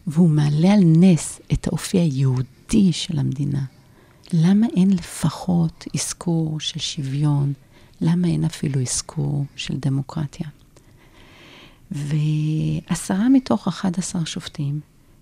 והוא 0.07 0.29
מעלה 0.29 0.73
על 0.73 0.79
נס 0.83 1.39
את 1.53 1.67
האופי 1.67 1.97
היהודי 1.97 2.93
של 2.93 3.19
המדינה, 3.19 3.65
למה 4.33 4.67
אין 4.75 4.91
לפחות 4.91 5.85
אזכור 5.95 6.59
של 6.59 6.79
שוויון? 6.79 7.53
למה 8.01 8.27
אין 8.27 8.45
אפילו 8.45 8.81
אזכור 8.81 9.45
של 9.55 9.77
דמוקרטיה? 9.77 10.47
ועשרה 11.91 13.29
מתוך 13.29 13.67
11 13.67 14.25
שופטים 14.25 14.79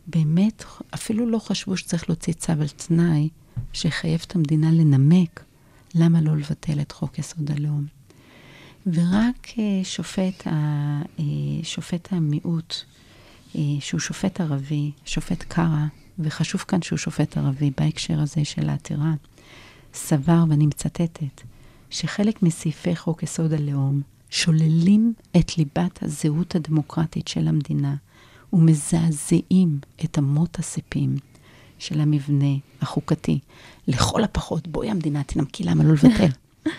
באמת 0.07 0.63
אפילו 0.93 1.29
לא 1.29 1.39
חשבו 1.39 1.77
שצריך 1.77 2.09
להוציא 2.09 2.33
צו 2.33 2.51
על 2.51 2.67
תנאי 2.67 3.29
שיחייב 3.73 4.23
את 4.27 4.35
המדינה 4.35 4.71
לנמק 4.71 5.43
למה 5.95 6.21
לא 6.21 6.37
לבטל 6.37 6.81
את 6.81 6.91
חוק 6.91 7.19
יסוד 7.19 7.51
הלאום. 7.51 7.85
ורק 8.87 9.47
אה, 9.57 9.63
שופט, 9.83 10.47
ה, 10.47 10.51
אה, 11.19 11.23
שופט 11.63 12.13
המיעוט, 12.13 12.75
שהוא 13.79 13.99
שופט 13.99 14.41
ערבי, 14.41 14.91
שופט 15.05 15.43
קרא, 15.43 15.85
וחשוב 16.19 16.61
כאן 16.61 16.81
שהוא 16.81 16.97
שופט 16.97 17.37
ערבי 17.37 17.71
בהקשר 17.77 18.19
הזה 18.19 18.45
של 18.45 18.69
העתירה, 18.69 19.13
סבר, 19.93 20.43
ואני 20.49 20.67
מצטטת, 20.67 21.41
שחלק 21.89 22.43
מסעיפי 22.43 22.95
חוק 22.95 23.23
יסוד 23.23 23.53
הלאום 23.53 24.01
שוללים 24.29 25.13
את 25.37 25.57
ליבת 25.57 26.03
הזהות 26.03 26.55
הדמוקרטית 26.55 27.27
של 27.27 27.47
המדינה 27.47 27.95
ומזעזעים 28.53 29.79
את 30.03 30.19
אמות 30.19 30.59
הסיפים 30.59 31.15
של 31.79 31.99
המבנה 32.01 32.55
החוקתי. 32.81 33.39
לכל 33.87 34.23
הפחות, 34.23 34.67
בואי 34.67 34.89
המדינה 34.89 35.23
תנמקי 35.23 35.63
למה 35.63 35.83
לא 35.83 35.93
לבטל. 35.93 36.29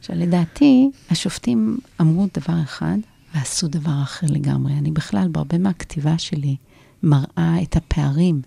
עכשיו, 0.00 0.16
לדעתי, 0.16 0.90
השופטים 1.10 1.78
אמרו 2.00 2.26
דבר 2.34 2.62
אחד 2.62 2.98
ועשו 3.34 3.68
דבר 3.68 4.02
אחר 4.02 4.26
לגמרי. 4.30 4.72
אני 4.72 4.90
בכלל, 4.90 5.28
בהרבה 5.28 5.58
מהכתיבה 5.58 6.18
שלי, 6.18 6.56
מראה 7.02 7.62
את 7.62 7.76
הפערים 7.76 8.42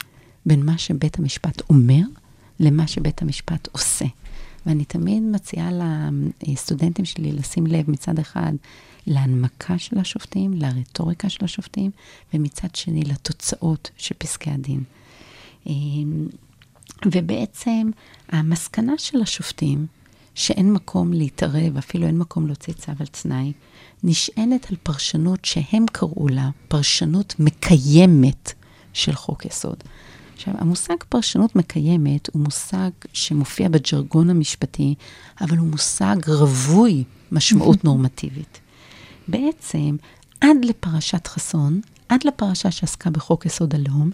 בין 0.46 0.66
מה 0.66 0.78
שבית 0.78 1.20
המשפט 1.20 1.62
אומר 1.70 2.02
למה 2.60 2.88
שבית 2.88 3.22
המשפט 3.22 3.68
עושה. 3.72 4.06
ואני 4.66 4.86
תמיד 4.86 5.24
מציעה 5.24 5.70
לסטודנטים 6.48 7.06
שלי 7.06 7.32
לשים 7.32 7.68
לב 7.68 7.92
מצד 7.92 8.20
אחד 8.20 8.54
להנמקה 9.08 9.78
של 9.78 9.98
השופטים, 10.00 10.54
לרטוריקה 10.54 11.30
של 11.30 11.46
השופטים, 11.46 11.92
ומצד 12.34 12.76
שני 12.76 13.02
לתוצאות 13.02 13.90
של 13.98 14.16
פסקי 14.18 14.50
הדין. 14.50 14.84
אמ, 15.68 16.28
ובעצם 17.06 17.90
המסקנה 18.30 18.94
של 18.98 19.22
השופטים, 19.22 19.88
שאין 20.36 20.74
מקום 20.74 21.14
להתערב, 21.14 21.78
אפילו 21.78 22.08
אין 22.08 22.18
מקום 22.18 22.48
להוציא 22.48 22.74
צו 22.74 22.92
על 23.00 23.06
תנאי, 23.06 23.54
נשענת 24.04 24.72
על 24.72 24.78
פרשנות 24.84 25.46
שהם 25.46 25.86
קראו 25.92 26.28
לה 26.28 26.50
פרשנות 26.68 27.36
מקיימת 27.40 28.54
של 28.94 29.16
חוק 29.16 29.46
יסוד. 29.46 29.78
עכשיו, 30.36 30.54
המושג 30.58 30.96
פרשנות 31.10 31.56
מקיימת 31.56 32.30
הוא 32.34 32.42
מושג 32.42 32.90
שמופיע 33.14 33.70
בג'רגון 33.70 34.30
המשפטי, 34.30 34.96
אבל 35.42 35.58
הוא 35.58 35.68
מושג 35.68 36.16
רווי 36.28 37.04
משמעות 37.32 37.84
נורמטיבית. 37.86 38.60
בעצם, 39.28 39.96
עד 40.42 40.66
לפרשת 40.66 41.28
חסון, 41.28 41.82
עד 42.10 42.24
לפרשה 42.24 42.72
שעסקה 42.72 43.10
בחוק 43.10 43.46
יסוד 43.46 43.76
הלאום, 43.76 44.12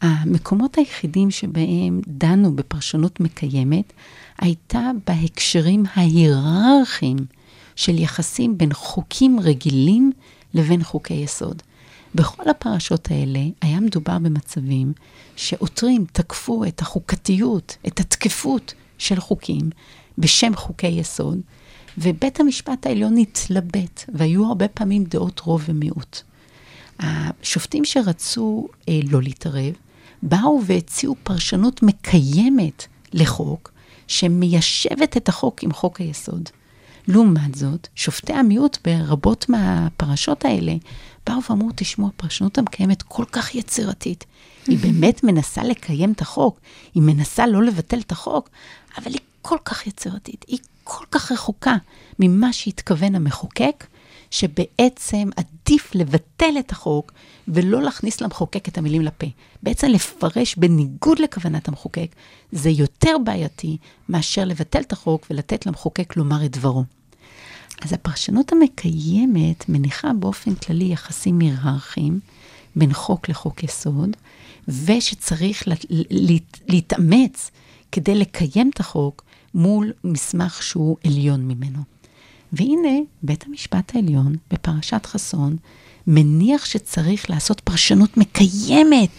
המקומות 0.00 0.78
היחידים 0.78 1.30
שבהם 1.30 2.00
דנו 2.06 2.56
בפרשנות 2.56 3.20
מקיימת, 3.20 3.92
הייתה 4.38 4.90
בהקשרים 5.06 5.84
ההיררכיים 5.94 7.16
של 7.78 7.98
יחסים 7.98 8.58
בין 8.58 8.72
חוקים 8.72 9.40
רגילים 9.40 10.12
לבין 10.54 10.84
חוקי 10.84 11.14
יסוד. 11.14 11.62
בכל 12.14 12.50
הפרשות 12.50 13.10
האלה 13.10 13.40
היה 13.60 13.80
מדובר 13.80 14.18
במצבים 14.18 14.92
שעותרים 15.36 16.04
תקפו 16.12 16.64
את 16.64 16.80
החוקתיות, 16.80 17.76
את 17.86 18.00
התקפות 18.00 18.74
של 18.98 19.20
חוקים 19.20 19.70
בשם 20.18 20.56
חוקי 20.56 20.86
יסוד, 20.86 21.40
ובית 21.98 22.40
המשפט 22.40 22.86
העליון 22.86 23.16
התלבט, 23.16 24.04
והיו 24.08 24.46
הרבה 24.46 24.68
פעמים 24.68 25.04
דעות 25.04 25.40
רוב 25.40 25.64
ומיעוט. 25.68 26.20
השופטים 26.98 27.84
שרצו 27.84 28.68
אה, 28.88 29.00
לא 29.10 29.22
להתערב, 29.22 29.74
באו 30.22 30.60
והציעו 30.66 31.16
פרשנות 31.22 31.82
מקיימת 31.82 32.86
לחוק, 33.12 33.72
שמיישבת 34.06 35.16
את 35.16 35.28
החוק 35.28 35.62
עם 35.62 35.72
חוק 35.72 36.00
היסוד. 36.00 36.48
לעומת 37.08 37.54
זאת, 37.54 37.88
שופטי 37.94 38.32
המיעוט 38.32 38.78
ברבות 38.84 39.48
מהפרשות 39.48 40.44
האלה 40.44 40.74
באו 41.26 41.36
ואמרו, 41.50 41.68
תשמעו, 41.74 42.08
הפרשנות 42.08 42.58
המקיימת 42.58 43.02
כל 43.02 43.24
כך 43.32 43.54
יצירתית. 43.54 44.24
היא 44.66 44.78
באמת 44.84 45.24
מנסה 45.24 45.64
לקיים 45.64 46.12
את 46.12 46.20
החוק, 46.20 46.60
היא 46.94 47.02
מנסה 47.02 47.46
לא 47.46 47.62
לבטל 47.62 47.98
את 47.98 48.12
החוק, 48.12 48.48
אבל 48.98 49.12
היא 49.12 49.20
כל 49.42 49.58
כך 49.64 49.86
יצירתית, 49.86 50.44
היא 50.48 50.58
כל 50.84 51.04
כך 51.10 51.32
רחוקה 51.32 51.76
ממה 52.18 52.52
שהתכוון 52.52 53.14
המחוקק, 53.14 53.86
שבעצם 54.30 55.28
עדיף 55.36 55.94
לבטל 55.94 56.54
את 56.58 56.70
החוק 56.72 57.12
ולא 57.48 57.82
להכניס 57.82 58.20
למחוקק 58.20 58.68
את 58.68 58.78
המילים 58.78 59.02
לפה. 59.02 59.26
בעצם 59.62 59.86
לפרש 59.86 60.56
בניגוד 60.56 61.18
לכוונת 61.18 61.68
המחוקק, 61.68 62.14
זה 62.52 62.70
יותר 62.70 63.16
בעייתי 63.24 63.76
מאשר 64.08 64.44
לבטל 64.44 64.80
את 64.80 64.92
החוק 64.92 65.26
ולתת 65.30 65.66
למחוקק 65.66 66.16
לומר 66.16 66.44
את 66.44 66.50
דברו. 66.50 66.84
אז 67.82 67.92
הפרשנות 67.92 68.52
המקיימת 68.52 69.68
מניחה 69.68 70.12
באופן 70.12 70.54
כללי 70.54 70.84
יחסים 70.84 71.38
היררכיים 71.38 72.20
בין 72.76 72.92
חוק 72.92 73.28
לחוק 73.28 73.62
יסוד, 73.64 74.10
ושצריך 74.68 75.68
לה, 75.68 75.74
לה, 75.90 76.36
להתאמץ 76.68 77.50
כדי 77.92 78.14
לקיים 78.14 78.70
את 78.74 78.80
החוק 78.80 79.24
מול 79.54 79.92
מסמך 80.04 80.62
שהוא 80.62 80.96
עליון 81.04 81.48
ממנו. 81.48 81.78
והנה, 82.52 82.98
בית 83.22 83.44
המשפט 83.46 83.94
העליון, 83.94 84.36
בפרשת 84.50 85.06
חסון, 85.06 85.56
מניח 86.06 86.64
שצריך 86.64 87.30
לעשות 87.30 87.60
פרשנות 87.60 88.16
מקיימת 88.16 89.10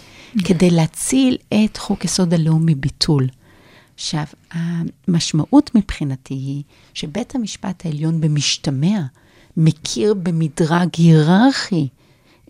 כדי 0.46 0.70
להציל 0.70 1.38
את 1.48 1.78
חוק 1.78 2.06
יסוד 2.06 2.34
הלאום 2.34 2.66
מביטול. 2.66 3.28
עכשיו, 4.00 4.24
המשמעות 4.52 5.76
מבחינתי 5.76 6.34
היא 6.34 6.64
שבית 6.94 7.36
המשפט 7.36 7.86
העליון 7.86 8.22
במשתמע 8.22 9.00
מכיר 9.58 10.14
במדרג 10.14 10.90
היררכי 10.98 11.88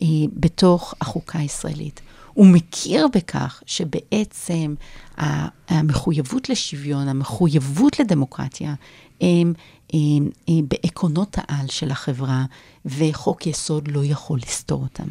אה, 0.01 0.07
בתוך 0.33 0.93
החוקה 1.01 1.39
הישראלית. 1.39 2.01
הוא 2.33 2.47
מכיר 2.47 3.07
בכך 3.15 3.63
שבעצם 3.65 4.75
המחויבות 5.67 6.49
לשוויון, 6.49 7.07
המחויבות 7.07 7.99
לדמוקרטיה, 7.99 8.73
הם, 9.21 9.53
הם, 9.93 10.29
הם 10.47 10.65
בעקרונות 10.67 11.37
העל 11.37 11.67
של 11.67 11.91
החברה, 11.91 12.45
וחוק 12.85 13.47
יסוד 13.47 13.87
לא 13.87 14.05
יכול 14.05 14.39
לסתור 14.39 14.81
אותם. 14.83 15.07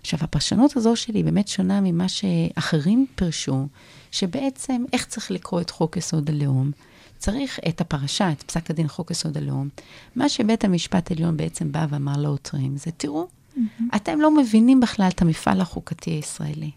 עכשיו, 0.00 0.18
הפרשנות 0.22 0.76
הזו 0.76 0.96
שלי 0.96 1.22
באמת 1.22 1.48
שונה 1.48 1.80
ממה 1.80 2.08
שאחרים 2.08 3.06
פירשו, 3.14 3.66
שבעצם 4.14 4.84
איך 4.92 5.06
צריך 5.06 5.30
לקרוא 5.30 5.60
את 5.60 5.70
חוק 5.70 5.96
יסוד 5.96 6.30
הלאום? 6.30 6.70
צריך 7.18 7.60
את 7.68 7.80
הפרשה, 7.80 8.32
את 8.32 8.42
פסק 8.42 8.70
הדין 8.70 8.88
חוק 8.88 9.10
יסוד 9.10 9.36
הלאום. 9.36 9.68
מה 10.16 10.28
שבית 10.28 10.64
המשפט 10.64 11.10
העליון 11.10 11.36
בעצם 11.36 11.72
בא 11.72 11.86
ואמר 11.90 12.16
לעותרים, 12.16 12.76
זה 12.76 12.90
תראו, 12.96 13.26
mm-hmm. 13.26 13.82
אתם 13.96 14.20
לא 14.20 14.36
מבינים 14.36 14.80
בכלל 14.80 15.08
את 15.08 15.22
המפעל 15.22 15.60
החוקתי 15.60 16.10
הישראלי. 16.10 16.70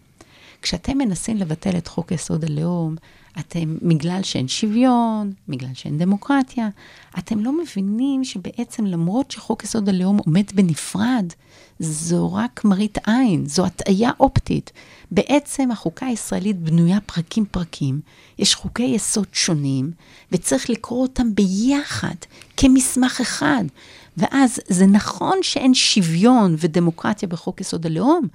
כשאתם 0.62 0.98
מנסים 0.98 1.38
לבטל 1.38 1.78
את 1.78 1.88
חוק 1.88 2.12
יסוד 2.12 2.46
הלאום, 2.46 2.96
אתם, 3.40 3.78
בגלל 3.82 4.24
שאין 4.24 4.48
שוויון, 4.48 5.34
בגלל 5.48 5.74
שאין 5.74 5.98
דמוקרטיה, 5.98 6.70
אתם 7.18 7.40
לא 7.40 7.62
מבינים 7.62 8.24
שבעצם 8.24 8.86
למרות 8.86 9.32
שחוק 9.32 9.64
יסוד 9.64 9.90
הלאום 9.90 10.18
עומד 10.26 10.52
בנפרד, 10.56 11.34
זו 11.80 12.34
רק 12.34 12.65
מראית 12.65 12.97
עין, 13.07 13.45
זו 13.45 13.65
הטעיה 13.65 14.11
אופטית. 14.19 14.71
בעצם 15.11 15.71
החוקה 15.71 16.05
הישראלית 16.05 16.59
בנויה 16.59 16.99
פרקים-פרקים, 17.05 18.01
יש 18.39 18.55
חוקי 18.55 18.84
יסוד 18.84 19.28
שונים, 19.34 19.91
וצריך 20.32 20.69
לקרוא 20.69 21.01
אותם 21.01 21.36
ביחד, 21.36 22.15
כמסמך 22.57 23.21
אחד. 23.21 23.63
ואז 24.17 24.59
זה 24.67 24.86
נכון 24.86 25.38
שאין 25.41 25.73
שוויון 25.73 26.55
ודמוקרטיה 26.59 27.28
בחוק 27.28 27.61
יסוד 27.61 27.86
הלאום, 27.86 28.28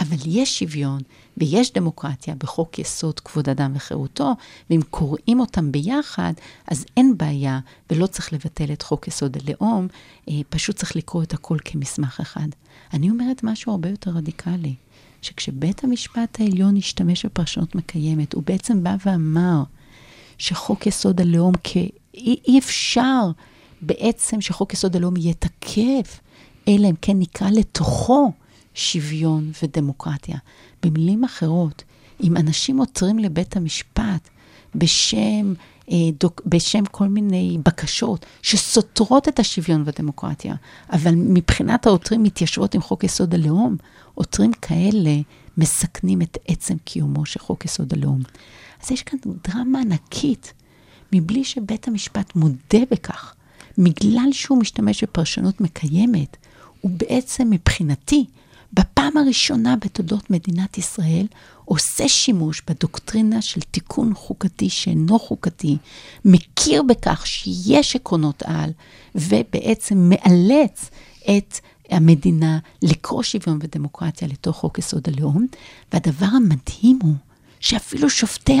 אבל 0.00 0.16
יש 0.26 0.58
שוויון 0.58 1.00
ויש 1.36 1.72
דמוקרטיה 1.72 2.34
בחוק 2.34 2.78
יסוד 2.78 3.20
כבוד 3.20 3.48
אדם 3.48 3.72
וחירותו, 3.74 4.32
ואם 4.70 4.80
קוראים 4.90 5.40
אותם 5.40 5.72
ביחד, 5.72 6.32
אז 6.68 6.84
אין 6.96 7.18
בעיה, 7.18 7.60
ולא 7.90 8.06
צריך 8.06 8.32
לבטל 8.32 8.72
את 8.72 8.82
חוק 8.82 9.08
יסוד 9.08 9.36
הלאום, 9.36 9.88
אה, 10.28 10.34
פשוט 10.48 10.76
צריך 10.76 10.96
לקרוא 10.96 11.22
את 11.22 11.34
הכל 11.34 11.56
כמסמך 11.64 12.20
אחד. 12.20 12.48
אני 12.92 13.10
אומרת 13.10 13.40
משהו 13.42 13.72
הרבה 13.72 13.88
יותר 13.88 14.10
רדיקלי, 14.10 14.74
שכשבית 15.22 15.84
המשפט 15.84 16.40
העליון 16.40 16.76
השתמש 16.76 17.26
בפרשנות 17.26 17.74
מקיימת, 17.74 18.32
הוא 18.32 18.42
בעצם 18.46 18.82
בא 18.82 18.96
ואמר 19.06 19.62
שחוק 20.38 20.86
יסוד 20.86 21.20
הלאום, 21.20 21.54
כי 21.62 21.90
אי 22.14 22.58
אפשר 22.58 23.30
בעצם 23.80 24.40
שחוק 24.40 24.72
יסוד 24.72 24.96
הלאום 24.96 25.16
יהיה 25.16 25.34
תקף, 25.34 26.20
אלא 26.68 26.88
אם 26.88 26.94
כן 27.02 27.18
נקרא 27.18 27.50
לתוכו 27.50 28.32
שוויון 28.74 29.52
ודמוקרטיה. 29.62 30.38
במילים 30.82 31.24
אחרות, 31.24 31.84
אם 32.22 32.36
אנשים 32.36 32.78
עותרים 32.78 33.18
לבית 33.18 33.56
המשפט 33.56 34.28
בשם, 34.74 35.54
דוק, 36.18 36.40
בשם 36.46 36.84
כל 36.90 37.08
מיני 37.08 37.58
בקשות 37.64 38.26
שסותרות 38.42 39.28
את 39.28 39.38
השוויון 39.38 39.82
והדמוקרטיה, 39.86 40.54
אבל 40.92 41.14
מבחינת 41.14 41.86
העותרים 41.86 42.22
מתיישבות 42.22 42.74
עם 42.74 42.80
חוק 42.82 43.04
יסוד 43.04 43.34
הלאום, 43.34 43.76
עותרים 44.14 44.52
כאלה 44.52 45.20
מסכנים 45.56 46.22
את 46.22 46.38
עצם 46.48 46.74
קיומו 46.84 47.26
של 47.26 47.40
חוק 47.40 47.64
יסוד 47.64 47.92
הלאום. 47.92 48.20
אז 48.82 48.90
יש 48.90 49.02
כאן 49.02 49.18
דרמה 49.48 49.80
ענקית, 49.80 50.52
מבלי 51.12 51.44
שבית 51.44 51.88
המשפט 51.88 52.36
מודה 52.36 52.78
בכך, 52.90 53.34
בגלל 53.78 54.32
שהוא 54.32 54.58
משתמש 54.58 55.04
בפרשנות 55.04 55.60
מקיימת, 55.60 56.36
הוא 56.80 56.90
בעצם 56.96 57.50
מבחינתי 57.50 58.24
בפעם 58.72 59.16
הראשונה 59.16 59.76
בתולדות 59.76 60.30
מדינת 60.30 60.78
ישראל 60.78 61.26
עושה 61.72 62.08
שימוש 62.08 62.62
בדוקטרינה 62.70 63.42
של 63.42 63.60
תיקון 63.60 64.14
חוקתי 64.14 64.70
שאינו 64.70 65.18
חוקתי, 65.18 65.76
מכיר 66.24 66.82
בכך 66.82 67.26
שיש 67.26 67.96
עקרונות 67.96 68.42
על, 68.46 68.70
ובעצם 69.14 70.10
מאלץ 70.10 70.90
את 71.36 71.60
המדינה 71.90 72.58
לקרוא 72.82 73.22
שוויון 73.22 73.58
ודמוקרטיה 73.62 74.28
לתוך 74.28 74.56
חוק 74.56 74.78
יסוד 74.78 75.08
הלאום. 75.08 75.46
והדבר 75.92 76.26
המדהים 76.26 76.98
הוא 77.02 77.14
שאפילו 77.60 78.10
שופטי, 78.10 78.58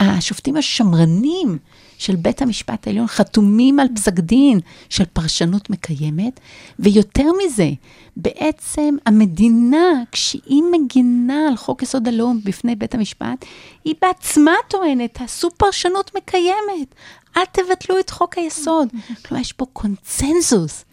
השופטים 0.00 0.56
השמרנים 0.56 1.58
של 1.98 2.16
בית 2.16 2.42
המשפט 2.42 2.86
העליון 2.86 3.06
חתומים 3.06 3.80
על 3.80 3.86
פסק 3.94 4.12
דין 4.12 4.60
של 4.88 5.04
פרשנות 5.04 5.70
מקיימת, 5.70 6.40
ויותר 6.78 7.26
מזה, 7.44 7.70
בעצם 8.16 8.96
המדינה, 9.06 10.02
כשהיא 10.12 10.62
מגינה 10.72 11.48
על 11.48 11.56
חוק 11.56 11.82
יסוד 11.82 12.08
הלאום 12.08 12.40
בפני 12.44 12.76
בית 12.76 12.94
המשפט, 12.94 13.44
היא 13.84 13.94
בעצמה 14.02 14.52
טוענת, 14.68 15.14
תעשו 15.14 15.48
פרשנות 15.56 16.10
מקיימת, 16.16 16.94
אל 17.36 17.42
תבטלו 17.52 17.98
את 18.00 18.10
חוק 18.10 18.38
היסוד. 18.38 18.88
כלומר, 19.24 19.40
יש 19.40 19.52
פה 19.52 19.66
קונצנזוס. 19.72 20.84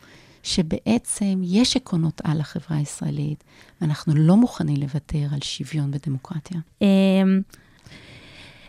שבעצם 0.44 1.42
יש 1.44 1.76
עקרונות 1.76 2.22
על 2.24 2.40
החברה 2.40 2.78
הישראלית, 2.78 3.44
ואנחנו 3.82 4.14
לא 4.16 4.36
מוכנים 4.36 4.76
לוותר 4.78 5.28
על 5.34 5.40
שוויון 5.42 5.92
ודמוקרטיה. 5.94 6.60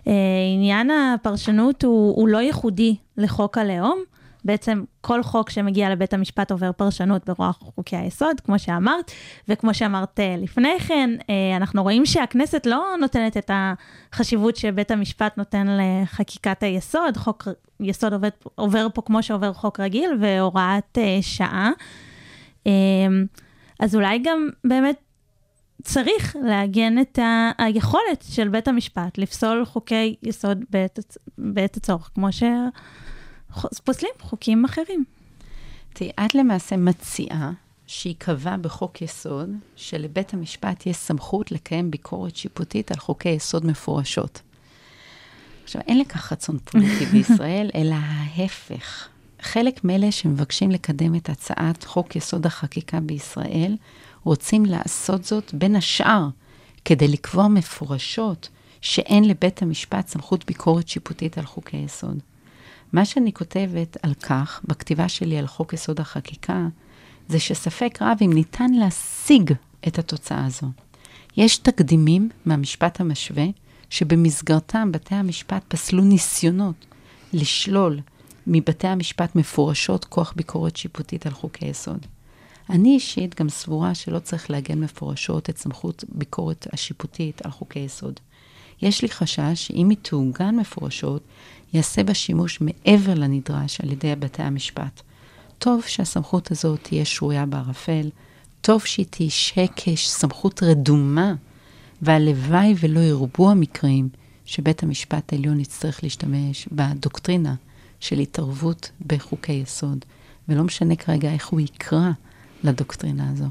אה, 0.07 0.13
עניין 0.55 0.91
הפרשנות 0.91 1.83
הוא, 1.83 2.17
הוא 2.17 2.29
לא 2.29 2.39
ייחודי 2.39 2.97
לחוק 3.17 3.59
הלאום. 3.59 4.03
בעצם 4.45 4.85
כל 5.01 5.23
חוק 5.23 5.51
שמגיע 5.51 5.91
לבית 5.91 6.15
המשפט 6.15 6.51
עובר 6.51 6.73
פרשנות 6.73 7.31
ברוח 7.31 7.59
חוקי 7.59 7.97
היסוד, 7.97 8.41
כמו 8.41 8.59
שאמרת, 8.59 9.11
וכמו 9.49 9.75
שאמרת 9.75 10.21
אה, 10.21 10.35
לפני 10.39 10.81
כן, 10.81 11.11
אה, 11.31 11.57
אנחנו 11.57 11.83
רואים 11.83 12.07
שהכנסת 12.07 12.67
לא 12.67 12.87
נותנת 13.01 13.37
את 13.37 13.51
החשיבות 13.55 14.57
שבית 14.57 14.91
המשפט 14.91 15.39
נותן 15.39 15.67
לחקיקת 15.81 16.63
היסוד, 16.63 17.17
חוק 17.17 17.49
יסוד 17.81 18.13
עובד, 18.13 18.31
עובר 18.55 18.87
פה 18.95 19.03
כמו 19.03 19.23
שעובר 19.23 19.53
חוק 19.53 19.81
רגיל 19.81 20.11
והוראת 20.21 20.99
שעה. 21.21 21.71
אז 23.81 23.95
אולי 23.95 24.19
גם 24.19 24.49
באמת 24.65 24.97
צריך 25.83 26.37
לעגן 26.43 26.99
את 26.99 27.19
היכולת 27.59 28.25
של 28.29 28.49
בית 28.49 28.69
המשפט 28.69 29.19
לפסול 29.19 29.65
חוקי 29.65 30.17
יסוד 30.23 30.65
בעת, 30.71 31.17
בעת 31.39 31.77
הצורך, 31.77 32.11
כמו 32.15 32.29
שפוסלים 33.63 34.13
חוקים 34.21 34.65
אחרים. 34.65 35.05
תראי, 35.93 36.11
את 36.27 36.35
למעשה 36.35 36.77
מציעה 36.77 37.53
שייקבע 37.87 38.57
בחוק 38.57 39.03
יסוד 39.03 39.51
שלבית 39.77 40.35
המשפט 40.35 40.87
יש 40.87 40.97
סמכות 40.97 41.53
לקיים 41.53 41.91
ביקורת 41.91 42.37
שיפוטית 42.37 42.91
על 42.91 42.99
חוקי 42.99 43.29
יסוד 43.29 43.67
מפורשות. 43.67 44.41
עכשיו, 45.65 45.83
אין 45.89 45.99
לכך 45.99 46.33
רצון 46.33 46.59
פוליטי 46.65 47.07
בישראל, 47.13 47.71
אלא 47.75 47.95
ההפך. 47.95 49.09
חלק 49.41 49.85
מאלה 49.85 50.13
שמבקשים 50.13 50.71
לקדם 50.71 51.15
את 51.15 51.29
הצעת 51.29 51.85
חוק 51.85 52.17
יסוד 52.17 52.47
החקיקה 52.47 53.01
בישראל, 53.01 53.77
רוצים 54.25 54.65
לעשות 54.67 55.25
זאת 55.25 55.55
בין 55.55 55.77
השאר 55.77 56.29
כדי 56.85 57.09
לקבוע 57.09 57.49
מפורשות 57.49 58.49
שאין 58.81 59.25
לבית 59.25 59.63
המשפט 59.63 60.09
סמכות 60.09 60.47
ביקורת 60.47 60.89
שיפוטית 60.89 61.39
על 61.39 61.47
חוקי 61.47 61.77
יסוד. 61.77 62.19
מה 62.93 63.05
שאני 63.05 63.33
כותבת 63.33 63.97
על 64.03 64.15
כך, 64.15 64.61
בכתיבה 64.65 65.09
שלי 65.09 65.39
על 65.39 65.47
חוק 65.47 65.73
יסוד 65.73 66.01
החקיקה, 66.01 66.67
זה 67.29 67.41
שספק 67.41 67.99
רב 68.01 68.19
אם 68.25 68.33
ניתן 68.33 68.71
להשיג 68.73 69.53
את 69.89 69.99
התוצאה 69.99 70.47
הזו. 70.47 70.67
יש 71.37 71.59
תקדימים 71.59 72.29
מהמשפט 72.45 73.01
המשווה, 73.01 73.45
שבמסגרתם 73.91 74.93
בתי 74.93 75.15
המשפט 75.15 75.63
פסלו 75.69 76.05
ניסיונות 76.05 76.87
לשלול 77.33 78.01
מבתי 78.47 78.87
המשפט 78.89 79.35
מפורשות 79.37 80.05
כוח 80.05 80.33
ביקורת 80.37 80.77
שיפוטית 80.77 81.27
על 81.27 81.33
חוקי 81.33 81.67
יסוד. 81.67 82.07
אני 82.73 82.95
אישית 82.95 83.41
גם 83.41 83.49
סבורה 83.49 83.95
שלא 83.95 84.19
צריך 84.19 84.51
לעגן 84.51 84.81
מפורשות 84.81 85.51
את 85.51 85.59
סמכות 85.59 86.05
ביקורת 86.09 86.67
השיפוטית 86.73 87.47
על 87.47 87.51
חוקי 87.51 87.79
יסוד. 87.79 88.21
יש 88.83 89.03
לי 89.03 89.09
חשש 89.09 89.53
שאם 89.55 89.89
היא 89.89 89.99
תעוגן 90.03 90.57
מפורשות, 90.57 91.23
יעשה 91.73 92.05
בה 92.05 92.15
שימוש 92.15 92.61
מעבר 92.61 93.15
לנדרש 93.15 93.81
על 93.81 93.93
ידי 93.93 94.15
בתי 94.17 94.43
המשפט. 94.43 95.03
טוב 95.59 95.83
שהסמכות 95.87 96.51
הזאת 96.51 96.81
תהיה 96.83 97.05
שרויה 97.05 97.47
בערפל, 97.47 98.11
טוב 98.61 98.85
שהיא 98.85 99.07
תישק 99.11 99.71
כשסמכות 99.77 100.63
רדומה, 100.63 101.35
והלוואי 102.03 102.75
ולא 102.81 103.01
ירבו 103.01 103.51
המקרים 103.51 104.09
שבית 104.45 104.83
המשפט 104.83 105.33
העליון 105.33 105.61
יצטרך 105.61 106.03
להשתמש 106.03 106.69
בדוקטרינה 106.73 107.55
של 108.01 108.19
התערבות 108.19 108.91
בחוקי 109.07 109.53
יסוד. 109.53 110.05
ולא 110.49 110.65
משנה 110.65 110.97
כרגע 110.97 111.33
איך 111.33 111.47
הוא 111.47 111.61
יקרא 111.61 112.11
לדוקטרינה 112.65 113.31
הזו. 113.31 113.47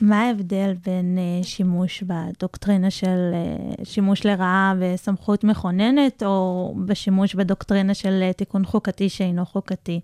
מה 0.00 0.20
ההבדל 0.20 0.74
בין 0.86 1.18
uh, 1.18 1.46
שימוש 1.46 2.02
בדוקטרינה 2.02 2.90
של 2.90 3.32
uh, 3.32 3.84
שימוש 3.84 4.26
לרעה 4.26 4.74
וסמכות 4.78 5.44
מכוננת, 5.44 6.22
או 6.22 6.74
בשימוש 6.86 7.34
בדוקטרינה 7.34 7.94
של 7.94 8.30
uh, 8.30 8.32
תיקון 8.32 8.64
חוקתי 8.64 9.08
שאינו 9.08 9.46
חוקתי? 9.46 10.00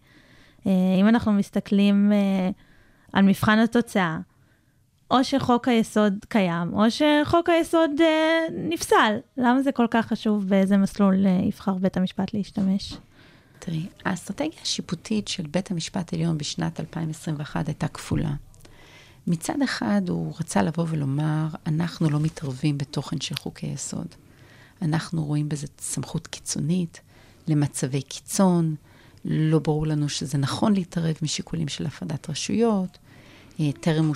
Uh, 0.61 0.69
אם 1.01 1.09
אנחנו 1.09 1.33
מסתכלים 1.33 2.13
uh, 2.13 2.55
על 3.13 3.25
מבחן 3.25 3.59
התוצאה, 3.59 4.19
או 5.11 5.25
שחוק 5.25 5.69
היסוד 5.69 6.15
קיים, 6.29 6.75
או 6.75 6.85
שחוק 6.91 7.49
היסוד 7.49 7.91
uh, 7.99 8.53
נפסל. 8.53 9.17
למה 9.37 9.63
זה 9.63 9.73
כל 9.73 9.87
כך 9.91 10.07
חשוב 10.07 10.49
באיזה 10.49 10.77
מסלול 10.77 11.27
uh, 11.27 11.45
יבחר 11.49 11.75
בית 11.75 11.97
המשפט 11.97 12.35
להשתמש? 12.35 12.95
תראי, 13.61 13.87
האסטרטגיה 14.05 14.61
השיפוטית 14.63 15.29
של 15.29 15.47
בית 15.47 15.71
המשפט 15.71 16.13
העליון 16.13 16.39
בשנת 16.39 16.81
2021 16.81 17.69
הייתה 17.69 17.89
כפולה. 17.89 18.33
מצד 19.27 19.63
אחד, 19.65 20.03
הוא 20.09 20.35
רצה 20.41 20.63
לבוא 20.63 20.85
ולומר, 20.89 21.47
אנחנו 21.67 22.11
לא 22.11 22.21
מתערבים 22.21 22.79
בתוכן 22.79 23.21
של 23.21 23.35
חוקי 23.35 23.67
יסוד. 23.67 24.07
אנחנו 24.83 25.25
רואים 25.25 25.49
בזה 25.49 25.67
סמכות 25.79 26.27
קיצונית, 26.27 27.01
למצבי 27.49 28.03
קיצון, 28.03 28.75
לא 29.25 29.59
ברור 29.59 29.87
לנו 29.87 30.09
שזה 30.09 30.39
נכון 30.39 30.75
להתערב 30.75 31.15
משיקולים 31.23 31.69
של 31.69 31.87
הפרדת 31.87 32.31
רשויות. 32.31 32.99
אה, 33.61 33.71
טרם 33.81 34.13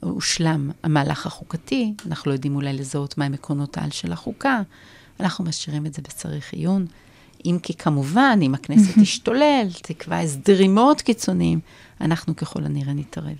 הושלם 0.00 0.70
המהלך 0.82 1.26
החוקתי, 1.26 1.94
אנחנו 2.06 2.30
לא 2.30 2.34
יודעים 2.34 2.56
אולי 2.56 2.72
לזהות 2.72 3.18
מהם 3.18 3.34
עקרונות 3.34 3.78
העל 3.78 3.90
של 3.90 4.12
החוקה, 4.12 4.60
אנחנו 5.20 5.44
משאירים 5.44 5.86
את 5.86 5.94
זה 5.94 6.02
בצריך 6.02 6.52
עיון. 6.52 6.86
אם 7.46 7.58
כי 7.62 7.74
כמובן, 7.74 8.38
אם 8.42 8.54
הכנסת 8.54 8.98
תשתולל, 9.02 9.68
תקבע 9.82 10.18
הסדרים 10.18 10.74
מאוד 10.74 11.02
קיצוניים, 11.02 11.60
אנחנו 12.00 12.36
ככל 12.36 12.64
הנראה 12.64 12.92
נתערב. 12.92 13.36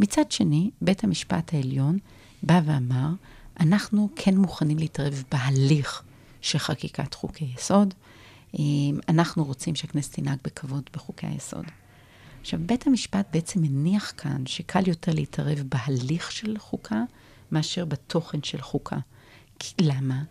מצד 0.00 0.32
שני, 0.32 0.70
בית 0.82 1.04
המשפט 1.04 1.54
העליון 1.54 1.98
בא 2.42 2.60
ואמר, 2.64 3.08
אנחנו 3.60 4.08
כן 4.16 4.36
מוכנים 4.36 4.78
להתערב 4.78 5.24
בהליך 5.30 6.02
של 6.40 6.58
חקיקת 6.58 7.14
חוקי 7.14 7.46
יסוד. 7.56 7.94
אה, 8.54 8.60
אנחנו 9.08 9.44
רוצים 9.44 9.74
שהכנסת 9.74 10.14
תנהג 10.14 10.38
בכבוד 10.44 10.82
בחוקי 10.92 11.26
היסוד. 11.26 11.64
עכשיו, 12.40 12.60
בית 12.66 12.86
המשפט 12.86 13.26
בעצם 13.32 13.62
מניח 13.62 14.12
כאן 14.16 14.46
שקל 14.46 14.88
יותר 14.88 15.12
להתערב 15.14 15.62
בהליך 15.68 16.32
של 16.32 16.58
חוקה 16.58 17.02
מאשר 17.52 17.84
בתוכן 17.84 18.42
של 18.42 18.60
חוקה. 18.60 18.96
כי, 19.58 19.74
למה? 19.80 20.22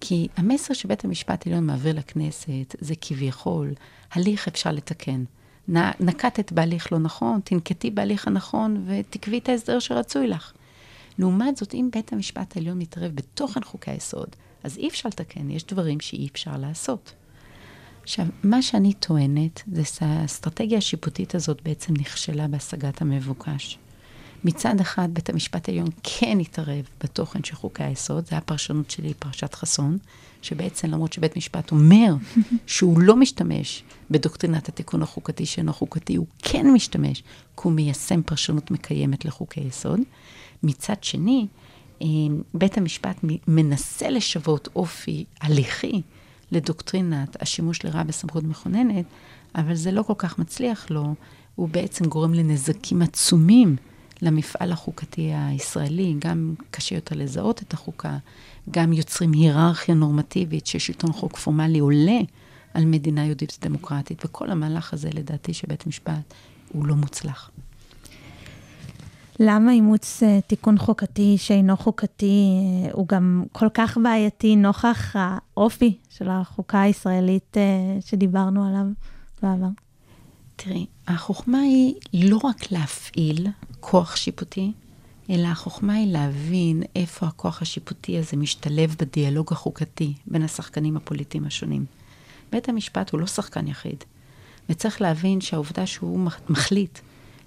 כי 0.00 0.28
המסר 0.36 0.74
שבית 0.74 1.04
המשפט 1.04 1.46
העליון 1.46 1.66
מעביר 1.66 1.98
לכנסת 1.98 2.76
זה 2.80 2.94
כביכול, 3.00 3.72
הליך 4.12 4.48
אפשר 4.48 4.72
לתקן. 4.72 5.24
נקטת 6.00 6.52
בהליך 6.52 6.92
לא 6.92 6.98
נכון, 6.98 7.40
תנקטי 7.44 7.90
בהליך 7.90 8.26
הנכון 8.26 8.84
ותקבי 8.86 9.38
את 9.38 9.48
ההסדר 9.48 9.78
שרצוי 9.78 10.26
לך. 10.26 10.52
לעומת 11.18 11.56
זאת, 11.56 11.74
אם 11.74 11.88
בית 11.92 12.12
המשפט 12.12 12.56
העליון 12.56 12.78
מתערב 12.78 13.12
בתוכן 13.14 13.64
חוקי 13.64 13.90
היסוד, 13.90 14.28
אז 14.64 14.78
אי 14.78 14.88
אפשר 14.88 15.08
לתקן, 15.08 15.50
יש 15.50 15.64
דברים 15.64 16.00
שאי 16.00 16.28
אפשר 16.32 16.56
לעשות. 16.56 17.12
עכשיו, 18.02 18.26
מה 18.42 18.62
שאני 18.62 18.92
טוענת, 18.92 19.62
זה 19.72 19.84
שהאסטרטגיה 19.84 20.78
השיפוטית 20.78 21.34
הזאת 21.34 21.62
בעצם 21.62 21.94
נכשלה 21.98 22.48
בהשגת 22.48 23.02
המבוקש. 23.02 23.78
מצד 24.44 24.80
אחד, 24.80 25.08
בית 25.12 25.30
המשפט 25.30 25.68
העליון 25.68 25.88
כן 26.02 26.38
התערב 26.40 26.88
בתוכן 27.04 27.44
של 27.44 27.56
חוקי 27.56 27.84
היסוד, 27.84 28.26
זו 28.26 28.36
הפרשנות 28.36 28.90
שלי, 28.90 29.14
פרשת 29.14 29.54
חסון, 29.54 29.98
שבעצם 30.42 30.90
למרות 30.90 31.12
שבית 31.12 31.36
משפט 31.36 31.72
אומר 31.72 32.14
שהוא 32.66 33.00
לא 33.00 33.16
משתמש 33.16 33.82
בדוקטרינת 34.10 34.68
התיקון 34.68 35.02
החוקתי 35.02 35.46
שאינו 35.46 35.72
חוקתי, 35.72 36.16
הוא 36.16 36.26
כן 36.42 36.66
משתמש, 36.70 37.20
כי 37.56 37.62
הוא 37.62 37.72
מיישם 37.72 38.22
פרשנות 38.22 38.70
מקיימת 38.70 39.24
לחוקי 39.24 39.60
יסוד. 39.60 40.00
מצד 40.62 41.04
שני, 41.04 41.46
אה, 42.02 42.06
בית 42.54 42.78
המשפט 42.78 43.16
מנסה 43.48 44.10
לשוות 44.10 44.68
אופי 44.76 45.24
הליכי 45.40 46.02
לדוקטרינת 46.52 47.42
השימוש 47.42 47.84
לרעה 47.84 48.04
בסמכות 48.04 48.44
מכוננת, 48.44 49.04
אבל 49.54 49.74
זה 49.74 49.90
לא 49.90 50.02
כל 50.02 50.14
כך 50.18 50.38
מצליח 50.38 50.90
לו, 50.90 51.14
הוא 51.54 51.68
בעצם 51.68 52.04
גורם 52.04 52.34
לנזקים 52.34 53.02
עצומים 53.02 53.76
למפעל 54.22 54.72
החוקתי 54.72 55.32
הישראלי, 55.34 56.14
גם 56.18 56.54
קשה 56.70 56.94
יותר 56.94 57.16
לזהות 57.16 57.62
את 57.62 57.72
החוקה, 57.72 58.16
גם 58.70 58.92
יוצרים 58.92 59.32
היררכיה 59.32 59.94
נורמטיבית 59.94 60.66
ששלטון 60.66 61.12
חוק 61.12 61.36
פורמלי 61.36 61.78
עולה 61.78 62.18
על 62.74 62.84
מדינה 62.84 63.26
יהודית 63.26 63.58
ודמוקרטית, 63.58 64.24
וכל 64.24 64.50
המהלך 64.50 64.92
הזה, 64.92 65.10
לדעתי, 65.14 65.54
שבית 65.54 65.86
משפט 65.86 66.34
הוא 66.72 66.86
לא 66.86 66.94
מוצלח. 66.94 67.50
למה 69.40 69.72
אימוץ 69.72 70.22
uh, 70.22 70.42
תיקון 70.46 70.78
חוקתי 70.78 71.34
שאינו 71.38 71.76
חוקתי 71.76 72.42
uh, 72.90 72.92
הוא 72.92 73.08
גם 73.08 73.44
כל 73.52 73.68
כך 73.74 73.98
בעייתי 74.02 74.56
נוכח 74.56 75.16
האופי 75.16 75.98
של 76.10 76.28
החוקה 76.28 76.80
הישראלית 76.80 77.56
uh, 77.56 78.06
שדיברנו 78.06 78.68
עליו 78.68 78.86
בעבר? 79.42 79.85
תראי, 80.56 80.86
החוכמה 81.06 81.58
היא 82.12 82.30
לא 82.30 82.38
רק 82.44 82.72
להפעיל 82.72 83.46
כוח 83.80 84.16
שיפוטי, 84.16 84.72
אלא 85.30 85.46
החוכמה 85.46 85.94
היא 85.94 86.12
להבין 86.12 86.82
איפה 86.96 87.26
הכוח 87.26 87.62
השיפוטי 87.62 88.18
הזה 88.18 88.36
משתלב 88.36 88.96
בדיאלוג 88.98 89.52
החוקתי 89.52 90.14
בין 90.26 90.42
השחקנים 90.42 90.96
הפוליטיים 90.96 91.44
השונים. 91.44 91.84
בית 92.52 92.68
המשפט 92.68 93.10
הוא 93.10 93.20
לא 93.20 93.26
שחקן 93.26 93.68
יחיד, 93.68 94.04
וצריך 94.68 95.00
להבין 95.00 95.40
שהעובדה 95.40 95.86
שהוא 95.86 96.28
מחליט 96.48 96.98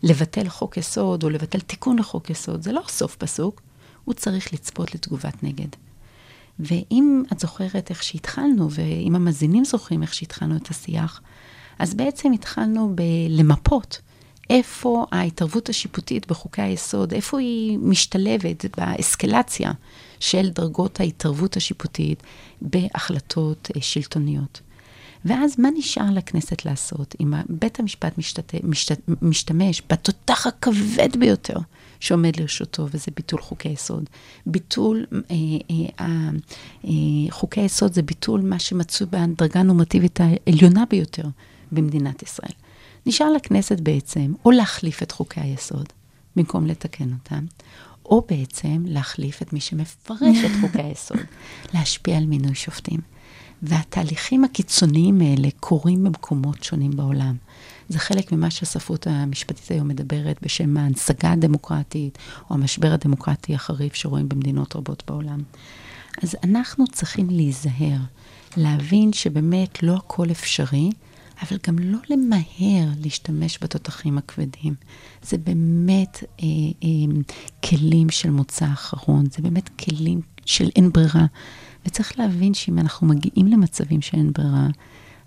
לבטל 0.03 0.49
חוק 0.49 0.77
יסוד 0.77 1.23
או 1.23 1.29
לבטל 1.29 1.59
תיקון 1.59 1.99
לחוק 1.99 2.29
יסוד, 2.29 2.61
זה 2.61 2.71
לא 2.71 2.81
סוף 2.87 3.15
פסוק, 3.15 3.61
הוא 4.05 4.13
צריך 4.13 4.53
לצפות 4.53 4.95
לתגובת 4.95 5.43
נגד. 5.43 5.67
ואם 6.59 7.23
את 7.33 7.39
זוכרת 7.39 7.89
איך 7.89 8.03
שהתחלנו, 8.03 8.71
ואם 8.71 9.15
המאזינים 9.15 9.65
זוכרים 9.65 10.01
איך 10.01 10.13
שהתחלנו 10.13 10.55
את 10.55 10.69
השיח, 10.69 11.21
אז 11.79 11.93
בעצם 11.93 12.31
התחלנו 12.31 12.95
בלמפות 12.95 14.01
איפה 14.49 15.05
ההתערבות 15.11 15.69
השיפוטית 15.69 16.27
בחוקי 16.27 16.61
היסוד, 16.61 17.13
איפה 17.13 17.39
היא 17.39 17.77
משתלבת 17.77 18.65
באסקלציה 18.77 19.71
של 20.19 20.49
דרגות 20.49 20.99
ההתערבות 20.99 21.57
השיפוטית 21.57 22.23
בהחלטות 22.61 23.71
אה, 23.75 23.81
שלטוניות. 23.81 24.61
ואז 25.25 25.59
מה 25.59 25.69
נשאר 25.77 26.05
לכנסת 26.13 26.65
לעשות 26.65 27.15
אם 27.21 27.33
בית 27.49 27.79
המשפט 27.79 28.17
משתת, 28.17 28.53
משת, 28.63 28.99
משתמש 29.21 29.81
בתותח 29.89 30.47
הכבד 30.47 31.09
ביותר 31.19 31.57
שעומד 31.99 32.39
לרשותו, 32.39 32.87
וזה 32.91 33.11
ביטול 33.15 33.41
חוקי 33.41 33.69
יסוד. 33.69 34.09
ביטול, 34.45 35.05
אה, 35.11 35.35
אה, 35.71 36.05
אה, 36.85 36.91
חוקי 37.29 37.61
יסוד 37.61 37.93
זה 37.93 38.01
ביטול 38.01 38.41
מה 38.41 38.59
שמצוי 38.59 39.07
בדרגה 39.11 39.59
הנורמטיבית 39.59 40.19
העליונה 40.21 40.83
ביותר 40.89 41.23
במדינת 41.71 42.23
ישראל. 42.23 42.53
נשאר 43.05 43.31
לכנסת 43.31 43.79
בעצם 43.79 44.33
או 44.45 44.51
להחליף 44.51 45.03
את 45.03 45.11
חוקי 45.11 45.41
היסוד 45.41 45.85
במקום 46.35 46.65
לתקן 46.65 47.13
אותם, 47.13 47.45
או 48.05 48.25
בעצם 48.29 48.83
להחליף 48.85 49.41
את 49.41 49.53
מי 49.53 49.59
שמפרש 49.59 50.37
את 50.45 50.51
חוקי 50.61 50.81
היסוד, 50.81 51.17
להשפיע 51.73 52.17
על 52.17 52.25
מינוי 52.25 52.55
שופטים. 52.55 52.99
והתהליכים 53.61 54.43
הקיצוניים 54.43 55.21
האלה 55.21 55.47
קורים 55.59 56.03
במקומות 56.03 56.63
שונים 56.63 56.91
בעולם. 56.91 57.35
זה 57.89 57.99
חלק 57.99 58.31
ממה 58.31 58.49
שהספרות 58.49 59.07
המשפטית 59.07 59.71
היום 59.71 59.87
מדברת 59.87 60.37
בשם 60.41 60.77
ההנשגה 60.77 61.31
הדמוקרטית, 61.31 62.17
או 62.49 62.55
המשבר 62.55 62.93
הדמוקרטי 62.93 63.55
החריף 63.55 63.95
שרואים 63.95 64.29
במדינות 64.29 64.75
רבות 64.75 65.03
בעולם. 65.07 65.43
אז 66.23 66.35
אנחנו 66.43 66.87
צריכים 66.87 67.29
להיזהר, 67.29 67.97
להבין 68.57 69.13
שבאמת 69.13 69.83
לא 69.83 69.93
הכל 69.93 70.31
אפשרי, 70.31 70.89
אבל 71.41 71.57
גם 71.67 71.79
לא 71.79 71.97
למהר 72.09 72.89
להשתמש 73.03 73.59
בתותחים 73.61 74.17
הכבדים. 74.17 74.75
זה 75.21 75.37
באמת 75.37 76.23
אה, 76.23 76.45
אה, 76.83 77.21
כלים 77.69 78.09
של 78.09 78.29
מוצא 78.29 78.65
אחרון, 78.65 79.25
זה 79.31 79.41
באמת 79.41 79.69
כלים 79.69 80.21
של 80.45 80.69
אין 80.75 80.91
ברירה. 80.91 81.25
וצריך 81.85 82.19
להבין 82.19 82.53
שאם 82.53 82.79
אנחנו 82.79 83.07
מגיעים 83.07 83.47
למצבים 83.47 84.01
שאין 84.01 84.31
ברירה, 84.33 84.67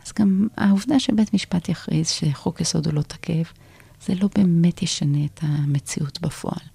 אז 0.06 0.12
גם 0.18 0.48
העובדה 0.56 1.00
שבית 1.00 1.34
משפט 1.34 1.68
יכריז 1.68 2.08
שחוק 2.08 2.60
יסוד 2.60 2.86
הוא 2.86 2.94
לא 2.94 3.02
תקף, 3.02 3.52
זה 4.06 4.14
לא 4.14 4.28
באמת 4.36 4.82
ישנה 4.82 5.24
את 5.24 5.40
המציאות 5.42 6.20
בפועל. 6.20 6.66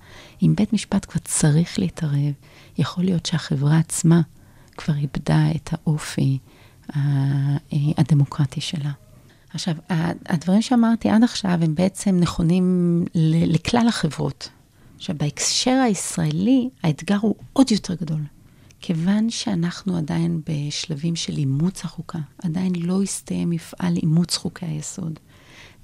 אם 0.42 0.54
בית 0.58 0.74
משפט 0.74 1.06
כבר 1.12 1.22
צריך 1.24 1.80
להתערב, 1.80 2.34
יכול 2.78 3.04
להיות 3.04 3.26
שהחברה 3.26 3.78
עצמה 3.78 4.22
כבר 4.78 4.96
איבדה 4.96 5.52
את 5.56 5.70
האופי 5.74 6.38
הדמוקרטי 7.98 8.62
שלה. 8.62 8.92
עכשיו, 9.54 9.76
הדברים 10.26 10.62
שאמרתי 10.62 11.10
עד 11.10 11.24
עכשיו 11.24 11.52
הם 11.62 11.76
בעצם 11.76 12.18
נכונים 12.20 13.06
לכלל 13.16 13.88
החברות. 13.88 14.50
עכשיו, 14.98 15.16
בהקשר 15.20 15.82
הישראלי, 15.86 16.70
האתגר 16.84 17.18
הוא 17.22 17.36
עוד 17.54 17.72
יותר 17.72 17.94
גדול. 17.94 18.22
כיוון 18.82 19.30
שאנחנו 19.30 19.98
עדיין 19.98 20.42
בשלבים 20.50 21.16
של 21.16 21.38
אימוץ 21.38 21.86
החוקה, 21.86 22.20
עדיין 22.44 22.74
לא 22.76 23.02
הסתיים 23.04 23.50
מפעל 23.50 23.96
אימוץ 23.96 24.38
חוקי 24.38 24.66
היסוד. 24.66 25.20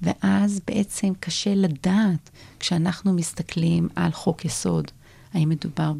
ואז 0.02 0.60
בעצם 0.66 1.12
קשה 1.20 1.54
לדעת, 1.54 2.30
כשאנחנו 2.60 3.12
מסתכלים 3.12 3.88
על 3.96 4.12
חוק 4.12 4.44
יסוד, 4.44 4.90
האם 5.34 5.48
מדובר 5.48 5.92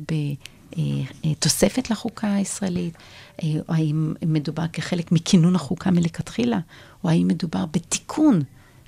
בתוספת 1.25 1.91
לחוקה 1.91 2.35
הישראלית, 2.35 2.95
או 3.43 3.49
האם 3.69 4.15
מדובר 4.27 4.67
כחלק 4.73 5.13
מכינון 5.13 5.57
החוקה 5.57 5.91
מלכתחילה, 5.91 6.59
או 7.05 7.11
האם 7.11 7.29
מדובר 7.29 7.67
בתיקון 7.67 8.43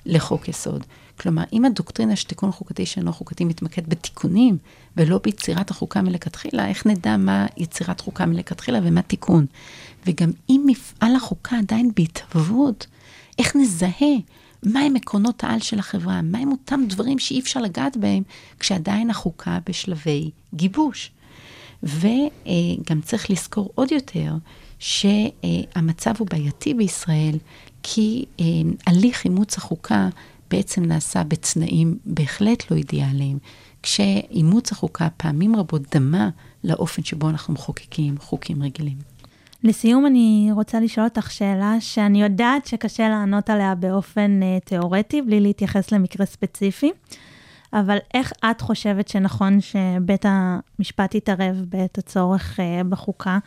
לחוק 0.05 0.47
יסוד. 0.47 0.83
כלומר, 1.19 1.43
אם 1.53 1.65
הדוקטרינה 1.65 2.15
של 2.15 2.27
תיקון 2.27 2.51
חוקתי 2.51 2.85
שאינו 2.85 3.13
חוקתי 3.13 3.45
מתמקד 3.45 3.89
בתיקונים, 3.89 4.57
ולא 4.97 5.19
ביצירת 5.23 5.69
החוקה 5.71 6.01
מלכתחילה, 6.01 6.67
איך 6.67 6.87
נדע 6.87 7.17
מה 7.17 7.45
יצירת 7.57 8.01
חוקה 8.01 8.25
מלכתחילה 8.25 8.79
ומה 8.83 9.01
תיקון? 9.01 9.45
וגם 10.05 10.31
אם 10.49 10.61
מפעל 10.65 11.15
החוקה 11.15 11.57
עדיין 11.57 11.91
בהתהוות, 11.95 12.87
איך 13.39 13.55
נזהה 13.55 14.15
מהם 14.63 14.95
עקרונות 14.95 15.43
העל 15.43 15.59
של 15.59 15.79
החברה? 15.79 16.21
מהם 16.21 16.51
אותם 16.51 16.81
דברים 16.87 17.19
שאי 17.19 17.39
אפשר 17.39 17.59
לגעת 17.59 17.97
בהם, 17.97 18.23
כשעדיין 18.59 19.09
החוקה 19.09 19.59
בשלבי 19.65 20.31
גיבוש? 20.53 21.11
וגם 21.83 23.01
צריך 23.01 23.29
לזכור 23.29 23.71
עוד 23.75 23.91
יותר, 23.91 24.33
שהמצב 24.79 26.13
הוא 26.17 26.27
בעייתי 26.31 26.73
בישראל, 26.73 27.37
כי 27.83 28.25
אה, 28.39 28.45
הליך 28.87 29.25
אימוץ 29.25 29.57
החוקה 29.57 30.09
בעצם 30.51 30.85
נעשה 30.85 31.23
בתנאים 31.23 31.97
בהחלט 32.05 32.71
לא 32.71 32.77
אידיאליים, 32.77 33.37
כשאימוץ 33.83 34.71
החוקה 34.71 35.07
פעמים 35.17 35.55
רבות 35.55 35.95
דמה 35.95 36.29
לאופן 36.63 37.03
שבו 37.03 37.29
אנחנו 37.29 37.53
מחוקקים 37.53 38.17
חוקים 38.17 38.63
רגילים. 38.63 38.97
לסיום, 39.63 40.05
אני 40.05 40.49
רוצה 40.53 40.79
לשאול 40.79 41.05
אותך 41.05 41.31
שאלה 41.31 41.75
שאני 41.79 42.21
יודעת 42.21 42.65
שקשה 42.65 43.09
לענות 43.09 43.49
עליה 43.49 43.75
באופן 43.75 44.39
uh, 44.41 44.65
תיאורטי, 44.65 45.21
בלי 45.21 45.39
להתייחס 45.39 45.91
למקרה 45.91 46.25
ספציפי, 46.25 46.91
אבל 47.73 47.97
איך 48.13 48.33
את 48.51 48.61
חושבת 48.61 49.07
שנכון 49.07 49.61
שבית 49.61 50.25
המשפט 50.27 51.15
יתערב 51.15 51.65
בעת 51.69 51.97
הצורך 51.97 52.59
uh, 52.59 52.83
בחוקה? 52.83 53.37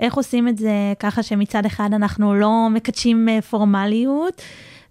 איך 0.00 0.14
עושים 0.14 0.48
את 0.48 0.58
זה 0.58 0.92
ככה 0.98 1.22
שמצד 1.22 1.66
אחד 1.66 1.90
אנחנו 1.92 2.34
לא 2.34 2.68
מקדשים 2.70 3.28
uh, 3.28 3.42
פורמליות, 3.42 4.42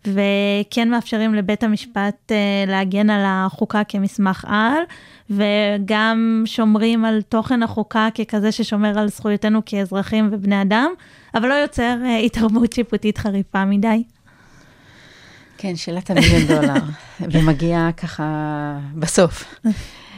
וכן 0.07 0.89
מאפשרים 0.89 1.35
לבית 1.35 1.63
המשפט 1.63 2.31
uh, 2.31 2.69
להגן 2.69 3.09
על 3.09 3.23
החוקה 3.25 3.83
כמסמך 3.83 4.45
על, 4.47 4.83
וגם 5.29 6.43
שומרים 6.45 7.05
על 7.05 7.21
תוכן 7.21 7.63
החוקה 7.63 8.07
ככזה 8.15 8.51
ששומר 8.51 8.99
על 8.99 9.07
זכויותינו 9.07 9.61
כאזרחים 9.65 10.29
ובני 10.31 10.61
אדם, 10.61 10.91
אבל 11.35 11.49
לא 11.49 11.53
יוצר 11.53 11.97
התערבות 12.25 12.73
שיפוטית 12.73 13.17
חריפה 13.17 13.65
מדי. 13.65 14.03
כן, 15.57 15.75
שאלת 15.75 16.09
המיליון 16.09 16.47
דולר, 16.47 16.83
ומגיעה 17.31 17.91
ככה 17.91 18.79
בסוף. 18.95 19.55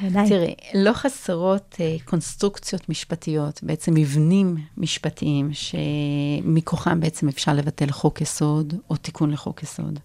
ודאי. 0.04 0.30
תראי, 0.30 0.54
לא 0.74 0.94
חסרות 0.94 1.76
uh, 1.78 2.04
קונסטרוקציות 2.06 2.90
משפטיות, 2.90 3.60
בעצם 3.64 3.94
מבנים 3.94 4.58
משפטיים, 4.78 5.50
שמכוחם 5.54 7.00
בעצם 7.00 7.28
אפשר 7.28 7.54
לבטל 7.54 7.92
חוק 7.92 8.22
יסוד 8.22 8.74
או 8.90 8.96
תיקון 8.96 9.32
לחוק 9.32 9.64
יסוד. 9.64 10.00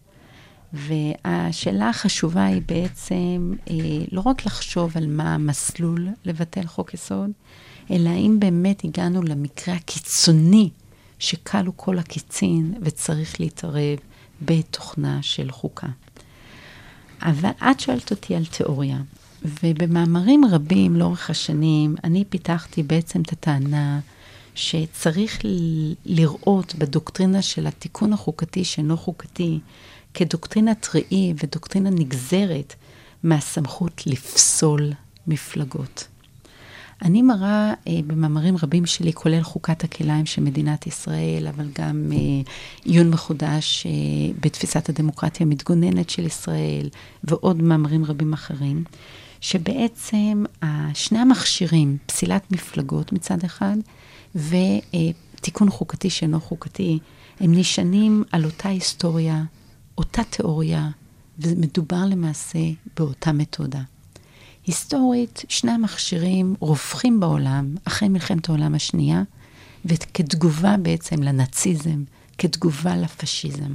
והשאלה 0.72 1.88
החשובה 1.88 2.44
היא 2.44 2.62
בעצם 2.66 3.52
uh, 3.66 3.70
לא 4.12 4.22
רק 4.26 4.46
לחשוב 4.46 4.96
על 4.96 5.06
מה 5.06 5.34
המסלול 5.34 6.08
לבטל 6.24 6.66
חוק 6.66 6.94
יסוד, 6.94 7.30
אלא 7.90 8.08
האם 8.08 8.40
באמת 8.40 8.84
הגענו 8.84 9.22
למקרה 9.22 9.74
הקיצוני 9.74 10.70
שכלו 11.18 11.76
כל 11.76 11.98
הקיצין 11.98 12.74
וצריך 12.82 13.40
להתערב 13.40 13.98
בתוכנה 14.44 15.18
של 15.22 15.50
חוקה. 15.50 15.86
אבל 17.22 17.50
את 17.70 17.80
שואלת 17.80 18.10
אותי 18.10 18.34
על 18.34 18.44
תיאוריה, 18.44 18.98
ובמאמרים 19.62 20.44
רבים 20.44 20.96
לאורך 20.96 21.30
השנים, 21.30 21.94
אני 22.04 22.24
פיתחתי 22.24 22.82
בעצם 22.82 23.22
את 23.22 23.32
הטענה 23.32 24.00
שצריך 24.54 25.38
לראות 26.06 26.74
בדוקטרינה 26.74 27.42
של 27.42 27.66
התיקון 27.66 28.12
החוקתי 28.12 28.64
שאינו 28.64 28.96
חוקתי 28.96 29.58
כדוקטרינת 30.14 30.88
ראי 30.94 31.34
ודוקטרינה 31.42 31.90
נגזרת 31.90 32.74
מהסמכות 33.22 34.02
לפסול 34.06 34.92
מפלגות. 35.26 36.08
אני 37.02 37.22
מראה 37.22 37.74
אה, 37.88 38.00
במאמרים 38.06 38.56
רבים 38.62 38.86
שלי, 38.86 39.12
כולל 39.12 39.42
חוקת 39.42 39.84
הכליים 39.84 40.26
של 40.26 40.42
מדינת 40.42 40.86
ישראל, 40.86 41.46
אבל 41.48 41.68
גם 41.78 42.12
אה, 42.12 42.18
עיון 42.84 43.10
מחודש 43.10 43.86
אה, 43.86 43.90
בתפיסת 44.40 44.88
הדמוקרטיה 44.88 45.46
המתגוננת 45.46 46.10
של 46.10 46.26
ישראל, 46.26 46.88
ועוד 47.24 47.62
מאמרים 47.62 48.04
רבים 48.04 48.32
אחרים, 48.32 48.84
שבעצם 49.40 50.44
שני 50.94 51.18
המכשירים, 51.18 51.96
פסילת 52.06 52.52
מפלגות 52.52 53.12
מצד 53.12 53.44
אחד, 53.44 53.76
ותיקון 54.34 55.70
חוקתי 55.70 56.10
שאינו 56.10 56.40
חוקתי, 56.40 56.98
הם 57.40 57.52
נשענים 57.54 58.24
על 58.32 58.44
אותה 58.44 58.68
היסטוריה, 58.68 59.42
אותה 59.98 60.24
תיאוריה, 60.24 60.88
ומדובר 61.38 62.04
למעשה 62.06 62.58
באותה 62.96 63.32
מתודה. 63.32 63.80
היסטורית, 64.66 65.44
שני 65.48 65.70
המכשירים 65.70 66.54
רווחים 66.60 67.20
בעולם 67.20 67.74
אחרי 67.84 68.08
מלחמת 68.08 68.48
העולם 68.48 68.74
השנייה, 68.74 69.22
וכתגובה 69.84 70.76
בעצם 70.82 71.22
לנאציזם, 71.22 72.02
כתגובה 72.38 72.96
לפשיזם. 72.96 73.72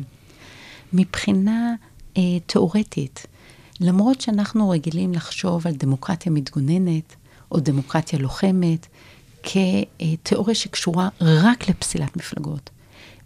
מבחינה 0.93 1.75
אה, 2.17 2.21
תיאורטית, 2.45 3.25
למרות 3.79 4.21
שאנחנו 4.21 4.69
רגילים 4.69 5.13
לחשוב 5.13 5.67
על 5.67 5.73
דמוקרטיה 5.73 6.31
מתגוננת, 6.31 7.15
או 7.51 7.59
דמוקרטיה 7.59 8.19
לוחמת, 8.19 8.87
כתיאוריה 9.43 10.55
שקשורה 10.55 11.09
רק 11.21 11.69
לפסילת 11.69 12.17
מפלגות. 12.17 12.69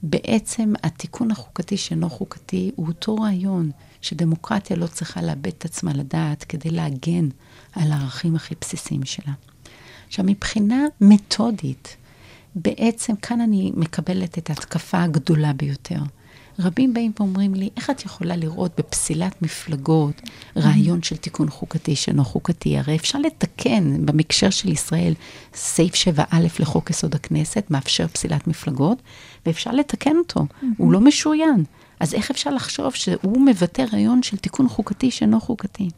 בעצם 0.03 0.73
התיקון 0.83 1.31
החוקתי 1.31 1.77
שאינו 1.77 2.09
חוקתי 2.09 2.71
הוא 2.75 2.87
אותו 2.87 3.15
רעיון 3.15 3.71
שדמוקרטיה 4.01 4.77
לא 4.77 4.87
צריכה 4.87 5.21
לאבד 5.21 5.47
את 5.47 5.65
עצמה 5.65 5.93
לדעת 5.93 6.43
כדי 6.43 6.69
להגן 6.69 7.29
על 7.71 7.91
הערכים 7.91 8.35
הכי 8.35 8.55
בסיסיים 8.61 9.05
שלה. 9.05 9.33
עכשיו, 10.07 10.25
מבחינה 10.25 10.85
מתודית, 11.01 11.95
בעצם 12.55 13.15
כאן 13.15 13.41
אני 13.41 13.71
מקבלת 13.75 14.37
את 14.37 14.49
ההתקפה 14.49 15.03
הגדולה 15.03 15.53
ביותר. 15.53 15.99
רבים 16.59 16.93
באים 16.93 17.11
ואומרים 17.19 17.55
לי, 17.55 17.69
איך 17.77 17.89
את 17.89 18.05
יכולה 18.05 18.35
לראות 18.35 18.71
בפסילת 18.77 19.41
מפלגות 19.41 20.21
רעיון 20.57 21.03
של 21.03 21.17
תיקון 21.17 21.49
חוקתי 21.49 21.95
שאינו 21.95 22.25
חוקתי? 22.25 22.77
הרי 22.77 22.95
אפשר 22.95 23.19
לתקן, 23.19 24.05
במקשר 24.05 24.49
של 24.49 24.69
ישראל, 24.69 25.13
סעיף 25.53 25.93
7א 25.93 26.35
לחוק 26.59 26.89
יסוד 26.89 27.15
הכנסת 27.15 27.65
מאפשר 27.69 28.07
פסילת 28.07 28.47
מפלגות, 28.47 28.97
ואפשר 29.45 29.71
לתקן 29.71 30.17
אותו, 30.17 30.45
הוא 30.77 30.91
לא 30.91 31.01
משוריין. 31.01 31.63
אז 31.99 32.13
איך 32.13 32.31
אפשר 32.31 32.49
לחשוב 32.49 32.95
שהוא 32.95 33.41
מבטא 33.45 33.85
רעיון 33.93 34.23
של 34.23 34.37
תיקון 34.37 34.69
חוקתי 34.69 35.11
שאינו 35.11 35.41
חוקתי? 35.41 35.89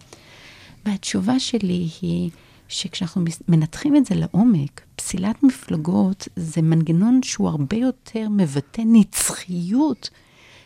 והתשובה 0.86 1.40
שלי 1.40 1.90
היא 2.02 2.30
שכשאנחנו 2.68 3.24
מנתחים 3.48 3.96
את 3.96 4.06
זה 4.06 4.16
לעומק, 4.16 4.82
פסילת 4.96 5.44
מפלגות 5.44 6.28
זה 6.36 6.62
מנגנון 6.62 7.24
שהוא 7.24 7.50
הרבה 7.50 7.78
יותר 7.78 8.28
מבטא 8.30 8.82
נצחיות 8.86 10.10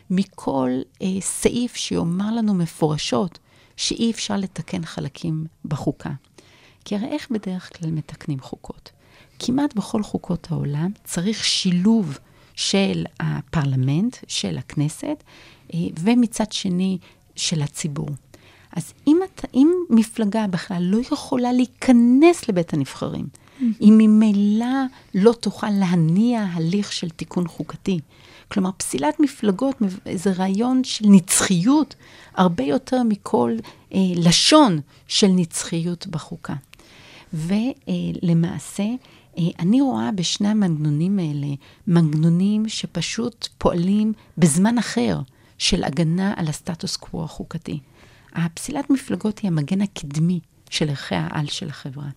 מכל 0.09 0.69
אה, 1.01 1.07
סעיף 1.21 1.75
שיאמר 1.75 2.35
לנו 2.35 2.53
מפורשות 2.53 3.39
שאי 3.77 4.11
אפשר 4.11 4.37
לתקן 4.37 4.85
חלקים 4.85 5.45
בחוקה. 5.65 6.11
כי 6.85 6.95
הרי 6.95 7.07
איך 7.07 7.31
בדרך 7.31 7.77
כלל 7.77 7.91
מתקנים 7.91 8.39
חוקות? 8.39 8.91
כמעט 9.39 9.73
בכל 9.73 10.03
חוקות 10.03 10.47
העולם 10.51 10.91
צריך 11.03 11.43
שילוב 11.43 12.17
של 12.55 13.05
הפרלמנט, 13.19 14.17
של 14.27 14.57
הכנסת, 14.57 15.23
אה, 15.73 15.79
ומצד 15.99 16.51
שני 16.51 16.97
של 17.35 17.61
הציבור. 17.61 18.09
אז 18.75 18.93
אם, 19.07 19.19
את, 19.23 19.45
אם 19.53 19.71
מפלגה 19.89 20.47
בכלל 20.47 20.83
לא 20.83 20.99
יכולה 21.11 21.53
להיכנס 21.53 22.49
לבית 22.49 22.73
הנבחרים, 22.73 23.25
mm-hmm. 23.25 23.63
היא 23.79 23.91
ממילא 23.91 24.65
לא 25.15 25.33
תוכל 25.33 25.69
להניע 25.69 26.45
הליך 26.53 26.91
של 26.91 27.09
תיקון 27.09 27.47
חוקתי. 27.47 27.99
כלומר, 28.47 28.69
פסילת 28.77 29.19
מפלגות 29.19 29.75
זה 30.13 30.31
רעיון 30.31 30.83
של 30.83 31.05
נצחיות 31.09 31.95
הרבה 32.35 32.63
יותר 32.63 33.03
מכל 33.03 33.55
אה, 33.93 33.99
לשון 34.15 34.79
של 35.07 35.27
נצחיות 35.27 36.07
בחוקה. 36.07 36.53
ולמעשה, 37.33 38.83
אה, 39.37 39.43
אני 39.59 39.81
רואה 39.81 40.11
בשני 40.11 40.47
המנגנונים 40.47 41.19
האלה 41.19 41.47
מנגנונים 41.87 42.69
שפשוט 42.69 43.47
פועלים 43.57 44.13
בזמן 44.37 44.77
אחר 44.77 45.19
של 45.57 45.83
הגנה 45.83 46.33
על 46.35 46.47
הסטטוס 46.47 46.95
קוו 46.95 47.23
החוקתי. 47.23 47.79
הפסילת 48.45 48.89
מפלגות 48.89 49.39
היא 49.39 49.47
המגן 49.47 49.81
הקדמי 49.81 50.39
של 50.69 50.89
ערכי 50.89 51.15
העל 51.15 51.45
של 51.45 51.69
החברה. 51.69 52.09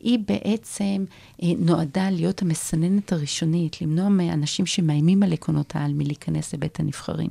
היא 0.00 0.18
בעצם 0.26 1.04
אה, 1.42 1.48
נועדה 1.58 2.10
להיות 2.10 2.42
המסננת 2.42 3.12
הראשונית, 3.12 3.82
למנוע 3.82 4.08
מאנשים 4.08 4.66
שמאיימים 4.66 5.22
על 5.22 5.32
עקרונות 5.32 5.76
העל 5.76 5.92
מלהיכנס 5.92 6.54
לבית 6.54 6.80
הנבחרים. 6.80 7.30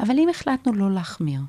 אבל 0.00 0.18
אם 0.18 0.28
החלטנו 0.28 0.72
לא 0.72 0.90
להחמיר, 0.90 1.40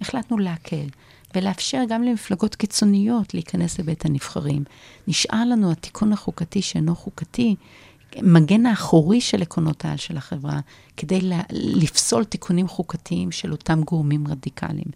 החלטנו 0.00 0.38
להקל, 0.38 0.86
ולאפשר 1.34 1.82
גם 1.88 2.02
למפלגות 2.02 2.54
קיצוניות 2.54 3.34
להיכנס 3.34 3.78
לבית 3.78 4.04
הנבחרים, 4.04 4.64
נשאר 5.08 5.44
לנו 5.44 5.72
התיקון 5.72 6.12
החוקתי 6.12 6.62
שאינו 6.62 6.96
חוקתי, 6.96 7.56
מגן 8.22 8.66
האחורי 8.66 9.20
של 9.20 9.42
עקרונות 9.42 9.84
העל 9.84 9.96
של 9.96 10.16
החברה, 10.16 10.60
כדי 10.96 11.20
לפסול 11.50 12.24
תיקונים 12.24 12.68
חוקתיים 12.68 13.32
של 13.32 13.52
אותם 13.52 13.82
גורמים 13.82 14.28
רדיקליים. 14.28 14.88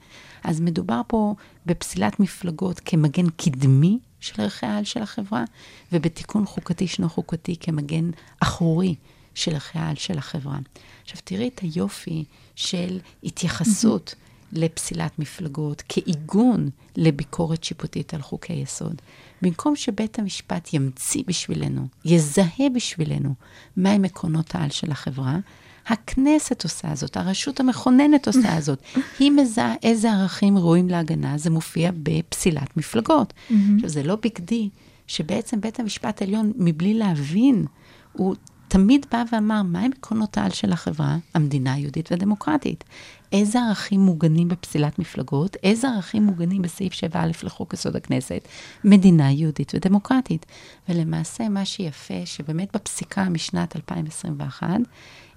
אז 0.44 0.60
מדובר 0.60 1.00
פה 1.06 1.34
בפסילת 1.66 2.20
מפלגות 2.20 2.80
כמגן 2.84 3.30
קדמי 3.30 3.98
של 4.20 4.42
ערכי 4.42 4.66
העל 4.66 4.84
של 4.84 5.02
החברה, 5.02 5.44
ובתיקון 5.92 6.46
חוקתי 6.46 6.86
שאינו 6.86 7.08
חוקתי 7.08 7.56
כמגן 7.60 8.10
אחורי 8.40 8.94
של 9.34 9.54
ערכי 9.54 9.78
העל 9.78 9.96
של 9.96 10.18
החברה. 10.18 10.58
עכשיו, 11.02 11.18
תראי 11.24 11.48
את 11.48 11.60
היופי 11.60 12.24
של 12.56 12.98
התייחסות 13.24 14.14
לפסילת 14.53 15.18
מפלגות 15.18 15.82
כעיגון 15.88 16.70
לביקורת 16.96 17.64
שיפוטית 17.64 18.14
על 18.14 18.22
חוקי 18.22 18.53
יסוד. 18.53 19.03
במקום 19.42 19.76
שבית 19.76 20.18
המשפט 20.18 20.74
ימציא 20.74 21.22
בשבילנו, 21.26 21.86
יזהה 22.05 22.68
בשבילנו 22.74 23.34
מהם 23.76 24.05
עקרונות 24.05 24.55
העל 24.55 24.70
של 24.70 24.90
החברה, 24.90 25.38
הכנסת 25.86 26.64
עושה 26.64 26.94
זאת, 26.94 27.16
הרשות 27.16 27.61
המכוננת 27.61 28.26
עושה 28.26 28.61
זאת. 28.66 28.82
היא 29.18 29.30
מזהה 29.30 29.74
איזה 29.82 30.12
ערכים 30.12 30.59
ראויים 30.59 30.88
להגנה, 30.88 31.38
זה 31.38 31.51
מופיע 31.51 31.90
בפסילת 32.03 32.76
מפלגות. 32.76 33.32
עכשיו, 33.74 33.88
זה 33.88 34.03
לא 34.03 34.16
ביג 34.16 34.38
די 34.38 34.68
שבעצם 35.07 35.61
בית 35.61 35.80
המשפט 35.80 36.22
העליון, 36.22 36.53
מבלי 36.57 36.94
להבין, 36.94 37.66
הוא 38.12 38.34
תמיד 38.70 39.06
בא 39.12 39.24
ואמר, 39.32 39.62
מהם 39.62 39.90
עקרונות 39.98 40.38
העל 40.38 40.50
של 40.50 40.72
החברה, 40.72 41.16
המדינה 41.34 41.74
היהודית 41.74 42.10
והדמוקרטית? 42.12 42.84
איזה 43.32 43.58
ערכים 43.60 44.00
מוגנים 44.00 44.48
בפסילת 44.48 44.98
מפלגות? 44.98 45.56
איזה 45.62 45.88
ערכים 45.88 46.22
מוגנים 46.22 46.62
בסעיף 46.62 46.92
7א 46.92 47.44
לחוק 47.44 47.74
יסוד 47.74 47.96
הכנסת? 47.96 48.48
מדינה 48.84 49.32
יהודית 49.32 49.72
ודמוקרטית. 49.74 50.46
ולמעשה, 50.88 51.48
מה 51.48 51.64
שיפה, 51.64 52.26
שבאמת 52.26 52.76
בפסיקה 52.76 53.24
משנת 53.24 53.76
2021, 53.76 54.68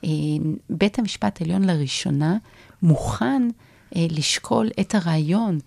אה, 0.03 0.09
בית 0.69 0.99
המשפט 0.99 1.41
העליון 1.41 1.63
לראשונה 1.63 2.37
מוכן 2.81 3.49
אה, 3.95 4.05
לשקול 4.09 4.69
את 4.79 4.95
הרעיון 4.95 5.59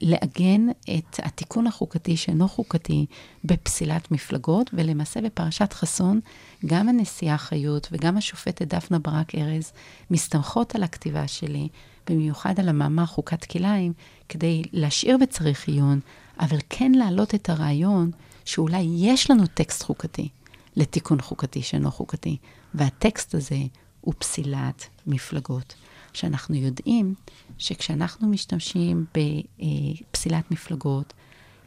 לעגן 0.00 0.68
את 0.68 1.20
התיקון 1.22 1.66
החוקתי 1.66 2.16
שאינו 2.16 2.48
חוקתי 2.48 3.06
בפסילת 3.44 4.10
מפלגות, 4.10 4.70
ולמעשה 4.72 5.20
בפרשת 5.20 5.72
חסון, 5.72 6.20
גם 6.66 6.88
הנשיאה 6.88 7.38
חיות 7.38 7.88
וגם 7.92 8.16
השופטת 8.16 8.74
דפנה 8.74 8.98
ברק 8.98 9.34
ארז 9.34 9.72
מסתמכות 10.10 10.74
על 10.74 10.82
הכתיבה 10.82 11.28
שלי, 11.28 11.68
במיוחד 12.10 12.60
על 12.60 12.68
המאמר 12.68 13.06
חוקת 13.06 13.44
כלאיים, 13.44 13.92
כדי 14.28 14.62
להשאיר 14.72 15.18
בצריך 15.18 15.68
עיון, 15.68 16.00
אבל 16.40 16.58
כן 16.70 16.92
להעלות 16.92 17.34
את 17.34 17.50
הרעיון 17.50 18.10
שאולי 18.44 18.86
יש 18.96 19.30
לנו 19.30 19.46
טקסט 19.46 19.82
חוקתי 19.82 20.28
לתיקון 20.76 21.20
חוקתי 21.20 21.62
שאינו 21.62 21.90
חוקתי, 21.90 22.36
והטקסט 22.74 23.34
הזה 23.34 23.58
הוא 24.00 24.14
פסילת 24.18 24.86
מפלגות. 25.06 25.74
שאנחנו 26.16 26.54
יודעים 26.54 27.14
שכשאנחנו 27.58 28.28
משתמשים 28.28 29.04
בפסילת 29.14 30.50
מפלגות, 30.50 31.12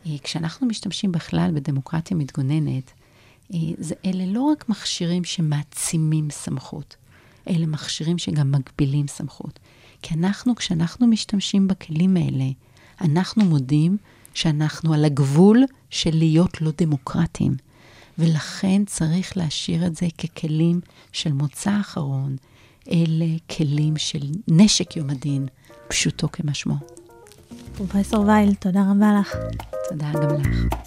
אה, 0.05 0.11
כשאנחנו 0.23 0.67
משתמשים 0.67 1.11
בכלל 1.11 1.51
בדמוקרטיה 1.53 2.17
מתגוננת, 2.17 2.91
אה, 3.53 3.59
זה, 3.77 3.95
אלה 4.05 4.25
לא 4.25 4.41
רק 4.41 4.69
מכשירים 4.69 5.23
שמעצימים 5.23 6.29
סמכות, 6.29 6.95
אלה 7.49 7.65
מכשירים 7.65 8.17
שגם 8.17 8.51
מגבילים 8.51 9.07
סמכות. 9.07 9.59
כי 10.01 10.13
אנחנו, 10.15 10.55
כשאנחנו 10.55 11.07
משתמשים 11.07 11.67
בכלים 11.67 12.17
האלה, 12.17 12.45
אנחנו 13.01 13.45
מודים 13.45 13.97
שאנחנו 14.33 14.93
על 14.93 15.05
הגבול 15.05 15.63
של 15.89 16.09
להיות 16.13 16.61
לא 16.61 16.71
דמוקרטיים. 16.77 17.55
ולכן 18.17 18.85
צריך 18.85 19.37
להשאיר 19.37 19.87
את 19.87 19.95
זה 19.95 20.07
ככלים 20.17 20.81
של 21.11 21.33
מוצא 21.33 21.79
אחרון, 21.79 22.35
אלה 22.91 23.25
כלים 23.57 23.97
של 23.97 24.19
נשק 24.47 24.97
יום 24.97 25.09
הדין, 25.09 25.47
פשוטו 25.87 26.27
כמשמעו. 26.31 26.75
פרופסור 27.77 28.25
וייל, 28.25 28.53
תודה 28.53 28.81
רבה 28.91 29.19
לך. 29.19 29.35
תודה 29.89 30.11
גם 30.13 30.41
לך. 30.41 30.86